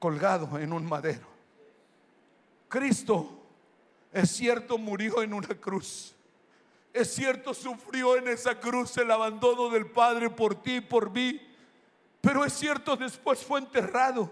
colgado 0.00 0.58
en 0.58 0.72
un 0.72 0.84
madero. 0.84 1.28
Cristo, 2.68 3.40
es 4.12 4.32
cierto, 4.32 4.78
murió 4.78 5.22
en 5.22 5.32
una 5.32 5.54
cruz. 5.60 6.16
Es 6.92 7.14
cierto, 7.14 7.54
sufrió 7.54 8.16
en 8.16 8.26
esa 8.26 8.58
cruz 8.58 8.96
el 8.96 9.12
abandono 9.12 9.68
del 9.68 9.86
Padre 9.86 10.28
por 10.28 10.60
ti 10.60 10.76
y 10.76 10.80
por 10.80 11.08
mí. 11.08 11.40
Pero 12.20 12.44
es 12.44 12.52
cierto, 12.52 12.96
después 12.96 13.44
fue 13.44 13.60
enterrado. 13.60 14.28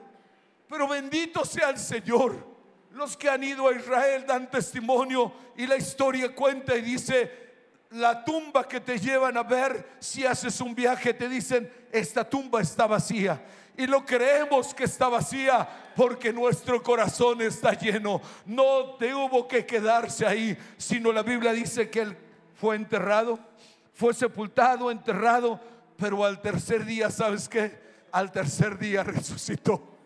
Pero 0.69 0.89
bendito 0.89 1.45
sea 1.45 1.71
el 1.71 1.79
Señor 1.79 2.50
los 2.93 3.17
que 3.17 3.29
han 3.29 3.43
ido 3.45 3.69
a 3.69 3.75
Israel 3.75 4.25
dan 4.27 4.51
testimonio 4.51 5.33
y 5.57 5.67
la 5.67 5.77
historia 5.77 6.35
cuenta 6.35 6.77
y 6.77 6.83
dice, 6.83 7.31
la 7.91 8.25
tumba 8.25 8.67
que 8.67 8.81
te 8.81 8.99
llevan 8.99 9.37
a 9.37 9.43
ver 9.43 9.97
si 10.01 10.25
haces 10.25 10.61
un 10.61 10.75
viaje, 10.75 11.15
te 11.15 11.29
dicen, 11.29 11.73
esta 11.93 12.29
tumba 12.29 12.61
está 12.61 12.87
vacía. 12.87 13.43
Y 13.77 13.87
lo 13.87 14.05
creemos 14.05 14.75
que 14.75 14.85
está 14.85 15.09
vacía 15.09 15.69
porque 15.97 16.33
nuestro 16.33 16.83
corazón 16.83 17.41
está 17.41 17.73
lleno. 17.73 18.21
No 18.45 18.97
te 18.99 19.15
hubo 19.15 19.47
que 19.47 19.65
quedarse 19.65 20.27
ahí, 20.27 20.59
sino 20.77 21.13
la 21.13 21.23
Biblia 21.23 21.53
dice 21.53 21.89
que 21.89 22.01
él 22.01 22.17
fue 22.57 22.77
enterrado, 22.77 23.39
fue 23.95 24.13
sepultado, 24.13 24.91
enterrado, 24.91 25.61
pero 25.97 26.25
al 26.25 26.41
tercer 26.41 26.85
día, 26.85 27.11
¿sabes 27.11 27.49
qué? 27.49 27.79
Al 28.13 28.33
tercer 28.33 28.79
día 28.79 29.05
resucitó 29.05 30.00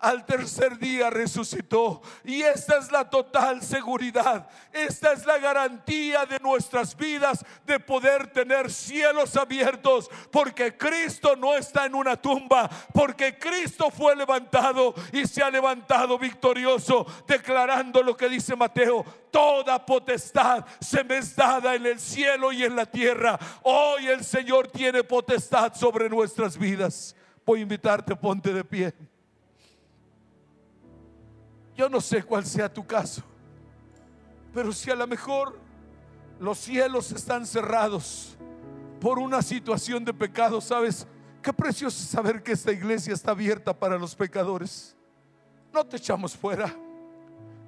al 0.00 0.24
tercer 0.24 0.78
día 0.78 1.10
resucitó. 1.10 2.02
Y 2.24 2.42
esta 2.42 2.78
es 2.78 2.90
la 2.90 3.08
total 3.08 3.62
seguridad. 3.62 4.48
Esta 4.72 5.12
es 5.12 5.24
la 5.26 5.38
garantía 5.38 6.26
de 6.26 6.38
nuestras 6.40 6.96
vidas 6.96 7.44
de 7.66 7.78
poder 7.78 8.32
tener 8.32 8.70
cielos 8.70 9.36
abiertos. 9.36 10.10
Porque 10.32 10.76
Cristo 10.76 11.36
no 11.36 11.54
está 11.54 11.86
en 11.86 11.94
una 11.94 12.16
tumba. 12.16 12.68
Porque 12.92 13.38
Cristo 13.38 13.90
fue 13.90 14.16
levantado 14.16 14.94
y 15.12 15.26
se 15.26 15.42
ha 15.42 15.50
levantado 15.50 16.18
victorioso. 16.18 17.06
Declarando 17.26 18.02
lo 18.02 18.16
que 18.16 18.28
dice 18.28 18.56
Mateo. 18.56 19.04
Toda 19.30 19.86
potestad 19.86 20.64
se 20.80 21.04
me 21.04 21.18
es 21.18 21.36
dada 21.36 21.74
en 21.74 21.86
el 21.86 22.00
cielo 22.00 22.50
y 22.52 22.64
en 22.64 22.74
la 22.74 22.86
tierra. 22.86 23.38
Hoy 23.62 24.08
el 24.08 24.24
Señor 24.24 24.68
tiene 24.68 25.04
potestad 25.04 25.74
sobre 25.74 26.08
nuestras 26.08 26.58
vidas. 26.58 27.14
Voy 27.44 27.60
a 27.60 27.62
invitarte, 27.62 28.16
ponte 28.16 28.52
de 28.52 28.64
pie. 28.64 28.94
Yo 31.80 31.88
no 31.88 32.02
sé 32.02 32.22
cuál 32.22 32.44
sea 32.44 32.70
tu 32.70 32.86
caso, 32.86 33.22
pero 34.52 34.70
si 34.70 34.90
a 34.90 34.94
lo 34.94 35.06
mejor 35.06 35.58
los 36.38 36.58
cielos 36.58 37.10
están 37.10 37.46
cerrados 37.46 38.36
por 39.00 39.18
una 39.18 39.40
situación 39.40 40.04
de 40.04 40.12
pecado, 40.12 40.60
¿sabes? 40.60 41.06
Qué 41.40 41.54
precioso 41.54 42.04
saber 42.04 42.42
que 42.42 42.52
esta 42.52 42.70
iglesia 42.70 43.14
está 43.14 43.30
abierta 43.30 43.72
para 43.72 43.96
los 43.96 44.14
pecadores. 44.14 44.94
No 45.72 45.82
te 45.86 45.96
echamos 45.96 46.36
fuera. 46.36 46.70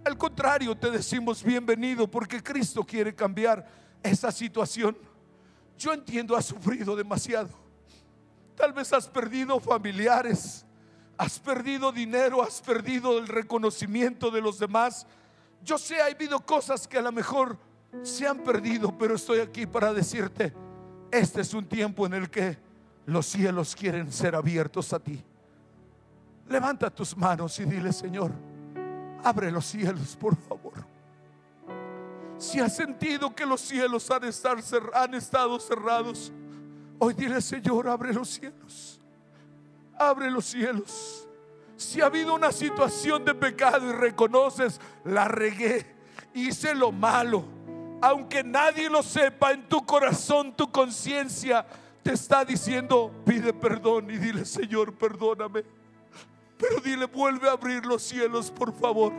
Al 0.04 0.18
contrario, 0.18 0.76
te 0.76 0.90
decimos 0.90 1.42
bienvenido 1.42 2.06
porque 2.06 2.42
Cristo 2.42 2.84
quiere 2.84 3.14
cambiar 3.14 3.66
esa 4.02 4.30
situación. 4.30 4.94
Yo 5.78 5.90
entiendo, 5.94 6.36
has 6.36 6.44
sufrido 6.44 6.94
demasiado. 6.94 7.48
Tal 8.56 8.74
vez 8.74 8.92
has 8.92 9.08
perdido 9.08 9.58
familiares, 9.58 10.66
has 11.18 11.38
perdido 11.38 11.92
dinero, 11.92 12.42
has 12.42 12.60
perdido 12.60 13.18
el 13.18 13.28
reconocimiento 13.28 14.30
de 14.30 14.40
los 14.40 14.58
demás. 14.58 15.06
Yo 15.64 15.78
sé, 15.78 16.00
ha 16.00 16.06
habido 16.06 16.40
cosas 16.40 16.88
que 16.88 16.98
a 16.98 17.02
lo 17.02 17.12
mejor 17.12 17.58
se 18.02 18.26
han 18.26 18.38
perdido, 18.38 18.96
pero 18.96 19.14
estoy 19.14 19.40
aquí 19.40 19.66
para 19.66 19.92
decirte, 19.92 20.52
este 21.10 21.42
es 21.42 21.52
un 21.54 21.66
tiempo 21.66 22.06
en 22.06 22.14
el 22.14 22.30
que 22.30 22.58
los 23.06 23.26
cielos 23.26 23.76
quieren 23.76 24.10
ser 24.10 24.34
abiertos 24.34 24.92
a 24.92 24.98
ti. 24.98 25.22
Levanta 26.48 26.90
tus 26.90 27.16
manos 27.16 27.58
y 27.60 27.64
dile, 27.64 27.92
Señor, 27.92 28.32
abre 29.22 29.50
los 29.50 29.66
cielos, 29.66 30.16
por 30.16 30.36
favor. 30.36 30.84
Si 32.38 32.58
has 32.58 32.74
sentido 32.74 33.34
que 33.34 33.46
los 33.46 33.60
cielos 33.60 34.10
han, 34.10 34.24
estar, 34.24 34.58
han 34.94 35.14
estado 35.14 35.60
cerrados, 35.60 36.32
hoy 36.98 37.14
dile, 37.14 37.40
Señor, 37.40 37.88
abre 37.88 38.12
los 38.12 38.28
cielos. 38.28 38.91
Abre 39.98 40.30
los 40.30 40.46
cielos. 40.46 41.28
Si 41.76 42.00
ha 42.00 42.06
habido 42.06 42.34
una 42.34 42.52
situación 42.52 43.24
de 43.24 43.34
pecado 43.34 43.90
y 43.90 43.92
reconoces, 43.92 44.80
la 45.04 45.26
regué, 45.26 45.86
hice 46.32 46.74
lo 46.74 46.92
malo, 46.92 47.44
aunque 48.00 48.42
nadie 48.44 48.88
lo 48.88 49.02
sepa, 49.02 49.52
en 49.52 49.68
tu 49.68 49.84
corazón, 49.84 50.54
tu 50.54 50.70
conciencia 50.70 51.66
te 52.02 52.12
está 52.12 52.44
diciendo, 52.44 53.12
pide 53.24 53.52
perdón 53.52 54.10
y 54.10 54.18
dile, 54.18 54.44
Señor, 54.44 54.92
perdóname. 54.94 55.64
Pero 56.58 56.80
dile, 56.80 57.06
vuelve 57.06 57.48
a 57.48 57.52
abrir 57.52 57.86
los 57.86 58.02
cielos, 58.02 58.50
por 58.50 58.72
favor. 58.72 59.12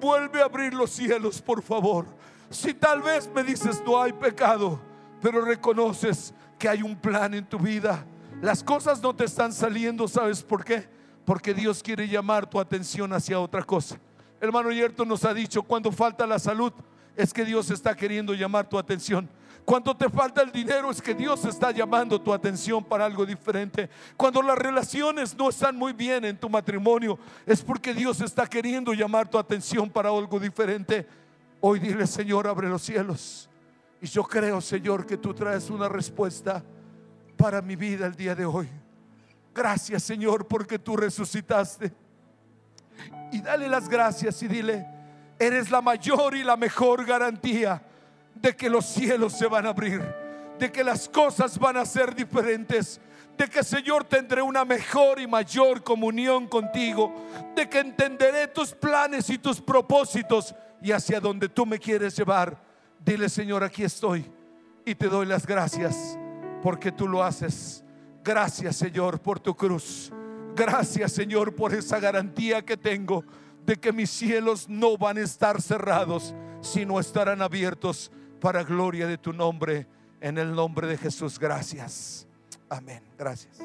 Vuelve 0.00 0.42
a 0.42 0.46
abrir 0.46 0.74
los 0.74 0.90
cielos, 0.90 1.40
por 1.40 1.62
favor. 1.62 2.06
Si 2.50 2.74
tal 2.74 3.02
vez 3.02 3.30
me 3.32 3.44
dices, 3.44 3.82
no 3.86 4.02
hay 4.02 4.12
pecado, 4.12 4.80
pero 5.20 5.44
reconoces 5.44 6.34
que 6.58 6.68
hay 6.68 6.82
un 6.82 6.96
plan 6.96 7.34
en 7.34 7.46
tu 7.46 7.58
vida. 7.58 8.04
Las 8.42 8.64
cosas 8.64 9.00
no 9.00 9.14
te 9.14 9.24
están 9.24 9.52
saliendo, 9.52 10.08
¿sabes 10.08 10.42
por 10.42 10.64
qué? 10.64 10.88
Porque 11.24 11.54
Dios 11.54 11.80
quiere 11.80 12.08
llamar 12.08 12.50
tu 12.50 12.58
atención 12.58 13.12
hacia 13.12 13.38
otra 13.38 13.62
cosa. 13.62 14.00
Hermano 14.40 14.72
Yerto 14.72 15.04
nos 15.04 15.24
ha 15.24 15.32
dicho, 15.32 15.62
cuando 15.62 15.92
falta 15.92 16.26
la 16.26 16.40
salud, 16.40 16.72
es 17.14 17.32
que 17.32 17.44
Dios 17.44 17.70
está 17.70 17.94
queriendo 17.94 18.34
llamar 18.34 18.68
tu 18.68 18.76
atención. 18.76 19.28
Cuando 19.64 19.96
te 19.96 20.08
falta 20.08 20.42
el 20.42 20.50
dinero 20.50 20.90
es 20.90 21.00
que 21.00 21.14
Dios 21.14 21.44
está 21.44 21.70
llamando 21.70 22.20
tu 22.20 22.32
atención 22.32 22.82
para 22.82 23.04
algo 23.04 23.24
diferente. 23.24 23.88
Cuando 24.16 24.42
las 24.42 24.58
relaciones 24.58 25.36
no 25.36 25.48
están 25.48 25.76
muy 25.76 25.92
bien 25.92 26.24
en 26.24 26.36
tu 26.36 26.50
matrimonio 26.50 27.20
es 27.46 27.62
porque 27.62 27.94
Dios 27.94 28.20
está 28.22 28.48
queriendo 28.48 28.92
llamar 28.92 29.28
tu 29.28 29.38
atención 29.38 29.88
para 29.88 30.08
algo 30.08 30.40
diferente. 30.40 31.06
Hoy 31.60 31.78
dile, 31.78 32.08
Señor, 32.08 32.48
abre 32.48 32.68
los 32.68 32.82
cielos. 32.82 33.48
Y 34.00 34.06
yo 34.06 34.24
creo, 34.24 34.60
Señor, 34.60 35.06
que 35.06 35.16
tú 35.16 35.32
traes 35.32 35.70
una 35.70 35.88
respuesta 35.88 36.64
para 37.42 37.60
mi 37.60 37.74
vida 37.74 38.06
el 38.06 38.14
día 38.14 38.36
de 38.36 38.44
hoy. 38.44 38.68
Gracias, 39.52 40.04
Señor, 40.04 40.46
porque 40.46 40.78
tú 40.78 40.96
resucitaste. 40.96 41.92
Y 43.32 43.40
dale 43.40 43.68
las 43.68 43.88
gracias 43.88 44.40
y 44.44 44.46
dile, 44.46 44.86
eres 45.40 45.68
la 45.68 45.82
mayor 45.82 46.36
y 46.36 46.44
la 46.44 46.56
mejor 46.56 47.04
garantía 47.04 47.82
de 48.36 48.54
que 48.54 48.70
los 48.70 48.86
cielos 48.86 49.32
se 49.32 49.48
van 49.48 49.66
a 49.66 49.70
abrir, 49.70 50.00
de 50.56 50.70
que 50.70 50.84
las 50.84 51.08
cosas 51.08 51.58
van 51.58 51.78
a 51.78 51.84
ser 51.84 52.14
diferentes, 52.14 53.00
de 53.36 53.48
que 53.48 53.64
Señor 53.64 54.04
tendré 54.04 54.40
una 54.40 54.64
mejor 54.64 55.18
y 55.18 55.26
mayor 55.26 55.82
comunión 55.82 56.46
contigo, 56.46 57.12
de 57.56 57.68
que 57.68 57.80
entenderé 57.80 58.46
tus 58.46 58.72
planes 58.72 59.28
y 59.30 59.38
tus 59.38 59.60
propósitos 59.60 60.54
y 60.80 60.92
hacia 60.92 61.18
donde 61.18 61.48
tú 61.48 61.66
me 61.66 61.80
quieres 61.80 62.16
llevar. 62.16 62.56
Dile 63.04 63.28
Señor, 63.28 63.64
aquí 63.64 63.82
estoy 63.82 64.30
y 64.84 64.94
te 64.94 65.08
doy 65.08 65.26
las 65.26 65.44
gracias 65.44 66.16
porque 66.62 66.92
tú 66.92 67.08
lo 67.08 67.22
haces. 67.22 67.84
Gracias 68.24 68.76
Señor 68.76 69.20
por 69.20 69.40
tu 69.40 69.54
cruz. 69.54 70.12
Gracias 70.54 71.12
Señor 71.12 71.54
por 71.54 71.74
esa 71.74 71.98
garantía 71.98 72.62
que 72.62 72.76
tengo 72.76 73.24
de 73.66 73.76
que 73.76 73.92
mis 73.92 74.10
cielos 74.10 74.68
no 74.68 74.96
van 74.96 75.18
a 75.18 75.22
estar 75.22 75.60
cerrados, 75.60 76.34
sino 76.60 76.98
estarán 77.00 77.42
abiertos 77.42 78.10
para 78.40 78.64
gloria 78.64 79.06
de 79.06 79.18
tu 79.18 79.32
nombre, 79.32 79.86
en 80.20 80.38
el 80.38 80.54
nombre 80.54 80.86
de 80.86 80.98
Jesús. 80.98 81.38
Gracias. 81.38 82.26
Amén. 82.68 83.02
Gracias. 83.18 83.58